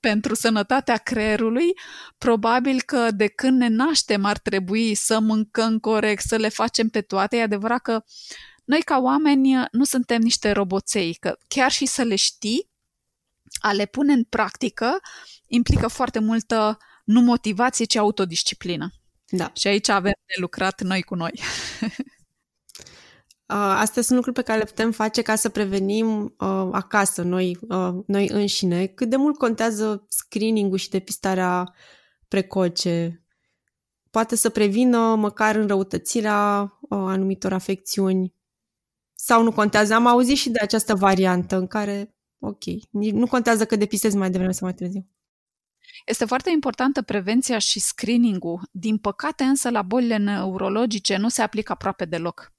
Pentru 0.00 0.34
sănătatea 0.34 0.96
creierului, 0.96 1.72
probabil 2.18 2.82
că 2.82 3.10
de 3.10 3.26
când 3.26 3.58
ne 3.58 3.68
naștem 3.68 4.24
ar 4.24 4.38
trebui 4.38 4.94
să 4.94 5.20
mâncăm 5.20 5.78
corect, 5.78 6.22
să 6.22 6.36
le 6.36 6.48
facem 6.48 6.88
pe 6.88 7.00
toate. 7.00 7.36
E 7.36 7.42
adevărat 7.42 7.80
că 7.80 8.02
noi 8.64 8.82
ca 8.82 8.98
oameni 8.98 9.54
nu 9.70 9.84
suntem 9.84 10.20
niște 10.20 10.50
roboței, 10.50 11.14
că 11.14 11.36
chiar 11.48 11.70
și 11.70 11.86
să 11.86 12.02
le 12.02 12.16
știi, 12.16 12.70
a 13.60 13.72
le 13.72 13.86
pune 13.86 14.12
în 14.12 14.24
practică 14.24 14.98
implică 15.46 15.88
foarte 15.88 16.18
multă 16.18 16.78
nu 17.04 17.20
motivație, 17.20 17.84
ci 17.84 17.96
autodisciplină. 17.96 18.90
Da. 19.26 19.50
Și 19.54 19.66
aici 19.66 19.88
avem 19.88 20.12
de 20.26 20.40
lucrat 20.40 20.80
noi 20.80 21.02
cu 21.02 21.14
noi. 21.14 21.40
Astea 23.52 24.02
sunt 24.02 24.16
lucruri 24.16 24.36
pe 24.36 24.42
care 24.42 24.58
le 24.58 24.64
putem 24.64 24.90
face 24.90 25.22
ca 25.22 25.34
să 25.34 25.48
prevenim 25.48 26.22
uh, 26.38 26.68
acasă, 26.72 27.22
noi, 27.22 27.58
uh, 27.68 27.94
noi 28.06 28.28
înșine. 28.28 28.86
Cât 28.86 29.08
de 29.08 29.16
mult 29.16 29.36
contează 29.36 30.06
screening-ul 30.08 30.78
și 30.78 30.90
depistarea 30.90 31.74
precoce? 32.28 33.24
Poate 34.10 34.36
să 34.36 34.48
prevină 34.48 35.14
măcar 35.14 35.56
înrăutățirea 35.56 36.60
uh, 36.80 36.98
anumitor 36.98 37.52
afecțiuni? 37.52 38.34
Sau 39.14 39.42
nu 39.42 39.52
contează? 39.52 39.94
Am 39.94 40.06
auzit 40.06 40.36
și 40.36 40.50
de 40.50 40.58
această 40.62 40.94
variantă 40.94 41.56
în 41.56 41.66
care, 41.66 42.14
ok, 42.38 42.64
nu 42.90 43.26
contează 43.26 43.64
că 43.64 43.76
depistezi 43.76 44.16
mai 44.16 44.30
devreme 44.30 44.52
sau 44.52 44.66
mai 44.66 44.76
târziu. 44.76 45.08
Este 46.06 46.24
foarte 46.24 46.50
importantă 46.50 47.02
prevenția 47.02 47.58
și 47.58 47.80
screening-ul. 47.80 48.68
Din 48.70 48.98
păcate 48.98 49.44
însă 49.44 49.70
la 49.70 49.82
bolile 49.82 50.16
neurologice 50.16 51.16
nu 51.16 51.28
se 51.28 51.42
aplică 51.42 51.72
aproape 51.72 52.04
deloc. 52.04 52.52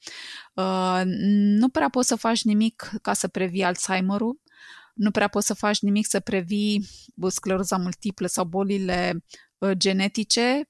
Uh, 0.54 1.02
nu 1.06 1.70
prea 1.70 1.90
poți 1.90 2.08
să 2.08 2.16
faci 2.16 2.44
nimic 2.44 2.92
ca 3.02 3.14
să 3.14 3.28
previi 3.28 3.64
Alzheimer-ul, 3.64 4.40
nu 4.94 5.12
prea 5.12 5.28
poți 5.28 5.46
să 5.46 5.54
faci 5.54 5.80
nimic 5.80 6.06
să 6.08 6.20
previi 6.20 6.88
scleroza 7.28 7.78
multiplă 7.78 8.28
sau 8.28 8.46
bolile 8.46 9.24
uh, 9.58 9.72
genetice. 9.78 10.70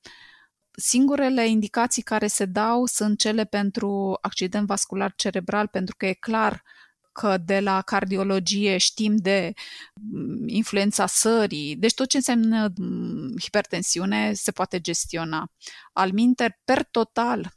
Singurele 0.72 1.48
indicații 1.48 2.02
care 2.02 2.28
se 2.28 2.46
dau 2.46 2.86
sunt 2.86 3.20
cele 3.20 3.46
pentru 3.46 4.18
accident 4.22 4.68
vascular 4.68 5.14
cerebral, 5.16 5.68
pentru 5.68 5.96
că 5.98 6.06
e 6.06 6.14
clar 6.14 6.64
că 7.12 7.38
de 7.38 7.60
la 7.60 7.82
cardiologie 7.82 8.78
știm 8.78 9.16
de 9.16 9.54
mm, 9.94 10.48
influența 10.48 11.06
sării, 11.06 11.76
deci 11.76 11.94
tot 11.94 12.08
ce 12.08 12.18
înseamnă 12.18 12.70
mm, 12.78 13.34
hipertensiune 13.42 14.34
se 14.34 14.52
poate 14.52 14.80
gestiona. 14.80 15.52
Al 15.94 16.12
minte, 16.12 16.60
per 16.64 16.84
total, 16.84 17.54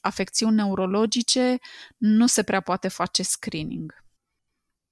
afecțiuni 0.00 0.54
neurologice 0.54 1.58
nu 1.96 2.26
se 2.26 2.42
prea 2.42 2.60
poate 2.60 2.88
face 2.88 3.22
screening. 3.22 4.04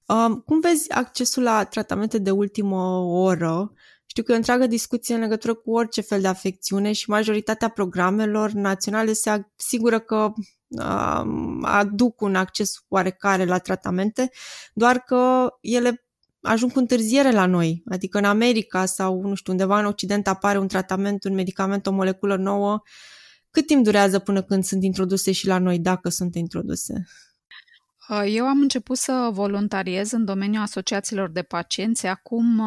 Um, 0.05 0.39
cum 0.39 0.59
vezi 0.59 0.91
accesul 0.91 1.43
la 1.43 1.63
tratamente 1.63 2.17
de 2.17 2.31
ultimă 2.31 2.97
oră? 2.97 3.73
Știu 4.15 4.27
că 4.27 4.31
e 4.31 4.35
o 4.35 4.37
întreagă 4.37 4.67
discuție 4.67 5.15
în 5.15 5.21
legătură 5.21 5.53
cu 5.53 5.71
orice 5.71 6.01
fel 6.01 6.21
de 6.21 6.27
afecțiune 6.27 6.91
și 6.91 7.09
majoritatea 7.09 7.69
programelor 7.69 8.51
naționale 8.51 9.13
se 9.13 9.45
asigură 9.57 9.99
că 9.99 10.33
aduc 11.61 12.21
un 12.21 12.35
acces 12.35 12.73
oarecare 12.87 13.45
la 13.45 13.57
tratamente, 13.57 14.29
doar 14.73 14.99
că 14.99 15.47
ele 15.61 16.05
ajung 16.41 16.71
cu 16.71 16.79
întârziere 16.79 17.31
la 17.31 17.45
noi. 17.45 17.83
Adică 17.85 18.17
în 18.17 18.23
America 18.23 18.85
sau, 18.85 19.21
nu 19.21 19.35
știu, 19.35 19.51
undeva 19.51 19.79
în 19.79 19.85
Occident 19.85 20.27
apare 20.27 20.57
un 20.57 20.67
tratament, 20.67 21.23
un 21.23 21.33
medicament, 21.33 21.87
o 21.87 21.91
moleculă 21.91 22.35
nouă. 22.35 22.81
Cât 23.51 23.65
timp 23.65 23.83
durează 23.83 24.19
până 24.19 24.43
când 24.43 24.63
sunt 24.63 24.83
introduse 24.83 25.31
și 25.31 25.47
la 25.47 25.57
noi, 25.57 25.79
dacă 25.79 26.09
sunt 26.09 26.35
introduse? 26.35 27.05
Eu 28.25 28.45
am 28.45 28.59
început 28.59 28.97
să 28.97 29.29
voluntariez 29.31 30.11
în 30.11 30.25
domeniul 30.25 30.61
asociațiilor 30.61 31.31
de 31.31 31.41
pacienți 31.41 32.05
acum, 32.05 32.61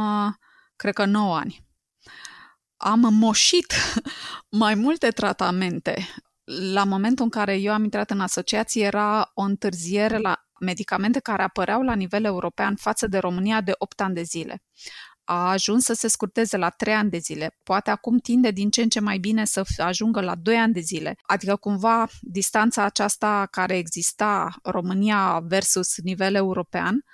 cred 0.79 0.95
că 0.95 1.05
9 1.05 1.37
ani. 1.37 1.66
Am 2.76 3.14
moșit 3.14 3.74
mai 4.62 4.74
multe 4.74 5.09
tratamente 5.09 6.09
la 6.72 6.85
momentul 6.85 7.24
în 7.24 7.31
care 7.31 7.57
eu 7.57 7.72
am 7.72 7.85
intrat 7.85 8.11
în 8.11 8.20
asociație 8.20 8.85
era 8.85 9.31
o 9.35 9.43
întârziere 9.43 10.18
la 10.18 10.43
medicamente 10.61 11.18
care 11.18 11.43
apăreau 11.43 11.83
la 11.83 11.95
nivel 11.95 12.24
european 12.24 12.76
față 12.76 13.07
de 13.07 13.18
România 13.18 13.61
de 13.61 13.72
8 13.79 14.01
ani 14.01 14.14
de 14.14 14.22
zile. 14.22 14.62
A 15.24 15.51
ajuns 15.51 15.85
să 15.85 15.93
se 15.93 16.09
scurteze 16.09 16.57
la 16.57 16.68
3 16.70 16.95
ani 16.95 17.11
de 17.11 17.18
zile. 17.18 17.57
Poate 17.62 17.91
acum 17.91 18.18
tinde 18.18 18.51
din 18.51 18.70
ce 18.70 18.83
în 18.83 18.89
ce 18.89 19.01
mai 19.01 19.18
bine 19.18 19.45
să 19.45 19.62
ajungă 19.76 20.20
la 20.20 20.35
2 20.35 20.57
ani 20.57 20.72
de 20.72 20.81
zile. 20.81 21.16
Adică 21.22 21.57
cumva 21.57 22.09
distanța 22.20 22.83
aceasta 22.83 23.49
care 23.51 23.76
exista 23.76 24.55
România 24.62 25.41
versus 25.45 25.99
nivel 26.03 26.35
european 26.35 27.05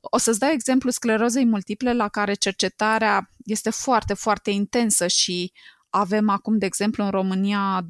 o 0.00 0.18
să-ți 0.18 0.38
dau 0.38 0.50
exemplu 0.50 0.90
sclerozei 0.90 1.44
multiple 1.44 1.92
la 1.92 2.08
care 2.08 2.34
cercetarea 2.34 3.30
este 3.44 3.70
foarte, 3.70 4.14
foarte 4.14 4.50
intensă 4.50 5.06
și 5.06 5.52
avem 5.90 6.28
acum, 6.28 6.58
de 6.58 6.66
exemplu, 6.66 7.04
în 7.04 7.10
România 7.10 7.86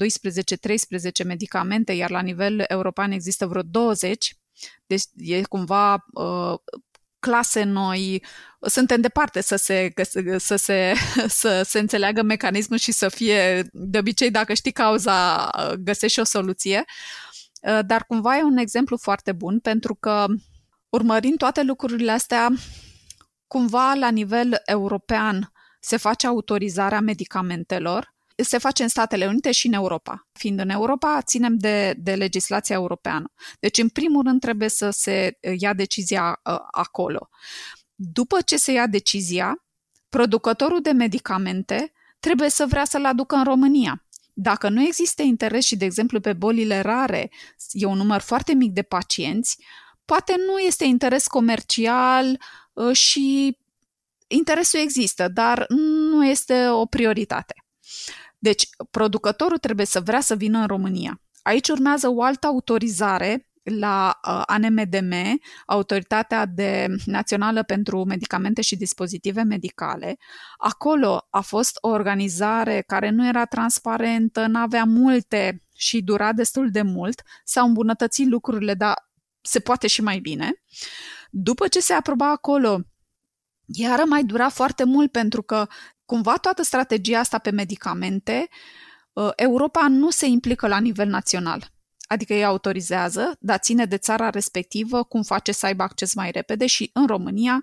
12-13 1.22 1.26
medicamente, 1.26 1.92
iar 1.92 2.11
la 2.11 2.20
nivel 2.20 2.64
european 2.68 3.11
există 3.11 3.46
vreo 3.46 3.62
20. 3.62 4.36
Deci 4.86 5.02
e 5.16 5.42
cumva 5.42 6.04
uh, 6.12 6.54
clase 7.18 7.62
noi, 7.62 8.24
suntem 8.61 9.00
departe 9.00 9.40
să 9.40 9.56
se, 9.56 9.92
să, 10.38 10.56
se, 10.56 10.94
să 11.40 11.62
se 11.64 11.78
înțeleagă 11.78 12.22
mecanismul 12.22 12.78
și 12.78 12.92
să 12.92 13.08
fie, 13.08 13.68
de 13.72 13.98
obicei, 13.98 14.30
dacă 14.30 14.54
știi 14.54 14.72
cauza, 14.72 15.50
găsești 15.78 16.14
și 16.14 16.20
o 16.20 16.24
soluție. 16.24 16.84
Uh, 17.62 17.78
dar 17.86 18.04
cumva 18.06 18.36
e 18.36 18.42
un 18.42 18.56
exemplu 18.56 18.96
foarte 18.96 19.32
bun 19.32 19.58
pentru 19.58 19.94
că 19.94 20.26
urmărind 20.91 21.38
toate 21.38 21.62
lucrurile 21.62 22.11
astea, 22.11 22.53
cumva 23.47 23.95
la 23.95 24.11
nivel 24.11 24.62
european 24.64 25.53
se 25.80 25.97
face 25.97 26.26
autorizarea 26.26 27.01
medicamentelor, 27.01 28.14
se 28.36 28.59
face 28.59 28.82
în 28.82 28.88
Statele 28.88 29.26
Unite 29.26 29.53
și 29.53 29.66
în 29.66 29.72
Europa. 29.72 30.28
Fiind 30.32 30.61
în 30.61 30.68
Europa, 30.68 31.22
ținem 31.22 31.57
de, 31.57 31.95
de 31.99 32.14
legislația 32.14 32.74
europeană. 32.76 33.32
Deci, 33.61 33.78
în 33.78 33.88
primul 33.88 34.22
rând, 34.22 34.41
trebuie 34.41 34.68
să 34.68 34.91
se 34.91 35.38
ia 35.59 35.72
decizia 35.72 36.41
uh, 36.45 36.59
acolo. 36.70 37.28
După 37.95 38.41
ce 38.41 38.57
se 38.57 38.72
ia 38.72 38.86
decizia, 38.86 39.64
producătorul 40.09 40.80
de 40.80 40.91
medicamente 40.91 41.93
trebuie 42.20 42.49
să 42.49 42.66
vrea 42.68 42.84
să-l 42.84 43.05
aducă 43.05 43.34
în 43.34 43.45
România. 43.45 44.05
Dacă 44.32 44.68
nu 44.68 44.82
există 44.82 45.22
interes 45.22 45.64
și, 45.64 45.76
de 45.76 45.84
exemplu, 45.84 46.20
pe 46.20 46.32
bolile 46.32 46.80
rare, 46.80 47.30
e 47.70 47.84
un 47.84 47.97
număr 47.97 48.20
foarte 48.20 48.55
mic 48.55 48.72
de 48.72 48.82
pacienți, 48.82 49.59
poate 50.11 50.34
nu 50.46 50.58
este 50.58 50.84
interes 50.84 51.26
comercial 51.26 52.40
uh, 52.72 52.92
și 52.92 53.58
interesul 54.26 54.80
există, 54.80 55.28
dar 55.28 55.64
nu 55.68 56.26
este 56.26 56.68
o 56.68 56.86
prioritate. 56.86 57.54
Deci, 58.38 58.68
producătorul 58.90 59.58
trebuie 59.58 59.86
să 59.86 60.00
vrea 60.00 60.20
să 60.20 60.34
vină 60.34 60.58
în 60.58 60.66
România. 60.66 61.20
Aici 61.42 61.68
urmează 61.68 62.08
o 62.08 62.22
altă 62.22 62.46
autorizare 62.46 63.48
la 63.62 64.18
uh, 64.28 64.42
ANMDM, 64.46 65.40
Autoritatea 65.66 66.46
de 66.46 66.86
Națională 67.04 67.62
pentru 67.62 68.04
Medicamente 68.04 68.62
și 68.62 68.76
Dispozitive 68.76 69.42
Medicale. 69.42 70.16
Acolo 70.56 71.26
a 71.30 71.40
fost 71.40 71.78
o 71.80 71.88
organizare 71.88 72.82
care 72.86 73.11
nu 73.11 73.28
era 73.28 73.44
transparentă, 73.44 74.46
nu 74.46 74.58
avea 74.58 74.84
multe 74.84 75.62
și 75.74 76.02
dura 76.02 76.32
destul 76.32 76.70
de 76.70 76.82
mult. 76.82 77.22
S-au 77.44 77.66
îmbunătățit 77.66 78.28
lucrurile, 78.28 78.74
dar 78.74 79.08
se 79.43 79.61
poate 79.61 79.86
și 79.86 80.03
mai 80.03 80.18
bine. 80.18 80.53
După 81.30 81.68
ce 81.68 81.80
se 81.80 81.93
aproba 81.93 82.30
acolo 82.30 82.80
iar 83.72 84.05
mai 84.05 84.24
dura 84.24 84.49
foarte 84.49 84.84
mult 84.84 85.12
pentru 85.12 85.43
că 85.43 85.66
cumva 86.05 86.36
toată 86.36 86.62
strategia 86.62 87.18
asta 87.18 87.38
pe 87.38 87.51
medicamente, 87.51 88.49
uh, 89.12 89.30
Europa 89.36 89.88
nu 89.88 90.11
se 90.11 90.26
implică 90.26 90.66
la 90.66 90.78
nivel 90.78 91.09
național. 91.09 91.70
Adică 92.07 92.34
ei 92.34 92.45
autorizează, 92.45 93.36
dar 93.41 93.59
ține 93.59 93.84
de 93.84 93.97
țara 93.97 94.30
respectivă 94.30 95.03
cum 95.03 95.22
face 95.22 95.53
să 95.53 95.66
aibă 95.66 95.82
acces 95.82 96.14
mai 96.14 96.30
repede 96.30 96.66
și 96.66 96.91
în 96.93 97.07
România 97.07 97.61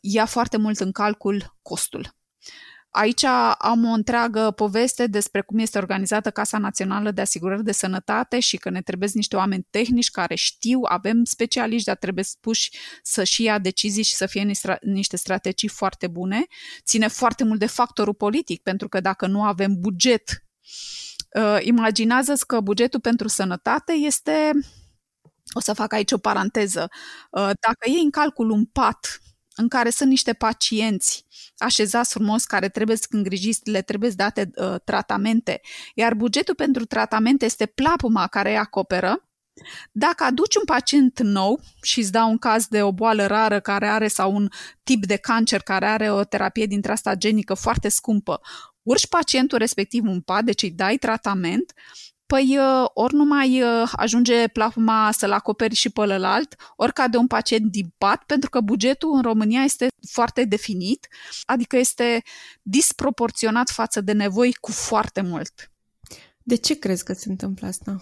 ia 0.00 0.26
foarte 0.26 0.56
mult 0.56 0.78
în 0.80 0.92
calcul 0.92 1.58
costul. 1.62 2.14
Aici 2.92 3.24
am 3.58 3.84
o 3.84 3.92
întreagă 3.92 4.50
poveste 4.50 5.06
despre 5.06 5.40
cum 5.40 5.58
este 5.58 5.78
organizată 5.78 6.30
Casa 6.30 6.58
Națională 6.58 7.10
de 7.10 7.20
Asigurări 7.20 7.64
de 7.64 7.72
Sănătate 7.72 8.40
și 8.40 8.56
că 8.56 8.70
ne 8.70 8.82
trebuie 8.82 9.08
niște 9.12 9.36
oameni 9.36 9.66
tehnici 9.70 10.10
care 10.10 10.34
știu, 10.34 10.80
avem 10.82 11.24
specialiști, 11.24 11.86
dar 11.86 11.96
trebuie 11.96 12.24
puși 12.40 12.70
să-și 13.02 13.42
ia 13.42 13.58
decizii 13.58 14.02
și 14.02 14.14
să 14.14 14.26
fie 14.26 14.52
niște 14.80 15.16
strategii 15.16 15.68
foarte 15.68 16.06
bune. 16.06 16.46
Ține 16.84 17.08
foarte 17.08 17.44
mult 17.44 17.58
de 17.58 17.66
factorul 17.66 18.14
politic, 18.14 18.62
pentru 18.62 18.88
că 18.88 19.00
dacă 19.00 19.26
nu 19.26 19.42
avem 19.42 19.74
buget, 19.80 20.44
uh, 21.34 21.58
imaginează-ți 21.60 22.46
că 22.46 22.60
bugetul 22.60 23.00
pentru 23.00 23.28
sănătate 23.28 23.92
este 23.92 24.50
o 25.52 25.60
să 25.60 25.72
fac 25.72 25.92
aici 25.92 26.12
o 26.12 26.18
paranteză. 26.18 26.88
Uh, 27.30 27.40
dacă 27.40 27.88
iei 27.90 28.02
în 28.02 28.10
calcul 28.10 28.50
un 28.50 28.64
pat 28.64 29.20
în 29.56 29.68
care 29.68 29.90
sunt 29.90 30.08
niște 30.08 30.32
pacienți 30.32 31.26
așezați 31.56 32.12
frumos 32.12 32.44
care 32.44 32.68
trebuie 32.68 32.96
să 32.96 33.06
îngrijiți, 33.10 33.70
le 33.70 33.82
trebuie 33.82 34.10
să 34.10 34.16
date 34.16 34.50
uh, 34.54 34.74
tratamente, 34.84 35.60
iar 35.94 36.14
bugetul 36.14 36.54
pentru 36.54 36.84
tratamente 36.84 37.44
este 37.44 37.66
plapuma 37.66 38.26
care 38.26 38.50
îi 38.50 38.58
acoperă, 38.58 39.26
dacă 39.92 40.24
aduci 40.24 40.54
un 40.54 40.64
pacient 40.64 41.20
nou 41.20 41.60
și 41.82 41.98
îți 41.98 42.12
dau 42.12 42.30
un 42.30 42.38
caz 42.38 42.66
de 42.66 42.82
o 42.82 42.92
boală 42.92 43.26
rară 43.26 43.60
care 43.60 43.86
are 43.86 44.08
sau 44.08 44.34
un 44.34 44.48
tip 44.82 45.06
de 45.06 45.16
cancer 45.16 45.60
care 45.60 45.86
are 45.86 46.10
o 46.12 46.24
terapie 46.24 46.66
dintre 46.66 46.92
asta 46.92 47.14
genică 47.14 47.54
foarte 47.54 47.88
scumpă, 47.88 48.40
urci 48.82 49.08
pacientul 49.08 49.58
respectiv 49.58 50.04
un 50.04 50.20
pat, 50.20 50.44
deci 50.44 50.62
îi 50.62 50.70
dai 50.70 50.96
tratament, 50.96 51.72
păi 52.32 52.58
uh, 52.58 52.88
ori 52.94 53.14
nu 53.14 53.24
mai 53.24 53.62
uh, 53.62 53.92
ajunge 53.96 54.48
plafuma 54.48 55.10
să-l 55.10 55.32
acoperi 55.32 55.74
și 55.74 55.90
pe 55.90 56.00
ălălalt, 56.00 56.54
ori 56.76 56.92
cade 56.92 57.16
un 57.16 57.26
pacient 57.26 57.70
din 57.70 57.94
pat, 57.98 58.22
pentru 58.22 58.50
că 58.50 58.60
bugetul 58.60 59.14
în 59.14 59.22
România 59.22 59.62
este 59.62 59.88
foarte 60.10 60.44
definit, 60.44 61.08
adică 61.44 61.76
este 61.76 62.22
disproporționat 62.62 63.70
față 63.70 64.00
de 64.00 64.12
nevoi 64.12 64.52
cu 64.52 64.70
foarte 64.70 65.20
mult. 65.20 65.70
De 66.42 66.54
ce 66.54 66.78
crezi 66.78 67.04
că 67.04 67.12
se 67.12 67.30
întâmplă 67.30 67.66
asta? 67.66 67.96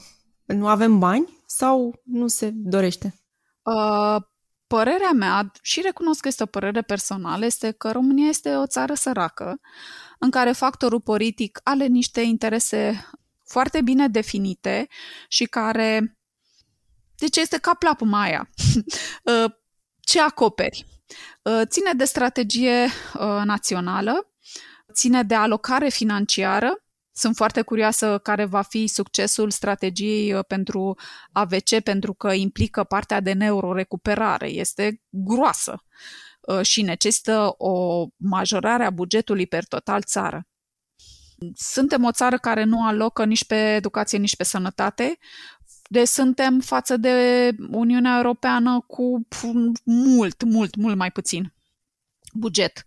Nu 0.45 0.69
avem 0.69 0.99
bani 0.99 1.39
sau 1.47 2.01
nu 2.05 2.27
se 2.27 2.51
dorește? 2.51 3.15
Uh, 3.63 4.23
părerea 4.67 5.13
mea, 5.15 5.51
și 5.63 5.81
recunosc 5.81 6.21
că 6.21 6.29
este 6.29 6.43
o 6.43 6.47
părere 6.47 6.83
personală, 6.83 7.45
este 7.45 7.71
că 7.71 7.91
România 7.91 8.29
este 8.29 8.55
o 8.55 8.67
țară 8.67 8.95
săracă, 8.95 9.61
în 10.19 10.31
care 10.31 10.53
factorul 10.53 11.01
politic 11.01 11.61
are 11.63 11.87
niște 11.87 12.21
interese 12.21 13.05
foarte 13.51 13.81
bine 13.83 14.09
definite 14.09 14.89
și 15.29 15.45
care... 15.45 16.19
Deci 17.17 17.37
este 17.37 17.59
ca 17.59 17.75
plapuma 17.75 18.23
aia. 18.23 18.51
Uh, 19.25 19.51
ce 20.01 20.21
acoperi? 20.21 20.87
Uh, 21.43 21.61
ține 21.65 21.93
de 21.93 22.05
strategie 22.05 22.85
uh, 22.85 23.41
națională, 23.45 24.33
ține 24.93 25.23
de 25.23 25.35
alocare 25.35 25.89
financiară. 25.89 26.85
Sunt 27.13 27.37
foarte 27.37 27.63
curioasă 27.63 28.19
care 28.19 28.45
va 28.45 28.63
fi 28.63 28.87
succesul 28.87 29.51
strategiei 29.51 30.45
pentru 30.45 30.99
AVC, 31.33 31.81
pentru 31.85 32.15
că 32.15 32.33
implică 32.33 32.85
partea 32.85 33.21
de 33.21 33.33
neurorecuperare. 33.33 34.49
Este 34.49 35.03
groasă 35.09 35.85
și 36.63 36.83
necesită 36.83 37.55
o 37.57 38.07
majorare 38.17 38.85
a 38.85 38.91
bugetului 38.91 39.47
per 39.47 39.65
total 39.65 40.03
țară. 40.03 40.50
Suntem 41.55 42.05
o 42.05 42.13
țară 42.13 42.39
care 42.39 42.65
nu 42.65 42.87
alocă 42.87 43.25
nici 43.25 43.45
pe 43.45 43.75
educație, 43.75 44.19
nici 44.19 44.37
pe 44.37 44.45
sănătate. 44.45 45.19
Deci 45.89 46.09
suntem 46.09 46.61
față 46.61 46.97
de 46.97 47.51
Uniunea 47.71 48.17
Europeană 48.17 48.85
cu 48.87 49.27
mult, 49.85 50.43
mult, 50.43 50.75
mult 50.75 50.97
mai 50.97 51.11
puțin 51.11 51.53
buget. 52.33 52.87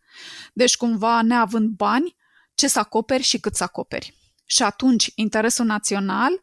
Deci 0.53 0.77
cumva 0.77 1.21
neavând 1.21 1.69
bani, 1.69 2.15
ce 2.55 2.67
să 2.67 2.79
acoperi 2.79 3.23
și 3.23 3.39
cât 3.39 3.55
să 3.55 3.63
acoperi. 3.63 4.17
Și 4.45 4.63
atunci 4.63 5.11
interesul 5.15 5.65
național 5.65 6.39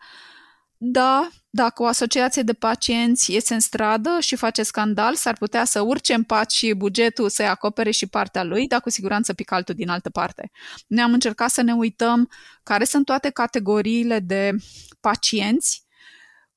da, 0.83 1.28
dacă 1.51 1.83
o 1.83 1.87
asociație 1.87 2.43
de 2.43 2.53
pacienți 2.53 3.33
iese 3.33 3.55
în 3.55 3.61
stradă 3.61 4.16
și 4.20 4.37
face 4.37 4.62
scandal, 4.62 5.14
s-ar 5.14 5.35
putea 5.35 5.64
să 5.64 5.81
urce 5.81 6.14
în 6.14 6.22
pat 6.22 6.51
și 6.51 6.72
bugetul 6.72 7.28
să-i 7.28 7.47
acopere 7.47 7.91
și 7.91 8.07
partea 8.07 8.45
lui, 8.45 8.66
dar 8.66 8.81
cu 8.81 8.91
siguranță 8.91 9.33
pică 9.33 9.55
altul 9.55 9.74
din 9.74 9.89
altă 9.89 10.11
parte. 10.11 10.51
Noi 10.87 11.03
am 11.03 11.12
încercat 11.12 11.51
să 11.51 11.62
ne 11.62 11.72
uităm 11.72 12.31
care 12.62 12.85
sunt 12.85 13.05
toate 13.05 13.31
categoriile 13.31 14.18
de 14.18 14.53
pacienți, 15.01 15.85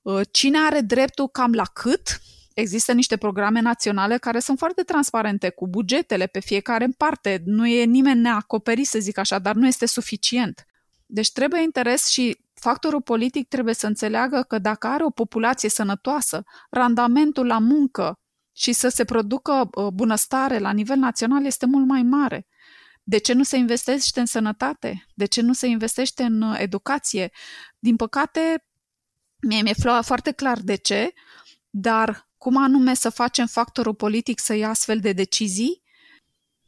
uh, 0.01 0.21
cine 0.31 0.57
are 0.57 0.79
dreptul 0.81 1.27
cam 1.27 1.53
la 1.53 1.65
cât, 1.65 2.21
Există 2.53 2.91
niște 2.91 3.17
programe 3.17 3.59
naționale 3.59 4.17
care 4.17 4.39
sunt 4.39 4.57
foarte 4.57 4.81
transparente 4.83 5.49
cu 5.49 5.67
bugetele 5.67 6.25
pe 6.25 6.39
fiecare 6.39 6.83
în 6.83 6.91
parte. 6.91 7.41
Nu 7.45 7.67
e 7.67 7.83
nimeni 7.83 8.19
neacoperit, 8.19 8.87
să 8.87 8.99
zic 8.99 9.17
așa, 9.17 9.39
dar 9.39 9.55
nu 9.55 9.67
este 9.67 9.85
suficient. 9.85 10.65
Deci 11.05 11.31
trebuie 11.31 11.61
interes 11.61 12.07
și 12.07 12.42
factorul 12.63 13.01
politic 13.01 13.47
trebuie 13.47 13.73
să 13.73 13.87
înțeleagă 13.87 14.45
că 14.47 14.57
dacă 14.59 14.87
are 14.87 15.03
o 15.03 15.09
populație 15.09 15.69
sănătoasă, 15.69 16.43
randamentul 16.69 17.45
la 17.45 17.59
muncă 17.59 18.19
și 18.55 18.73
să 18.73 18.87
se 18.87 19.05
producă 19.05 19.69
uh, 19.73 19.87
bunăstare 19.87 20.57
la 20.57 20.71
nivel 20.71 20.97
național 20.97 21.45
este 21.45 21.65
mult 21.65 21.87
mai 21.87 22.01
mare. 22.01 22.47
De 23.03 23.17
ce 23.17 23.33
nu 23.33 23.43
se 23.43 23.57
investește 23.57 24.19
în 24.19 24.25
sănătate? 24.25 25.05
De 25.13 25.25
ce 25.25 25.41
nu 25.41 25.53
se 25.53 25.67
investește 25.67 26.23
în 26.23 26.41
uh, 26.41 26.55
educație? 26.59 27.31
Din 27.79 27.95
păcate, 27.95 28.65
mie 29.47 29.61
mi-e 29.61 29.73
foarte 30.01 30.31
clar 30.31 30.59
de 30.59 30.75
ce, 30.75 31.13
dar 31.69 32.29
cum 32.37 32.57
anume 32.57 32.93
să 32.93 33.09
facem 33.09 33.47
factorul 33.47 33.95
politic 33.95 34.39
să 34.39 34.53
ia 34.53 34.69
astfel 34.69 34.99
de 34.99 35.11
decizii? 35.11 35.81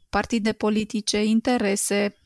Partide 0.09 0.53
politice, 0.53 1.23
interese, 1.23 2.24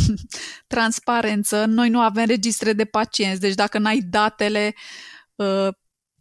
transparență, 0.66 1.64
noi 1.64 1.88
nu 1.88 2.00
avem 2.00 2.24
registre 2.24 2.72
de 2.72 2.84
pacienți, 2.84 3.40
deci 3.40 3.54
dacă 3.54 3.78
n-ai 3.78 4.00
datele, 4.00 4.74
uh, 5.34 5.68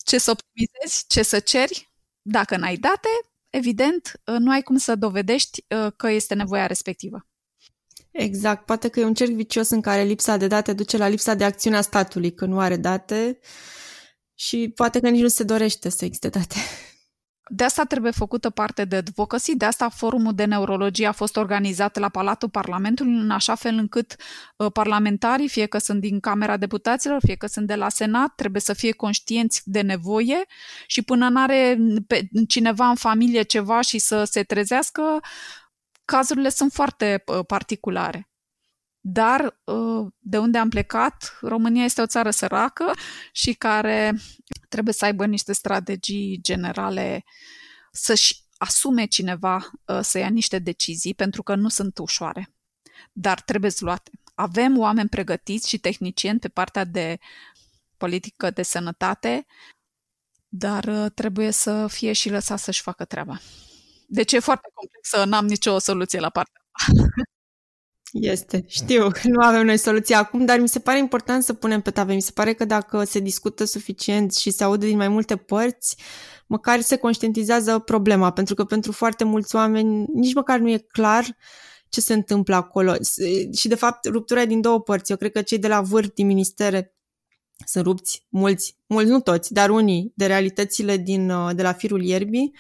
ce 0.06 0.18
să 0.18 0.32
optimizezi, 0.32 1.06
ce 1.08 1.24
să 1.24 1.40
ceri, 1.40 1.92
dacă 2.22 2.58
n-ai 2.58 2.76
date, 2.78 3.10
evident, 3.50 4.22
uh, 4.26 4.36
nu 4.40 4.52
ai 4.52 4.62
cum 4.62 4.78
să 4.78 4.96
dovedești 4.96 5.66
uh, 5.76 5.92
că 5.96 6.10
este 6.10 6.34
nevoia 6.34 6.66
respectivă. 6.66 7.26
Exact, 8.12 8.66
poate 8.66 8.88
că 8.88 9.00
e 9.00 9.06
un 9.06 9.14
cerc 9.14 9.32
vicios 9.32 9.70
în 9.70 9.82
care 9.82 10.04
lipsa 10.04 10.38
de 10.38 10.48
date 10.48 10.74
duce 10.74 10.98
la 10.98 11.08
lipsa 11.08 11.34
de 11.34 11.44
acțiune 11.44 11.78
a 11.78 11.82
statului, 11.82 12.34
că 12.34 12.46
nu 12.46 12.60
are 12.60 12.78
date 12.78 13.40
și 14.36 14.72
poate 14.76 15.00
că 15.00 15.10
nici 15.10 15.22
nu 15.22 15.28
se 15.28 15.44
dorește 15.44 15.90
să 15.90 16.06
existe 16.06 16.30
date. 16.30 16.56
De 17.50 17.64
asta 17.64 17.84
trebuie 17.84 18.12
făcută 18.12 18.50
parte 18.50 18.86
de 18.86 18.96
advocacy, 18.96 19.56
de 19.56 19.66
asta 19.66 19.90
forumul 19.90 20.34
de 20.34 20.46
neurologie 20.46 21.08
a 21.08 21.12
fost 21.12 21.36
organizat 21.36 21.98
la 21.98 22.10
Palatul 22.10 22.50
Parlamentului 22.50 23.14
în 23.14 23.32
așa 23.32 23.56
fel 23.56 23.76
încât 23.76 24.16
uh, 24.56 24.72
parlamentarii, 24.72 25.50
fie 25.50 25.66
că 25.66 25.78
sunt 25.78 26.00
din 26.00 26.20
Camera 26.20 26.58
Deputaților, 26.58 27.20
fie 27.26 27.36
că 27.36 27.48
sunt 27.48 27.68
de 27.68 27.76
la 27.76 27.90
Senat, 27.90 28.36
trebuie 28.36 28.62
să 28.62 28.74
fie 28.74 28.92
conștienți 28.92 29.62
de 29.66 29.82
nevoie 29.82 30.44
și 30.88 31.02
până 31.02 31.30
n-are 31.30 31.78
pe 32.08 32.28
cineva 32.48 32.88
în 32.88 32.96
familie 32.96 33.42
ceva 33.42 33.82
și 33.82 33.98
să 33.98 34.24
se 34.24 34.44
trezească, 34.44 35.20
cazurile 36.06 36.50
sunt 36.50 36.72
foarte 36.72 37.24
uh, 37.26 37.46
particulare. 37.46 38.31
Dar 39.04 39.60
uh, 39.64 40.08
de 40.20 40.38
unde 40.38 40.58
am 40.58 40.70
plecat, 40.70 41.38
România 41.42 41.84
este 41.84 42.02
o 42.02 42.06
țară 42.06 42.30
săracă 42.30 42.92
și 43.32 43.54
care 43.54 44.16
trebuie 44.70 44.94
să 44.94 45.06
aibă 45.06 45.26
niște 45.26 45.54
strategii 45.54 46.40
generale, 46.42 47.24
să-și 47.92 48.44
asume 48.58 49.06
cineva 49.06 49.72
uh, 49.86 50.00
să 50.02 50.18
ia 50.18 50.30
niște 50.30 50.60
decizii, 50.60 51.14
pentru 51.14 51.44
că 51.44 51.56
nu 51.56 51.70
sunt 51.70 51.98
ușoare, 51.98 52.54
dar 53.12 53.42
trebuie 53.42 53.72
luate. 53.80 54.12
Avem 54.34 54.78
oameni 54.78 55.10
pregătiți 55.10 55.70
și 55.70 55.78
tehnicieni 55.78 56.40
pe 56.40 56.48
partea 56.48 56.84
de 56.84 57.18
politică 57.98 58.50
de 58.50 58.64
sănătate, 58.64 59.46
dar 60.48 60.84
uh, 60.84 61.12
trebuie 61.16 61.52
să 61.52 61.88
fie 61.88 62.14
și 62.14 62.30
lăsat 62.30 62.60
să-și 62.60 62.82
facă 62.82 63.06
treaba. 63.06 63.40
Deci 64.08 64.32
e 64.32 64.40
foarte 64.40 64.70
complexă, 64.74 65.26
n-am 65.26 65.46
nicio 65.48 65.80
soluție 65.80 66.20
la 66.20 66.30
partea 66.30 66.62
este, 68.12 68.64
știu, 68.68 69.08
nu 69.24 69.42
avem 69.42 69.66
noi 69.66 69.78
soluție 69.78 70.16
acum, 70.16 70.46
dar 70.46 70.60
mi 70.60 70.68
se 70.68 70.80
pare 70.80 70.98
important 70.98 71.44
să 71.44 71.54
punem 71.54 71.82
pe 71.82 71.92
tavă. 71.92 72.14
Mi 72.14 72.22
se 72.22 72.32
pare 72.34 72.54
că 72.54 72.66
dacă 72.66 73.04
se 73.04 73.20
discută 73.20 73.64
suficient 73.64 74.36
și 74.36 74.52
se 74.52 74.64
aude 74.64 74.86
din 74.86 74.98
mai 74.98 75.08
multe 75.08 75.36
părți, 75.36 75.96
măcar 76.48 76.82
se 76.82 76.96
conștientizează 76.96 77.80
problema, 77.80 78.32
pentru 78.32 78.56
că 78.56 78.64
pentru 78.64 78.92
foarte 78.92 79.24
mulți 79.24 79.56
oameni 79.56 80.06
nici 80.14 80.34
măcar 80.34 80.60
nu 80.60 80.70
e 80.70 80.78
clar 80.78 81.38
ce 81.90 82.02
se 82.02 82.14
întâmplă 82.14 82.56
acolo. 82.56 82.94
Și 83.58 83.68
de 83.68 83.76
fapt, 83.76 84.06
ruptura 84.06 84.42
e 84.42 84.46
din 84.46 84.62
două 84.62 84.82
părți. 84.82 85.12
Eu 85.12 85.18
cred 85.18 85.32
că 85.32 85.42
cei 85.42 85.58
de 85.58 85.68
la 85.68 85.82
vârf 85.82 86.10
din 86.14 86.28
ministere 86.28 86.96
sunt 87.66 87.86
rupți, 87.86 88.26
mulți, 88.30 88.78
mulți, 88.88 89.10
nu 89.10 89.20
toți, 89.20 89.54
dar 89.54 89.70
unii, 89.70 90.12
de 90.16 90.26
realitățile 90.26 90.98
din, 90.98 91.30
uh, 91.30 91.56
de 91.56 91.62
la 91.62 91.74
firul 91.74 92.04
ierbii 92.04 92.52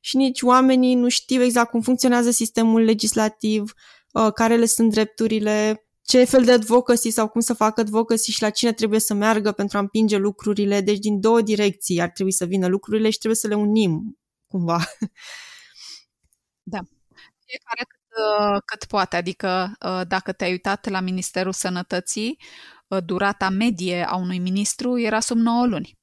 și 0.00 0.16
nici 0.16 0.42
oamenii 0.42 0.94
nu 0.94 1.08
știu 1.08 1.42
exact 1.42 1.70
cum 1.70 1.80
funcționează 1.80 2.30
sistemul 2.30 2.80
legislativ, 2.80 3.62
Uh, 3.62 3.99
care 4.34 4.56
le 4.56 4.66
sunt 4.66 4.90
drepturile, 4.90 5.84
ce 6.02 6.24
fel 6.24 6.44
de 6.44 6.52
advocacy 6.52 7.10
sau 7.10 7.28
cum 7.28 7.40
să 7.40 7.54
facă 7.54 7.80
advocacy 7.80 8.30
și 8.30 8.42
la 8.42 8.50
cine 8.50 8.72
trebuie 8.72 9.00
să 9.00 9.14
meargă 9.14 9.52
pentru 9.52 9.76
a 9.76 9.80
împinge 9.80 10.16
lucrurile. 10.16 10.80
Deci 10.80 10.98
din 10.98 11.20
două 11.20 11.40
direcții 11.40 12.00
ar 12.00 12.10
trebui 12.10 12.32
să 12.32 12.44
vină 12.44 12.66
lucrurile 12.66 13.10
și 13.10 13.18
trebuie 13.18 13.40
să 13.40 13.46
le 13.46 13.54
unim 13.54 14.18
cumva. 14.48 14.78
Da. 16.62 16.78
Fiecare 17.46 17.84
cât 17.88 18.00
uh, 18.16 18.62
cât 18.64 18.84
poate. 18.84 19.16
Adică 19.16 19.72
uh, 19.86 20.00
dacă 20.08 20.32
te-ai 20.32 20.50
uitat 20.50 20.88
la 20.88 21.00
Ministerul 21.00 21.52
Sănătății, 21.52 22.38
durata 23.04 23.48
medie 23.48 24.04
a 24.08 24.16
unui 24.16 24.38
ministru 24.38 24.98
era 24.98 25.20
sub 25.20 25.36
9 25.36 25.66
luni. 25.66 25.98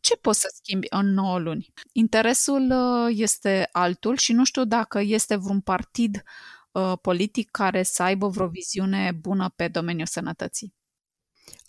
Ce 0.00 0.16
poți 0.16 0.40
să 0.40 0.52
schimbi 0.54 0.86
în 0.90 1.12
9 1.12 1.38
luni? 1.38 1.72
Interesul 1.92 2.72
este 3.08 3.68
altul 3.72 4.16
și 4.16 4.32
nu 4.32 4.44
știu 4.44 4.64
dacă 4.64 5.00
este 5.00 5.36
vreun 5.36 5.60
partid 5.60 6.22
politic 7.02 7.50
care 7.50 7.82
să 7.82 8.02
aibă 8.02 8.28
vreo 8.28 8.46
viziune 8.46 9.18
bună 9.20 9.52
pe 9.56 9.68
domeniul 9.68 10.06
sănătății. 10.06 10.74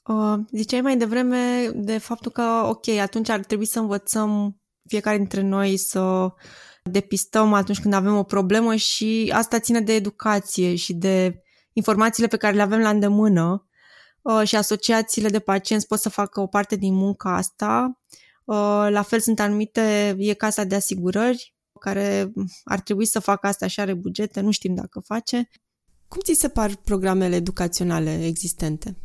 Uh, 0.08 0.39
ziceai 0.51 0.82
mai 0.82 0.97
devreme 0.97 1.70
de 1.76 1.97
faptul 1.97 2.32
că, 2.32 2.41
ok, 2.66 2.88
atunci 2.88 3.30
ar 3.30 3.39
trebui 3.39 3.66
să 3.66 3.80
învățăm 3.80 4.62
fiecare 4.88 5.18
dintre 5.18 5.41
noi 5.41 5.78
să 5.78 6.34
depistăm 6.84 7.54
atunci 7.54 7.80
când 7.80 7.93
avem 7.93 8.18
o 8.18 8.24
problemă 8.24 8.76
și 8.76 9.32
asta 9.36 9.60
ține 9.60 9.82
de 9.82 9.93
educație 9.93 10.76
și 10.76 10.93
de 10.93 11.41
informațiile 11.74 12.28
pe 12.28 12.38
care 12.38 12.56
le 12.56 12.62
avem 12.62 12.80
la 12.80 12.89
îndemână 12.89 13.68
uh, 14.22 14.41
și 14.43 14.56
asociațiile 14.56 15.30
de 15.30 15.39
pacienți 15.39 15.88
pot 15.88 15.99
să 15.99 16.10
facă 16.10 16.41
o 16.41 16.47
parte 16.47 16.76
din 16.76 16.93
munca 16.93 17.36
asta. 17.36 17.99
Uh, 18.43 18.88
la 18.89 19.01
fel 19.01 19.20
sunt 19.20 19.39
anumite, 19.39 20.16
e 20.18 20.34
casa 20.34 20.64
de 20.64 20.76
asigurări 20.76 21.53
care 21.84 22.34
ar 22.63 22.79
trebui 22.79 23.05
să 23.05 23.19
facă 23.19 23.47
asta 23.47 23.67
și 23.67 23.79
are 23.79 23.93
bugete, 23.93 24.41
nu 24.41 24.51
știm 24.51 24.75
dacă 24.75 24.99
face. 24.99 25.49
Cum 26.07 26.21
ți 26.21 26.34
se 26.34 26.47
par 26.47 26.75
programele 26.75 27.36
educaționale 27.36 28.25
existente? 28.25 29.03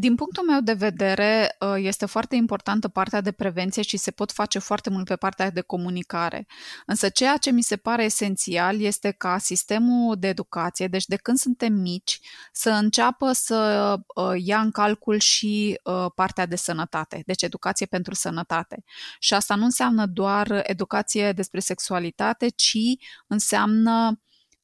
Din 0.00 0.14
punctul 0.14 0.44
meu 0.44 0.60
de 0.60 0.72
vedere, 0.72 1.56
ă, 1.60 1.78
este 1.78 2.06
foarte 2.06 2.36
importantă 2.36 2.88
partea 2.88 3.20
de 3.20 3.32
prevenție 3.32 3.82
și 3.82 3.96
se 3.96 4.10
pot 4.10 4.32
face 4.32 4.58
foarte 4.58 4.90
mult 4.90 5.06
pe 5.06 5.16
partea 5.16 5.50
de 5.50 5.60
comunicare. 5.60 6.46
Însă 6.86 7.08
ceea 7.08 7.36
ce 7.36 7.50
mi 7.50 7.62
se 7.62 7.76
pare 7.76 8.04
esențial 8.04 8.80
este 8.80 9.10
ca 9.10 9.38
sistemul 9.38 10.16
de 10.18 10.28
educație, 10.28 10.86
deci 10.86 11.04
de 11.06 11.16
când 11.16 11.38
suntem 11.38 11.72
mici, 11.72 12.20
să 12.52 12.70
înceapă 12.70 13.32
să 13.32 13.94
ă, 14.16 14.34
ia 14.36 14.60
în 14.60 14.70
calcul 14.70 15.18
și 15.18 15.80
ă, 15.86 16.10
partea 16.14 16.46
de 16.46 16.56
sănătate, 16.56 17.22
deci 17.26 17.42
educație 17.42 17.86
pentru 17.86 18.14
sănătate. 18.14 18.82
Și 19.18 19.34
asta 19.34 19.54
nu 19.54 19.64
înseamnă 19.64 20.06
doar 20.06 20.62
educație 20.62 21.32
despre 21.32 21.60
sexualitate, 21.60 22.48
ci 22.48 22.78
înseamnă 23.26 24.20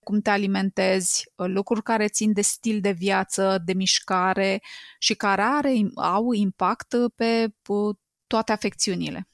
cum 0.06 0.20
te 0.20 0.30
alimentezi, 0.30 1.30
uh, 1.36 1.46
lucruri 1.48 1.82
care 1.82 2.08
țin 2.08 2.32
de 2.32 2.40
stil 2.40 2.80
de 2.80 2.90
viață, 2.90 3.62
de 3.64 3.72
mișcare 3.72 4.62
și 4.98 5.14
care 5.14 5.42
are, 5.42 5.72
au 5.94 6.32
impact 6.32 6.94
pe 7.14 7.54
toate 8.26 8.52
afecțiunile. 8.52 9.28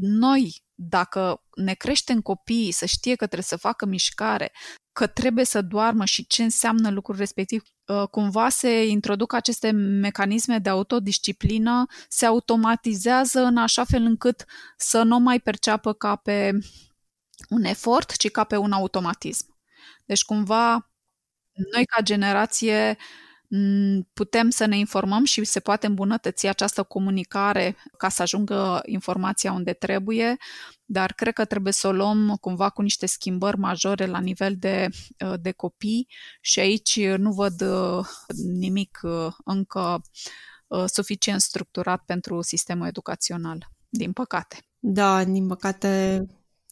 Noi, 0.00 0.64
dacă 0.74 1.42
ne 1.54 1.74
creștem 1.74 2.20
copiii 2.20 2.72
să 2.72 2.86
știe 2.86 3.14
că 3.14 3.24
trebuie 3.24 3.48
să 3.48 3.56
facă 3.56 3.86
mișcare, 3.86 4.52
că 4.92 5.06
trebuie 5.06 5.44
să 5.44 5.62
doarmă 5.62 6.04
și 6.04 6.26
ce 6.26 6.42
înseamnă 6.42 6.90
lucrul 6.90 7.16
respectiv, 7.16 7.62
uh, 7.86 8.08
cumva 8.10 8.48
se 8.48 8.86
introduc 8.86 9.32
aceste 9.32 9.70
mecanisme 9.70 10.58
de 10.58 10.68
autodisciplină, 10.68 11.86
se 12.08 12.26
automatizează 12.26 13.40
în 13.40 13.56
așa 13.56 13.84
fel 13.84 14.02
încât 14.02 14.44
să 14.76 15.02
nu 15.02 15.18
mai 15.18 15.40
perceapă 15.40 15.92
ca 15.92 16.16
pe 16.16 16.58
un 17.48 17.64
efort, 17.64 18.16
ci 18.16 18.30
ca 18.30 18.44
pe 18.44 18.56
un 18.56 18.72
automatism. 18.72 19.59
Deci, 20.10 20.24
cumva, 20.24 20.90
noi 21.72 21.84
ca 21.84 22.02
generație 22.02 22.96
putem 24.12 24.50
să 24.50 24.64
ne 24.64 24.78
informăm 24.78 25.24
și 25.24 25.44
se 25.44 25.60
poate 25.60 25.86
îmbunătăți 25.86 26.46
această 26.46 26.82
comunicare 26.82 27.76
ca 27.96 28.08
să 28.08 28.22
ajungă 28.22 28.80
informația 28.84 29.52
unde 29.52 29.72
trebuie, 29.72 30.36
dar 30.84 31.12
cred 31.12 31.32
că 31.32 31.44
trebuie 31.44 31.72
să 31.72 31.88
o 31.88 31.92
luăm 31.92 32.36
cumva 32.40 32.70
cu 32.70 32.82
niște 32.82 33.06
schimbări 33.06 33.58
majore 33.58 34.06
la 34.06 34.18
nivel 34.18 34.56
de, 34.58 34.88
de 35.40 35.52
copii 35.52 36.08
și 36.40 36.60
aici 36.60 37.06
nu 37.06 37.32
văd 37.32 37.60
uh, 37.60 38.06
nimic 38.58 38.98
uh, 39.02 39.32
încă 39.44 40.00
uh, 40.66 40.84
suficient 40.86 41.40
structurat 41.40 42.02
pentru 42.04 42.40
sistemul 42.42 42.86
educațional, 42.86 43.68
din 43.88 44.12
păcate. 44.12 44.58
Da, 44.78 45.24
din 45.24 45.46
păcate 45.46 46.24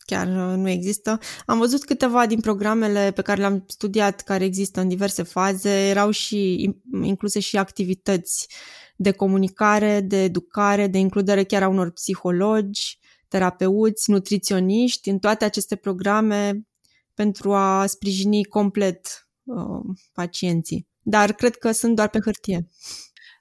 chiar 0.08 0.26
uh, 0.26 0.56
nu 0.56 0.68
există. 0.68 1.18
Am 1.46 1.58
văzut 1.58 1.84
câteva 1.84 2.26
din 2.26 2.40
programele 2.40 3.12
pe 3.14 3.22
care 3.22 3.40
le-am 3.40 3.64
studiat, 3.66 4.20
care 4.20 4.44
există 4.44 4.80
în 4.80 4.88
diverse 4.88 5.22
faze, 5.22 5.88
erau 5.88 6.10
și 6.10 6.70
incluse 7.02 7.40
și 7.40 7.56
activități 7.56 8.48
de 8.96 9.10
comunicare, 9.10 10.00
de 10.00 10.22
educare, 10.22 10.86
de 10.86 10.98
includere 10.98 11.44
chiar 11.44 11.62
a 11.62 11.68
unor 11.68 11.90
psihologi, 11.90 12.98
terapeuți, 13.28 14.10
nutriționiști 14.10 15.08
în 15.08 15.18
toate 15.18 15.44
aceste 15.44 15.76
programe 15.76 16.66
pentru 17.14 17.54
a 17.54 17.86
sprijini 17.86 18.44
complet 18.44 19.28
uh, 19.44 19.96
pacienții. 20.12 20.86
Dar 21.02 21.32
cred 21.32 21.56
că 21.56 21.72
sunt 21.72 21.96
doar 21.96 22.08
pe 22.08 22.18
hârtie. 22.24 22.68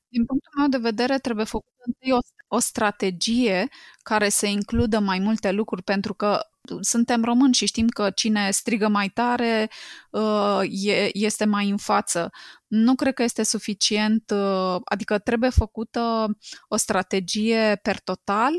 Din 0.08 0.26
punctul 0.26 0.52
meu 0.58 0.68
de 0.68 0.78
vedere, 0.78 1.20
trebuie 1.20 1.46
făcută 1.46 1.82
întâi 1.86 2.12
o, 2.12 2.18
o 2.56 2.60
strategie 2.60 3.68
care 4.04 4.30
să 4.30 4.46
includă 4.46 5.00
mai 5.00 5.20
multe 5.20 5.52
lucruri, 5.52 5.84
pentru 5.84 6.14
că 6.14 6.40
suntem 6.80 7.24
români 7.24 7.54
și 7.54 7.66
știm 7.66 7.88
că 7.88 8.10
cine 8.10 8.52
strigă 8.52 8.88
mai 8.88 9.10
tare 9.10 9.70
uh, 10.12 10.60
este 11.14 11.46
mai 11.46 11.70
în 11.70 11.78
față. 11.78 12.30
Nu 12.68 12.96
cred 12.96 13.14
că 13.14 13.24
este 13.24 13.44
suficient, 13.44 14.32
uh, 14.32 14.76
adică 14.84 15.18
trebuie 15.18 15.50
făcută 15.50 16.28
o 16.68 16.76
strategie 16.76 17.80
per 17.82 18.00
total 18.00 18.54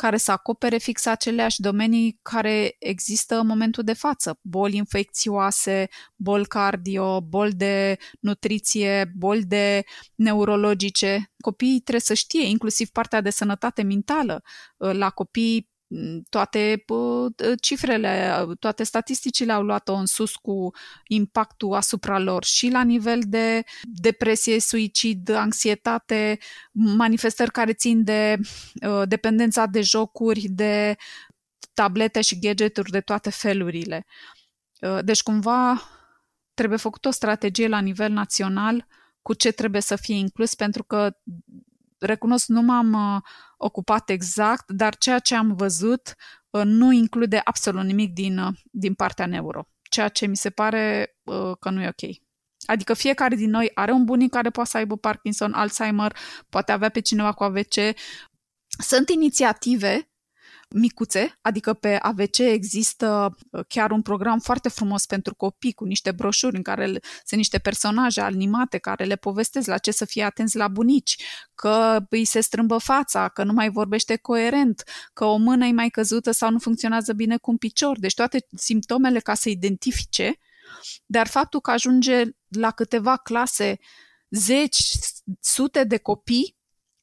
care 0.00 0.16
să 0.16 0.32
acopere 0.32 0.76
fix 0.78 1.06
aceleași 1.06 1.60
domenii 1.60 2.18
care 2.22 2.76
există 2.78 3.38
în 3.38 3.46
momentul 3.46 3.84
de 3.84 3.92
față. 3.92 4.38
Boli 4.42 4.76
infecțioase, 4.76 5.88
boli 6.16 6.46
cardio, 6.46 7.20
boli 7.20 7.52
de 7.52 7.96
nutriție, 8.20 9.12
boli 9.16 9.44
de 9.44 9.84
neurologice. 10.14 11.32
Copiii 11.40 11.80
trebuie 11.80 12.00
să 12.00 12.14
știe, 12.14 12.46
inclusiv 12.46 12.88
partea 12.88 13.20
de 13.20 13.30
sănătate 13.30 13.82
mentală. 13.82 14.42
La 14.76 15.10
copii 15.10 15.69
toate 16.28 16.84
cifrele, 17.60 18.44
toate 18.58 18.82
statisticile 18.82 19.52
au 19.52 19.62
luat-o 19.62 19.94
în 19.94 20.06
sus 20.06 20.34
cu 20.34 20.70
impactul 21.06 21.74
asupra 21.74 22.18
lor 22.18 22.44
și 22.44 22.68
la 22.68 22.82
nivel 22.82 23.20
de 23.26 23.64
depresie, 23.82 24.60
suicid, 24.60 25.28
anxietate, 25.28 26.38
manifestări 26.72 27.50
care 27.50 27.72
țin 27.72 28.04
de 28.04 28.38
uh, 28.86 29.02
dependența 29.08 29.66
de 29.66 29.80
jocuri, 29.80 30.40
de 30.48 30.96
tablete 31.74 32.20
și 32.20 32.38
gadgeturi 32.38 32.90
de 32.90 33.00
toate 33.00 33.30
felurile. 33.30 34.06
Uh, 34.80 34.98
deci 35.02 35.22
cumva 35.22 35.82
trebuie 36.54 36.78
făcut 36.78 37.04
o 37.04 37.10
strategie 37.10 37.68
la 37.68 37.80
nivel 37.80 38.12
național 38.12 38.86
cu 39.22 39.34
ce 39.34 39.52
trebuie 39.52 39.80
să 39.80 39.96
fie 39.96 40.14
inclus 40.14 40.54
pentru 40.54 40.84
că 40.84 41.16
recunosc, 42.00 42.48
nu 42.48 42.62
m-am 42.62 42.92
uh, 42.92 43.22
ocupat 43.56 44.10
exact, 44.10 44.70
dar 44.70 44.96
ceea 44.96 45.18
ce 45.18 45.34
am 45.34 45.54
văzut 45.54 46.14
uh, 46.50 46.62
nu 46.64 46.92
include 46.92 47.40
absolut 47.44 47.84
nimic 47.84 48.12
din, 48.12 48.38
uh, 48.38 48.54
din 48.70 48.94
partea 48.94 49.26
neuro, 49.26 49.68
ceea 49.82 50.08
ce 50.08 50.26
mi 50.26 50.36
se 50.36 50.50
pare 50.50 51.14
că 51.60 51.70
nu 51.70 51.82
e 51.82 51.88
ok. 51.88 52.16
Adică 52.66 52.94
fiecare 52.94 53.36
din 53.36 53.50
noi 53.50 53.70
are 53.74 53.92
un 53.92 54.04
bunic 54.04 54.30
care 54.30 54.50
poate 54.50 54.70
să 54.70 54.76
aibă 54.76 54.96
Parkinson, 54.96 55.52
Alzheimer, 55.52 56.16
poate 56.48 56.72
avea 56.72 56.88
pe 56.88 57.00
cineva 57.00 57.32
cu 57.32 57.44
AVC. 57.44 57.74
Sunt 58.78 59.08
inițiative 59.08 60.09
micuțe, 60.74 61.38
adică 61.40 61.74
pe 61.74 61.98
AVC 62.00 62.38
există 62.38 63.36
uh, 63.50 63.64
chiar 63.68 63.90
un 63.90 64.02
program 64.02 64.38
foarte 64.38 64.68
frumos 64.68 65.06
pentru 65.06 65.34
copii 65.34 65.72
cu 65.72 65.84
niște 65.84 66.12
broșuri 66.12 66.56
în 66.56 66.62
care 66.62 66.84
sunt 66.84 67.00
niște 67.30 67.58
personaje 67.58 68.20
animate 68.20 68.78
care 68.78 69.04
le 69.04 69.16
povestesc 69.16 69.66
la 69.66 69.78
ce 69.78 69.90
să 69.90 70.04
fie 70.04 70.22
atenți 70.22 70.56
la 70.56 70.68
bunici, 70.68 71.22
că 71.54 71.98
îi 72.10 72.24
se 72.24 72.40
strâmbă 72.40 72.78
fața, 72.78 73.28
că 73.28 73.44
nu 73.44 73.52
mai 73.52 73.70
vorbește 73.70 74.16
coerent, 74.16 74.82
că 75.12 75.24
o 75.24 75.36
mână 75.36 75.66
e 75.66 75.72
mai 75.72 75.88
căzută 75.88 76.30
sau 76.30 76.50
nu 76.50 76.58
funcționează 76.58 77.12
bine 77.12 77.36
cu 77.36 77.50
un 77.50 77.56
picior, 77.56 77.98
deci 77.98 78.14
toate 78.14 78.46
simptomele 78.56 79.20
ca 79.20 79.34
să 79.34 79.48
identifice, 79.48 80.38
dar 81.06 81.26
faptul 81.26 81.60
că 81.60 81.70
ajunge 81.70 82.24
la 82.48 82.70
câteva 82.70 83.16
clase 83.16 83.78
zeci, 84.30 84.82
sute 85.40 85.84
de 85.84 85.96
copii 85.96 86.58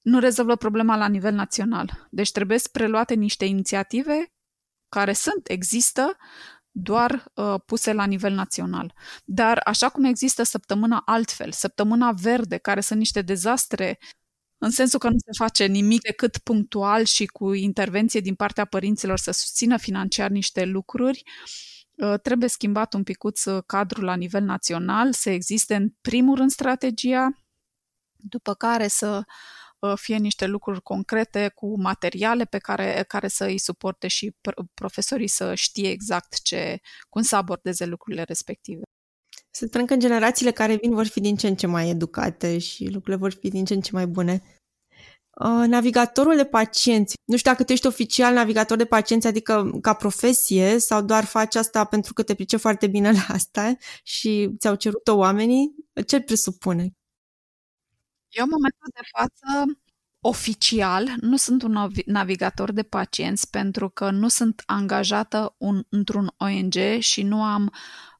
nu 0.07 0.19
rezolvă 0.19 0.55
problema 0.55 0.95
la 0.95 1.07
nivel 1.07 1.33
național. 1.33 2.07
Deci 2.09 2.31
trebuie 2.31 2.57
să 2.57 2.69
preluate 2.71 3.13
niște 3.13 3.45
inițiative 3.45 4.31
care 4.89 5.13
sunt, 5.13 5.49
există, 5.49 6.17
doar 6.71 7.31
uh, 7.33 7.55
puse 7.65 7.93
la 7.93 8.05
nivel 8.05 8.33
național. 8.33 8.93
Dar 9.25 9.61
așa 9.65 9.89
cum 9.89 10.03
există 10.03 10.43
săptămâna 10.43 11.01
altfel, 11.05 11.51
săptămâna 11.51 12.11
verde, 12.11 12.57
care 12.57 12.81
sunt 12.81 12.99
niște 12.99 13.21
dezastre 13.21 13.97
în 14.57 14.69
sensul 14.69 14.99
că 14.99 15.09
nu 15.09 15.17
se 15.17 15.43
face 15.43 15.65
nimic 15.65 16.01
decât 16.01 16.37
punctual 16.37 17.03
și 17.03 17.25
cu 17.25 17.53
intervenție 17.53 18.19
din 18.19 18.35
partea 18.35 18.65
părinților 18.65 19.17
să 19.17 19.31
susțină 19.31 19.77
financiar 19.77 20.29
niște 20.29 20.65
lucruri, 20.65 21.23
uh, 21.95 22.19
trebuie 22.21 22.49
schimbat 22.49 22.93
un 22.93 23.03
picuț 23.03 23.45
uh, 23.45 23.63
cadrul 23.65 24.03
la 24.03 24.15
nivel 24.15 24.43
național, 24.43 25.13
să 25.13 25.29
existe 25.29 25.75
în 25.75 25.89
primul 26.01 26.35
rând 26.35 26.51
strategia, 26.51 27.29
după 28.15 28.53
care 28.53 28.87
să 28.87 29.15
Uh, 29.17 29.23
fie 29.95 30.17
niște 30.17 30.45
lucruri 30.45 30.81
concrete 30.81 31.51
cu 31.55 31.81
materiale 31.81 32.45
pe 32.45 32.57
care, 32.57 33.05
care 33.07 33.27
să 33.27 33.45
îi 33.45 33.59
suporte 33.59 34.07
și 34.07 34.35
profesorii 34.73 35.27
să 35.27 35.55
știe 35.55 35.89
exact 35.89 36.41
ce, 36.41 36.79
cum 37.09 37.21
să 37.21 37.35
abordeze 37.35 37.85
lucrurile 37.85 38.23
respective. 38.23 38.81
Să 39.51 39.65
sperăm 39.65 39.85
că 39.85 39.95
generațiile 39.95 40.51
care 40.51 40.75
vin 40.75 40.93
vor 40.93 41.05
fi 41.05 41.19
din 41.19 41.35
ce 41.35 41.47
în 41.47 41.55
ce 41.55 41.67
mai 41.67 41.89
educate 41.89 42.57
și 42.57 42.83
lucrurile 42.83 43.15
vor 43.15 43.31
fi 43.31 43.49
din 43.49 43.65
ce 43.65 43.73
în 43.73 43.81
ce 43.81 43.89
mai 43.93 44.07
bune. 44.07 44.43
Uh, 45.39 45.67
navigatorul 45.67 46.35
de 46.35 46.45
pacienți. 46.45 47.15
Nu 47.25 47.37
știu 47.37 47.51
dacă 47.51 47.63
tu 47.63 47.71
ești 47.71 47.87
oficial 47.87 48.33
navigator 48.33 48.77
de 48.77 48.85
pacienți, 48.85 49.27
adică 49.27 49.69
ca 49.81 49.93
profesie, 49.93 50.77
sau 50.77 51.01
doar 51.01 51.23
faci 51.23 51.55
asta 51.55 51.83
pentru 51.83 52.13
că 52.13 52.23
te 52.23 52.33
pricepi 52.33 52.61
foarte 52.61 52.87
bine 52.87 53.11
la 53.11 53.25
asta 53.27 53.75
și 54.03 54.49
ți-au 54.59 54.75
cerut-o 54.75 55.15
oamenii. 55.15 55.75
Ce 56.07 56.21
presupune? 56.21 56.96
Eu, 58.29 58.43
în 58.43 58.49
momentul 58.51 58.89
de 58.93 59.01
față, 59.17 59.79
oficial, 60.19 61.13
nu 61.19 61.37
sunt 61.37 61.63
un 61.63 61.89
navigator 62.05 62.71
de 62.71 62.83
pacienți 62.83 63.49
pentru 63.49 63.89
că 63.89 64.09
nu 64.09 64.27
sunt 64.27 64.63
angajată 64.65 65.55
un, 65.57 65.83
într-un 65.89 66.33
ONG 66.37 66.99
și 66.99 67.23
nu 67.23 67.43
am 67.43 67.73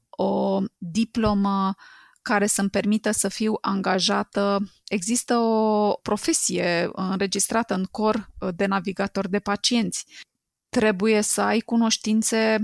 o 0.10 0.62
diplomă 0.78 1.76
care 2.22 2.48
să-mi 2.48 2.70
permită 2.70 3.12
să 3.12 3.28
fiu 3.28 3.54
angajată. 3.62 4.72
Există 4.88 5.38
o 5.38 5.94
profesie 5.94 6.90
înregistrată 6.94 7.74
în 7.74 7.84
cor 7.84 8.30
de 8.56 8.66
navigator 8.66 9.28
de 9.28 9.40
pacienți. 9.40 10.06
Trebuie 10.70 11.22
să 11.22 11.42
ai 11.42 11.60
cunoștințe 11.60 12.58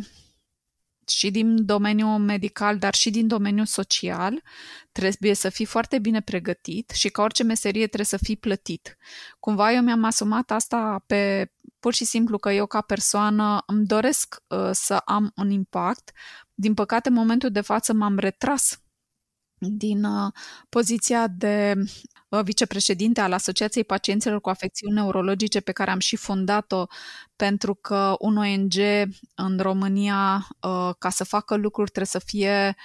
și 1.10 1.32
din 1.32 1.66
domeniul 1.66 2.20
medical, 2.20 2.78
dar 2.78 2.94
și 2.94 3.10
din 3.10 3.28
domeniul 3.28 3.66
social, 3.66 4.42
trebuie 4.92 5.34
să 5.34 5.50
fii 5.50 5.66
foarte 5.66 6.00
bine 6.00 6.22
pregătit 6.22 6.90
și 6.90 7.10
ca 7.10 7.22
orice 7.22 7.44
meserie 7.44 7.86
trebuie 7.86 8.06
să 8.06 8.18
fii 8.22 8.38
plătit. 8.38 8.98
Cumva 9.40 9.72
eu 9.72 9.82
mi-am 9.82 10.04
asumat 10.04 10.52
asta 10.52 11.04
pe 11.06 11.52
pur 11.80 11.94
și 11.94 12.06
simplu 12.06 12.38
că 12.38 12.52
eu 12.52 12.66
ca 12.66 12.82
persoană 12.82 13.64
îmi 13.66 13.86
doresc 13.86 14.36
uh, 14.48 14.70
să 14.72 14.94
am 14.94 15.32
un 15.36 15.50
impact. 15.50 16.12
Din 16.54 16.74
păcate, 16.74 17.10
în 17.10 17.16
momentul 17.16 17.52
de 17.52 17.62
față 17.62 17.94
m-am 17.94 18.18
retras 18.18 18.82
din 19.58 20.04
uh, 20.04 20.32
poziția 20.70 21.28
de 21.28 21.74
uh, 21.78 22.13
vicepreședinte 22.42 23.22
al 23.22 23.34
Asociației 23.34 23.84
Pacienților 23.84 24.42
cu 24.42 24.50
Afecțiuni 24.50 24.94
Neurologice 24.94 25.60
pe 25.60 25.72
care 25.72 25.92
am 25.92 26.00
și 26.00 26.16
fondat-o 26.16 26.86
pentru 27.36 27.76
că 27.76 28.16
un 28.20 28.38
ONG 28.38 28.74
în 29.36 29.60
România, 29.60 30.48
uh, 30.62 30.90
ca 30.98 31.10
să 31.10 31.24
facă 31.24 31.56
lucruri, 31.56 31.92
trebuie 31.92 32.22
să 32.22 32.28
fie 32.28 32.76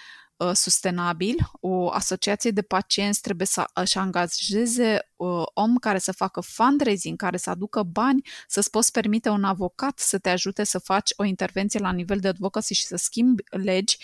sustenabil. 0.53 1.37
O 1.61 1.91
asociație 1.91 2.51
de 2.51 2.63
pacienți 2.63 3.21
trebuie 3.21 3.47
să 3.47 3.65
își 3.73 3.99
angajeze 3.99 5.11
om 5.55 5.77
care 5.77 5.99
să 5.99 6.13
facă 6.13 6.41
fundraising, 6.41 7.17
care 7.17 7.37
să 7.37 7.51
aducă 7.51 7.83
bani, 7.83 8.23
să-ți 8.47 8.71
poți 8.71 8.93
permite 8.93 9.29
un 9.29 9.45
avocat 9.45 9.99
să 9.99 10.19
te 10.19 10.29
ajute 10.29 10.65
să 10.65 10.79
faci 10.79 11.11
o 11.17 11.25
intervenție 11.25 11.81
la 11.81 11.93
nivel 11.93 12.19
de 12.19 12.29
advocacy 12.29 12.75
și 12.75 12.85
să 12.85 12.97
schimbi 12.97 13.43
legi 13.51 13.99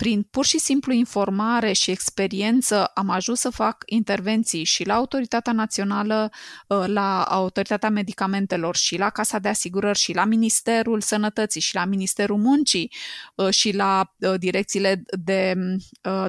prin 0.00 0.22
pur 0.22 0.44
și 0.44 0.58
simplu 0.58 0.92
informare 0.92 1.72
și 1.72 1.90
experiență 1.90 2.84
am 2.84 3.10
ajuns 3.10 3.40
să 3.40 3.50
fac 3.50 3.82
intervenții 3.86 4.64
și 4.64 4.86
la 4.86 4.94
Autoritatea 4.94 5.52
Națională, 5.52 6.30
ă, 6.70 6.86
la 6.86 7.22
Autoritatea 7.22 7.88
Medicamentelor 7.90 8.76
și 8.76 8.96
la 8.96 9.10
Casa 9.10 9.38
de 9.38 9.48
Asigurări 9.48 9.98
și 9.98 10.12
la 10.12 10.24
Ministerul 10.24 11.00
Sănătății 11.00 11.60
și 11.60 11.74
la 11.74 11.84
Ministerul 11.84 12.36
Muncii 12.36 12.92
ă, 13.38 13.50
și 13.50 13.72
la 13.72 14.14
ă, 14.22 14.36
direcțiile 14.36 15.02
de, 15.18 15.54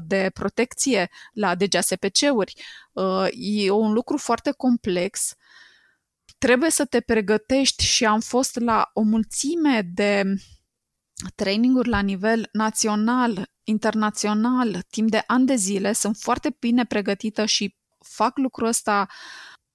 de 0.04 0.32
protecție, 0.34 1.10
la 1.34 1.56
DGSPC-uri. 1.56 2.54
E 3.34 3.70
un 3.70 3.94
lucru 3.94 4.18
foarte 4.18 4.52
complex 4.52 5.36
trebuie 6.38 6.70
să 6.70 6.86
te 6.86 7.02
pregătești 7.02 7.84
și 7.84 8.06
am 8.06 8.20
fost 8.20 8.60
la 8.60 8.90
o 8.94 9.02
mulțime 9.02 9.82
de 9.94 10.24
traininguri 11.36 11.90
la 11.90 12.00
nivel 12.00 12.50
național, 12.52 13.50
internațional, 13.64 14.82
timp 14.90 15.10
de 15.10 15.24
ani 15.28 15.46
de 15.46 15.56
zile, 15.56 15.94
sunt 15.94 16.18
foarte 16.18 16.56
bine 16.60 16.86
pregătită 16.86 17.46
și 17.46 17.76
fac 18.00 18.38
lucrul 18.38 18.68
ăsta 18.68 19.08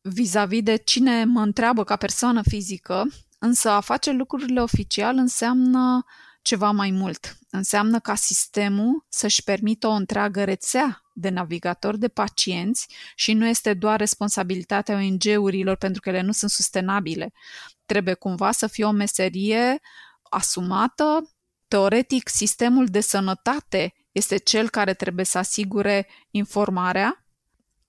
vis-a-vis 0.01 0.63
de 0.63 0.77
cine 0.77 1.25
mă 1.25 1.41
întreabă 1.41 1.85
ca 1.85 1.97
persoană 1.97 2.43
fizică, 2.43 3.07
însă 3.39 3.71
a 3.71 3.81
face 3.81 4.11
lucrurile 4.11 4.61
oficial 4.61 5.17
înseamnă 5.17 6.05
ceva 6.43 6.71
mai 6.71 6.91
mult. 6.91 7.39
Înseamnă 7.51 8.01
ca 8.01 8.15
sistemul 8.15 9.07
să-și 9.09 9.43
permită 9.43 9.87
o 9.87 9.91
întreagă 9.91 10.45
rețea 10.45 11.03
de 11.13 11.29
navigatori 11.29 11.99
de 11.99 12.09
pacienți 12.09 12.89
și 13.15 13.33
nu 13.33 13.47
este 13.47 13.75
doar 13.75 13.99
responsabilitatea 13.99 14.97
ONG-urilor 14.97 15.77
pentru 15.77 16.01
că 16.01 16.09
ele 16.09 16.21
nu 16.21 16.33
sunt 16.33 16.51
sustenabile. 16.51 17.33
Trebuie 17.87 18.15
cumva 18.15 18.51
să 18.51 18.67
fie 18.67 18.85
o 18.85 18.91
meserie 18.91 19.81
asumată, 20.23 21.36
Teoretic, 21.69 22.29
sistemul 22.29 22.87
de 22.87 23.01
sănătate 23.01 23.95
este 24.13 24.37
cel 24.37 24.71
care 24.71 24.95
trebuie 24.95 25.25
să 25.25 25.39
asigure 25.39 26.09
informarea. 26.31 27.27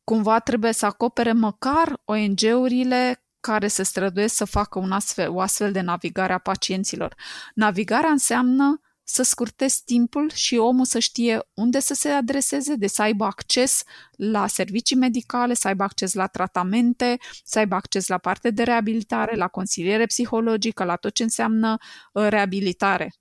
Cumva 0.03 0.39
trebuie 0.39 0.71
să 0.71 0.85
acopere 0.85 1.31
măcar 1.31 2.01
ONG-urile 2.05 3.21
care 3.39 3.67
se 3.67 3.83
străduiesc 3.83 4.35
să 4.35 4.45
facă 4.45 4.79
un 4.79 4.91
astfel, 4.91 5.29
o 5.29 5.39
astfel 5.39 5.71
de 5.71 5.81
navigare 5.81 6.33
a 6.33 6.37
pacienților. 6.37 7.15
Navigarea 7.53 8.09
înseamnă 8.09 8.81
să 9.03 9.23
scurtezi 9.23 9.83
timpul 9.85 10.31
și 10.33 10.55
omul 10.55 10.85
să 10.85 10.99
știe 10.99 11.39
unde 11.53 11.79
să 11.79 11.93
se 11.93 12.09
adreseze, 12.09 12.75
de 12.75 12.87
să 12.87 13.01
aibă 13.01 13.25
acces 13.25 13.83
la 14.11 14.47
servicii 14.47 14.95
medicale, 14.95 15.53
să 15.53 15.67
aibă 15.67 15.83
acces 15.83 16.13
la 16.13 16.27
tratamente, 16.27 17.17
să 17.43 17.59
aibă 17.59 17.75
acces 17.75 18.07
la 18.07 18.17
parte 18.17 18.49
de 18.49 18.63
reabilitare, 18.63 19.35
la 19.35 19.47
consiliere 19.47 20.05
psihologică, 20.05 20.83
la 20.83 20.95
tot 20.95 21.13
ce 21.13 21.23
înseamnă 21.23 21.77
uh, 22.13 22.27
reabilitare. 22.27 23.11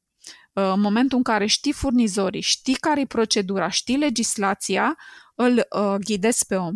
Uh, 0.56 0.72
în 0.72 0.80
momentul 0.80 1.16
în 1.16 1.22
care 1.22 1.46
știi 1.46 1.72
furnizorii, 1.72 2.40
știi 2.40 2.74
care 2.74 3.00
e 3.00 3.06
procedura, 3.06 3.68
știi 3.68 3.96
legislația, 3.96 4.98
îl 5.34 5.66
uh, 5.70 5.94
ghidezi 5.98 6.46
pe 6.46 6.56
om. 6.56 6.74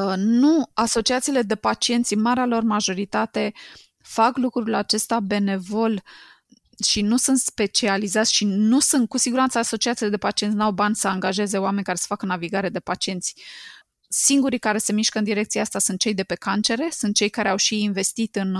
Uh, 0.00 0.14
nu 0.16 0.70
asociațiile 0.74 1.42
de 1.42 1.54
pacienți, 1.54 2.14
în 2.14 2.20
marea 2.20 2.46
lor 2.46 2.62
majoritate, 2.62 3.52
fac 3.98 4.36
lucrul 4.36 4.74
acesta 4.74 5.20
benevol 5.20 6.02
și 6.84 7.02
nu 7.02 7.16
sunt 7.16 7.38
specializați 7.38 8.34
și 8.34 8.44
nu 8.44 8.80
sunt, 8.80 9.08
cu 9.08 9.18
siguranță, 9.18 9.58
asociațiile 9.58 10.10
de 10.10 10.16
pacienți 10.16 10.56
n-au 10.56 10.72
bani 10.72 10.96
să 10.96 11.08
angajeze 11.08 11.58
oameni 11.58 11.84
care 11.84 11.96
să 11.96 12.04
facă 12.08 12.26
navigare 12.26 12.68
de 12.68 12.80
pacienți. 12.80 13.34
Singurii 14.08 14.58
care 14.58 14.78
se 14.78 14.92
mișcă 14.92 15.18
în 15.18 15.24
direcția 15.24 15.62
asta 15.62 15.78
sunt 15.78 15.98
cei 15.98 16.14
de 16.14 16.24
pe 16.24 16.34
cancere, 16.34 16.88
sunt 16.90 17.14
cei 17.14 17.28
care 17.28 17.48
au 17.48 17.56
și 17.56 17.82
investit 17.82 18.36
în 18.36 18.56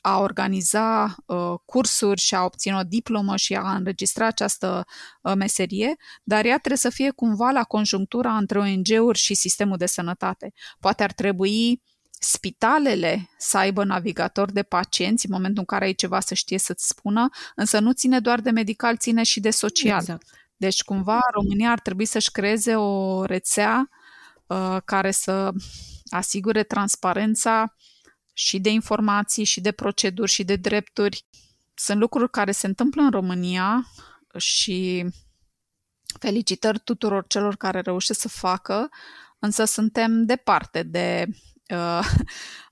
a 0.00 0.18
organiza 0.18 1.16
uh, 1.26 1.54
cursuri 1.64 2.20
și 2.20 2.34
a 2.34 2.44
obține 2.44 2.76
o 2.76 2.82
diplomă 2.82 3.36
și 3.36 3.54
a 3.54 3.74
înregistra 3.74 4.26
această 4.26 4.86
uh, 5.22 5.32
meserie, 5.34 5.96
dar 6.22 6.44
ea 6.44 6.58
trebuie 6.58 6.78
să 6.78 6.90
fie 6.90 7.10
cumva 7.10 7.50
la 7.50 7.64
conjunctura 7.64 8.36
între 8.36 8.58
ONG-uri 8.58 9.18
și 9.18 9.34
sistemul 9.34 9.76
de 9.76 9.86
sănătate. 9.86 10.52
Poate 10.80 11.02
ar 11.02 11.12
trebui 11.12 11.82
spitalele 12.18 13.30
să 13.38 13.58
aibă 13.58 13.84
navigator 13.84 14.52
de 14.52 14.62
pacienți 14.62 15.26
în 15.26 15.32
momentul 15.32 15.58
în 15.58 15.64
care 15.64 15.84
ai 15.84 15.92
ceva 15.92 16.20
să 16.20 16.34
știe 16.34 16.58
să-ți 16.58 16.88
spună, 16.88 17.28
însă 17.54 17.78
nu 17.78 17.92
ține 17.92 18.20
doar 18.20 18.40
de 18.40 18.50
medical, 18.50 18.96
ține 18.96 19.22
și 19.22 19.40
de 19.40 19.50
social. 19.50 20.00
Exact. 20.00 20.26
Deci 20.56 20.82
cumva 20.82 21.20
România 21.32 21.70
ar 21.70 21.80
trebui 21.80 22.04
să-și 22.04 22.30
creeze 22.30 22.74
o 22.74 23.24
rețea 23.24 23.88
uh, 24.46 24.76
care 24.84 25.10
să 25.10 25.52
asigure 26.10 26.62
transparența 26.62 27.74
și 28.38 28.60
de 28.60 28.70
informații, 28.70 29.44
și 29.44 29.60
de 29.60 29.72
proceduri, 29.72 30.30
și 30.30 30.44
de 30.44 30.56
drepturi. 30.56 31.26
Sunt 31.74 31.98
lucruri 31.98 32.30
care 32.30 32.52
se 32.52 32.66
întâmplă 32.66 33.02
în 33.02 33.10
România 33.10 33.86
și 34.36 35.06
felicitări 36.18 36.78
tuturor 36.78 37.26
celor 37.26 37.56
care 37.56 37.80
reușesc 37.80 38.20
să 38.20 38.28
facă, 38.28 38.88
însă 39.38 39.64
suntem 39.64 40.24
departe 40.24 40.82
de 40.82 41.26
uh, 41.68 42.10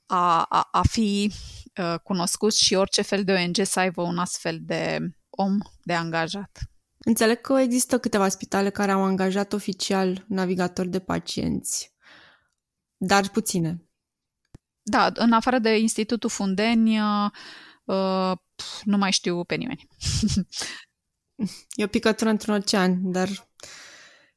a, 0.07 0.43
a, 0.43 0.69
a 0.73 0.83
fi 0.83 1.33
uh, 1.81 1.95
cunoscuți 2.03 2.65
și 2.65 2.75
orice 2.75 3.03
fel 3.03 3.25
de 3.25 3.33
ONG 3.33 3.57
să 3.63 3.81
aibă 3.81 4.03
un 4.03 4.19
astfel 4.19 4.59
de 4.63 4.99
om 5.31 5.59
de 5.83 5.95
angajat. 5.95 6.59
Înțeleg 6.99 7.41
că 7.41 7.53
există 7.53 7.99
câteva 7.99 8.29
spitale 8.29 8.71
care 8.71 8.91
au 8.91 9.03
angajat 9.03 9.53
oficial 9.53 10.25
navigatori 10.29 10.89
de 10.89 11.01
pacienți, 11.01 11.95
dar 12.97 13.29
puține. 13.29 13.85
Da, 14.87 15.11
în 15.15 15.33
afară 15.33 15.59
de 15.59 15.79
Institutul 15.79 16.31
Fundeni, 16.31 16.99
uh, 16.99 17.31
uh, 17.85 18.33
nu 18.83 18.97
mai 18.97 19.13
știu 19.13 19.45
pe 19.45 19.55
nimeni. 19.55 19.89
e 21.81 21.85
o 21.85 21.87
picătură 21.87 22.31
într-un 22.31 22.55
ocean, 22.55 23.11
dar 23.13 23.49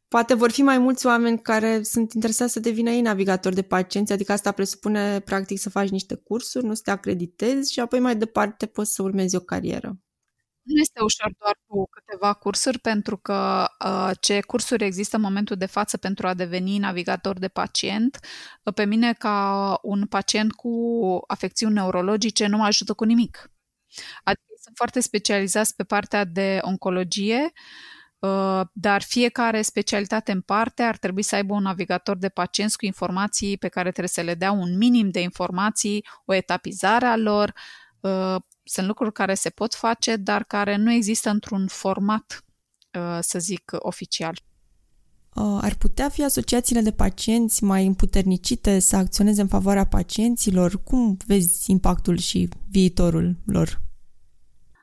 poate 0.08 0.34
vor 0.34 0.52
fi 0.52 0.62
mai 0.62 0.78
mulți 0.78 1.06
oameni 1.06 1.41
care 1.41 1.84
sunt 1.84 2.14
interesați 2.14 2.54
să 2.54 2.60
devină 2.60 2.89
ei 2.89 3.02
navigatori 3.02 3.56
de 3.56 3.62
pacienți, 3.62 4.14
adică 4.14 4.32
asta 4.32 4.52
presupune 4.52 5.20
practic 5.20 5.60
să 5.60 5.70
faci 5.70 5.89
niște 5.89 6.16
cursuri, 6.16 6.66
nu 6.66 6.74
să 6.74 6.82
te 6.84 6.91
acreditezi 6.91 7.72
și 7.72 7.80
apoi 7.80 8.00
mai 8.00 8.16
departe 8.16 8.66
poți 8.66 8.93
să 8.93 9.02
urmezi 9.02 9.36
o 9.36 9.39
carieră. 9.39 9.98
Nu 10.68 10.80
este 10.80 11.01
ușor 11.03 11.32
doar 11.39 11.55
cu 11.68 11.88
câteva 11.89 12.34
cursuri, 12.34 12.80
pentru 12.80 13.18
că 13.18 13.68
uh, 13.86 14.11
ce 14.20 14.41
cursuri 14.41 14.86
există 14.86 15.15
în 15.15 15.22
momentul 15.22 15.55
de 15.55 15.65
față 15.65 15.97
pentru 15.97 16.28
a 16.28 16.34
deveni 16.34 16.78
navigator 16.78 17.39
de 17.39 17.47
pacient, 17.47 18.20
uh, 18.63 18.74
pe 18.74 18.86
mine 18.86 19.13
ca 19.13 19.80
un 19.82 20.05
pacient 20.05 20.53
cu 20.53 20.72
afecțiuni 21.28 21.74
neurologice 21.74 22.47
nu 22.47 22.57
mă 22.57 22.63
ajută 22.65 22.93
cu 22.93 23.03
nimic. 23.03 23.51
Adică 24.24 24.53
sunt 24.61 24.76
foarte 24.76 24.99
specializați 24.99 25.76
pe 25.76 25.84
partea 25.84 26.24
de 26.26 26.59
oncologie, 26.61 27.51
Uh, 28.20 28.61
dar 28.74 29.01
fiecare 29.01 29.61
specialitate 29.61 30.32
în 30.32 30.41
parte 30.41 30.84
ar 30.84 30.97
trebui 30.97 31.22
să 31.22 31.36
aibă 31.36 31.53
un 31.53 31.61
navigator 31.61 32.18
de 32.18 32.30
pacienți 32.30 32.78
cu 32.78 32.86
informații 32.86 33.57
pe 33.57 33.68
care 33.68 33.89
trebuie 33.89 34.07
să 34.07 34.22
le 34.22 34.36
dea 34.36 34.51
un 34.51 34.78
minim 34.78 35.09
de 35.09 35.20
informații, 35.20 36.05
o 36.26 36.34
etapizare 36.34 37.05
a 37.05 37.15
lor. 37.18 37.53
Uh, 38.00 38.36
sunt 38.64 38.88
lucruri 38.88 39.14
care 39.14 39.34
se 39.34 39.50
pot 39.50 39.74
face, 39.74 40.16
dar 40.16 40.43
care 40.43 40.76
nu 40.76 40.91
există 40.91 41.30
într-un 41.30 41.68
format, 41.68 42.45
uh, 43.00 43.18
să 43.22 43.39
zic, 43.39 43.72
oficial. 43.80 44.39
Ar 45.62 45.76
putea 45.76 46.10
fi 46.10 46.24
asociațiile 46.24 46.82
de 46.82 46.91
pacienți 46.91 47.64
mai 47.64 47.86
împuternicite 47.86 48.80
să 48.80 48.95
acționeze 48.95 49.41
în 49.41 49.48
favoarea 49.48 49.86
pacienților? 49.86 50.84
Cum 50.84 51.18
vezi 51.26 51.72
impactul 51.72 52.18
și 52.18 52.50
viitorul 52.70 53.36
lor? 53.45 53.82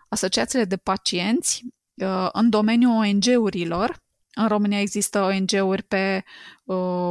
Asociațiile 0.08 0.64
de 0.64 0.76
pacienți 0.76 1.64
Uh, 2.02 2.28
în 2.32 2.50
domeniul 2.50 2.96
ONG-urilor. 2.96 3.96
În 4.34 4.48
România 4.48 4.80
există 4.80 5.20
ONG-uri 5.20 5.82
pe 5.82 6.24
uh, 6.64 7.10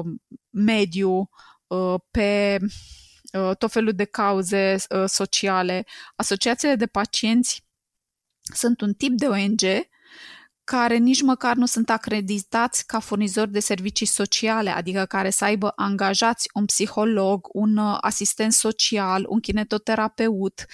mediu, 0.49 1.30
uh, 1.68 1.95
pe 2.12 2.58
uh, 2.62 2.70
tot 3.58 3.72
felul 3.72 3.92
de 3.92 4.04
cauze 4.04 4.76
uh, 4.90 5.04
sociale. 5.08 5.86
Asociațiile 6.16 6.76
de 6.76 6.86
pacienți 6.86 7.64
sunt 8.54 8.82
un 8.82 8.94
tip 8.94 9.12
de 9.18 9.28
ONG 9.28 9.62
care 10.64 10.98
nici 10.98 11.22
măcar 11.22 11.56
nu 11.56 11.66
sunt 11.66 11.90
acreditați 11.90 12.86
ca 12.86 13.00
furnizori 13.00 13.52
de 13.52 13.60
servicii 13.60 14.06
sociale, 14.06 14.70
adică 14.70 15.06
care 15.06 15.30
să 15.30 15.44
aibă 15.44 15.74
angajați 15.76 16.50
un 16.54 16.66
psiholog, 16.66 17.48
un 17.52 17.78
uh, 17.78 17.98
asistent 18.02 18.54
social, 18.54 19.26
un 19.28 19.40
kinetoterapeut 19.40 20.66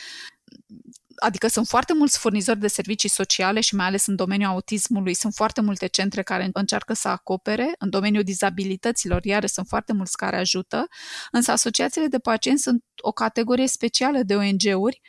adică 1.20 1.48
sunt 1.48 1.68
foarte 1.68 1.94
mulți 1.94 2.18
furnizori 2.18 2.60
de 2.60 2.68
servicii 2.68 3.10
sociale 3.10 3.60
și 3.60 3.76
mai 3.76 3.86
ales 3.86 4.06
în 4.06 4.16
domeniul 4.16 4.50
autismului 4.50 5.14
sunt 5.14 5.34
foarte 5.34 5.62
multe 5.62 5.88
centre 5.88 6.24
care 6.24 6.50
încearcă 6.54 6.94
să 6.94 7.08
acopere, 7.08 7.72
în 7.78 7.90
domeniul 7.90 8.24
dizabilităților 8.24 9.26
iar 9.26 9.46
sunt 9.46 9.68
foarte 9.68 9.94
mulți 9.94 10.18
care 10.18 10.38
ajută, 10.38 10.88
însă 11.32 11.52
asociațiile 11.52 12.08
de 12.08 12.20
pacienți 12.20 12.62
sunt 12.64 12.84
o 13.02 13.12
categorie 13.12 13.68
specială 13.68 14.20
de 14.24 14.36
ONG-uri 14.36 15.02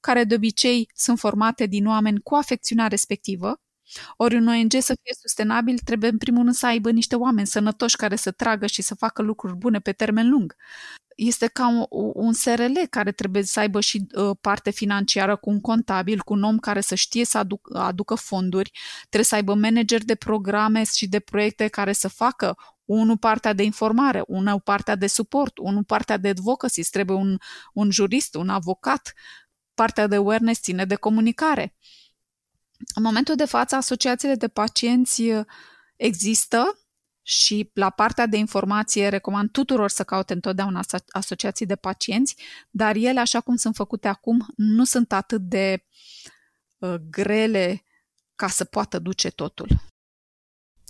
care 0.00 0.24
de 0.24 0.34
obicei 0.34 0.90
sunt 0.94 1.18
formate 1.18 1.66
din 1.66 1.86
oameni 1.86 2.20
cu 2.20 2.34
afecțiunea 2.34 2.86
respectivă, 2.86 3.60
ori 4.16 4.36
un 4.36 4.48
ONG 4.48 4.72
să 4.72 4.96
fie 5.02 5.14
sustenabil 5.20 5.78
trebuie 5.84 6.10
în 6.10 6.18
primul 6.18 6.42
rând 6.42 6.54
să 6.54 6.66
aibă 6.66 6.90
niște 6.90 7.16
oameni 7.16 7.46
sănătoși 7.46 7.96
care 7.96 8.16
să 8.16 8.30
tragă 8.30 8.66
și 8.66 8.82
să 8.82 8.94
facă 8.94 9.22
lucruri 9.22 9.56
bune 9.56 9.78
pe 9.78 9.92
termen 9.92 10.28
lung 10.28 10.54
este 11.18 11.46
ca 11.46 11.68
un, 11.68 11.86
un 12.14 12.32
SRL 12.32 12.78
care 12.90 13.12
trebuie 13.12 13.42
să 13.42 13.60
aibă 13.60 13.80
și 13.80 14.06
uh, 14.14 14.36
parte 14.40 14.70
financiară 14.70 15.36
cu 15.36 15.50
un 15.50 15.60
contabil, 15.60 16.20
cu 16.20 16.32
un 16.32 16.42
om 16.42 16.58
care 16.58 16.80
să 16.80 16.94
știe 16.94 17.24
să 17.24 17.38
aduc, 17.38 17.76
aducă 17.76 18.14
fonduri, 18.14 18.70
trebuie 19.00 19.24
să 19.24 19.34
aibă 19.34 19.54
manager 19.54 20.04
de 20.04 20.14
programe 20.14 20.84
și 20.84 21.08
de 21.08 21.20
proiecte 21.20 21.68
care 21.68 21.92
să 21.92 22.08
facă 22.08 22.56
unul 22.84 23.18
partea 23.18 23.52
de 23.52 23.62
informare, 23.62 24.22
unul 24.26 24.60
partea 24.60 24.94
de 24.94 25.06
suport, 25.06 25.58
unul 25.58 25.84
partea 25.84 26.16
de 26.16 26.28
advocacy, 26.28 26.90
trebuie 26.90 27.16
un, 27.16 27.38
un 27.72 27.90
jurist, 27.90 28.34
un 28.34 28.48
avocat, 28.48 29.14
partea 29.74 30.06
de 30.06 30.14
awareness 30.14 30.60
ține 30.60 30.84
de 30.84 30.94
comunicare. 30.94 31.74
În 32.94 33.02
momentul 33.02 33.34
de 33.34 33.44
față, 33.44 33.76
asociațiile 33.76 34.34
de 34.34 34.48
pacienți 34.48 35.22
uh, 35.22 35.44
există, 35.96 36.78
și 37.28 37.70
la 37.74 37.90
partea 37.90 38.26
de 38.26 38.36
informație 38.36 39.08
recomand 39.08 39.50
tuturor 39.50 39.90
să 39.90 40.04
caute 40.04 40.32
întotdeauna 40.32 40.80
asociații 41.08 41.66
de 41.66 41.76
pacienți, 41.76 42.36
dar 42.70 42.96
ele, 42.96 43.20
așa 43.20 43.40
cum 43.40 43.56
sunt 43.56 43.74
făcute 43.74 44.08
acum, 44.08 44.46
nu 44.56 44.84
sunt 44.84 45.12
atât 45.12 45.40
de 45.40 45.84
uh, 46.78 46.94
grele 47.10 47.82
ca 48.34 48.46
să 48.46 48.64
poată 48.64 48.98
duce 48.98 49.30
totul. 49.30 49.68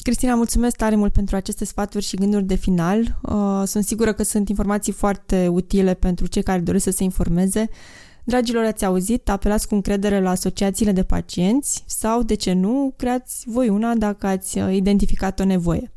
Cristina, 0.03 0.35
mulțumesc 0.35 0.77
tare 0.77 0.97
mult 0.97 1.13
pentru 1.13 1.37
aceste 1.37 1.65
sfaturi 1.65 2.05
și 2.05 2.17
gânduri 2.17 2.45
de 2.45 2.55
final. 2.55 3.19
Uh, 3.23 3.63
sunt 3.65 3.85
sigură 3.85 4.13
că 4.13 4.23
sunt 4.23 4.49
informații 4.49 4.93
foarte 4.93 5.49
utile 5.49 5.95
pentru 5.95 6.27
cei 6.27 6.43
care 6.43 6.61
doresc 6.61 6.85
să 6.85 6.91
se 6.91 7.03
informeze. 7.03 7.69
Dragilor, 8.25 8.65
ați 8.65 8.85
auzit, 8.85 9.29
apelați 9.29 9.69
cu 9.69 9.75
încredere 9.75 10.21
la 10.21 10.31
asociațiile 10.31 10.93
de 10.93 11.05
pacienți 11.05 11.85
sau, 11.87 12.23
de 12.23 12.35
ce 12.35 12.53
nu, 12.53 12.95
creați 12.97 13.45
voi 13.47 13.69
una 13.69 13.95
dacă 13.95 14.27
ați 14.27 14.59
uh, 14.59 14.75
identificat 14.75 15.41
o 15.41 15.45
nevoie. 15.45 15.93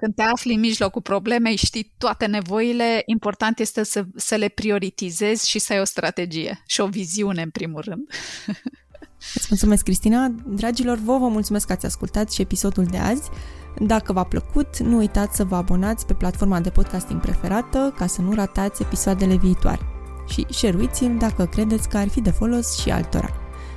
Când 0.00 0.14
te 0.14 0.22
afli 0.22 0.54
în 0.54 0.60
mijlocul 0.60 1.02
problemei, 1.02 1.56
știi 1.56 1.92
toate 1.98 2.26
nevoile, 2.26 3.02
important 3.06 3.58
este 3.58 3.82
să, 3.82 4.04
să 4.16 4.34
le 4.34 4.48
prioritizezi 4.48 5.48
și 5.48 5.58
să 5.58 5.72
ai 5.72 5.80
o 5.80 5.84
strategie 5.84 6.62
și 6.66 6.80
o 6.80 6.86
viziune, 6.86 7.42
în 7.42 7.50
primul 7.50 7.80
rând. 7.80 8.08
Îți 9.34 9.46
mulțumesc, 9.48 9.84
Cristina. 9.84 10.28
Dragilor, 10.46 10.98
vă 10.98 11.18
vă 11.18 11.28
mulțumesc 11.28 11.66
că 11.66 11.72
ați 11.72 11.86
ascultat 11.86 12.32
și 12.32 12.40
episodul 12.40 12.84
de 12.84 12.96
azi. 12.96 13.30
Dacă 13.78 14.12
v-a 14.12 14.24
plăcut, 14.24 14.78
nu 14.78 14.96
uitați 14.96 15.36
să 15.36 15.44
vă 15.44 15.56
abonați 15.56 16.06
pe 16.06 16.14
platforma 16.14 16.60
de 16.60 16.70
podcasting 16.70 17.20
preferată 17.20 17.94
ca 17.96 18.06
să 18.06 18.20
nu 18.20 18.34
ratați 18.34 18.82
episoadele 18.82 19.36
viitoare. 19.36 19.80
Și 20.28 20.46
share-l 20.50 21.16
dacă 21.18 21.46
credeți 21.46 21.88
că 21.88 21.96
ar 21.96 22.08
fi 22.08 22.20
de 22.20 22.30
folos 22.30 22.78
și 22.78 22.90
altora. 22.90 23.30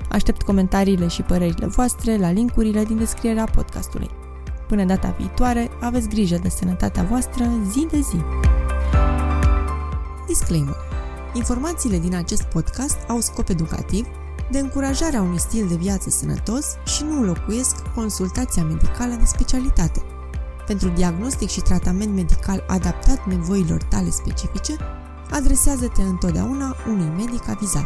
Aștept 0.09 0.41
comentariile 0.41 1.07
și 1.07 1.21
părerile 1.21 1.65
voastre 1.65 2.17
la 2.17 2.31
linkurile 2.31 2.83
din 2.83 2.97
descrierea 2.97 3.45
podcastului. 3.45 4.22
Până 4.73 4.85
data 4.85 5.15
viitoare, 5.17 5.69
aveți 5.79 6.07
grijă 6.07 6.37
de 6.41 6.49
sănătatea 6.49 7.03
voastră 7.03 7.49
zi 7.71 7.87
de 7.91 7.99
zi. 7.99 8.17
Disclaimer. 10.27 10.75
Informațiile 11.33 11.97
din 11.97 12.15
acest 12.15 12.43
podcast 12.43 12.97
au 13.07 13.19
scop 13.19 13.49
educativ, 13.49 14.07
de 14.51 14.59
încurajarea 14.59 15.21
unui 15.21 15.39
stil 15.39 15.67
de 15.67 15.75
viață 15.75 16.09
sănătos 16.09 16.65
și 16.85 17.03
nu 17.03 17.19
înlocuiesc 17.19 17.87
consultația 17.95 18.63
medicală 18.63 19.13
de 19.13 19.25
specialitate. 19.25 20.01
Pentru 20.67 20.89
diagnostic 20.89 21.49
și 21.49 21.61
tratament 21.61 22.15
medical 22.15 22.63
adaptat 22.67 23.25
nevoilor 23.27 23.83
tale 23.83 24.09
specifice, 24.09 24.75
adresează-te 25.31 26.01
întotdeauna 26.01 26.75
unui 26.87 27.11
medic 27.17 27.49
avizat. 27.49 27.85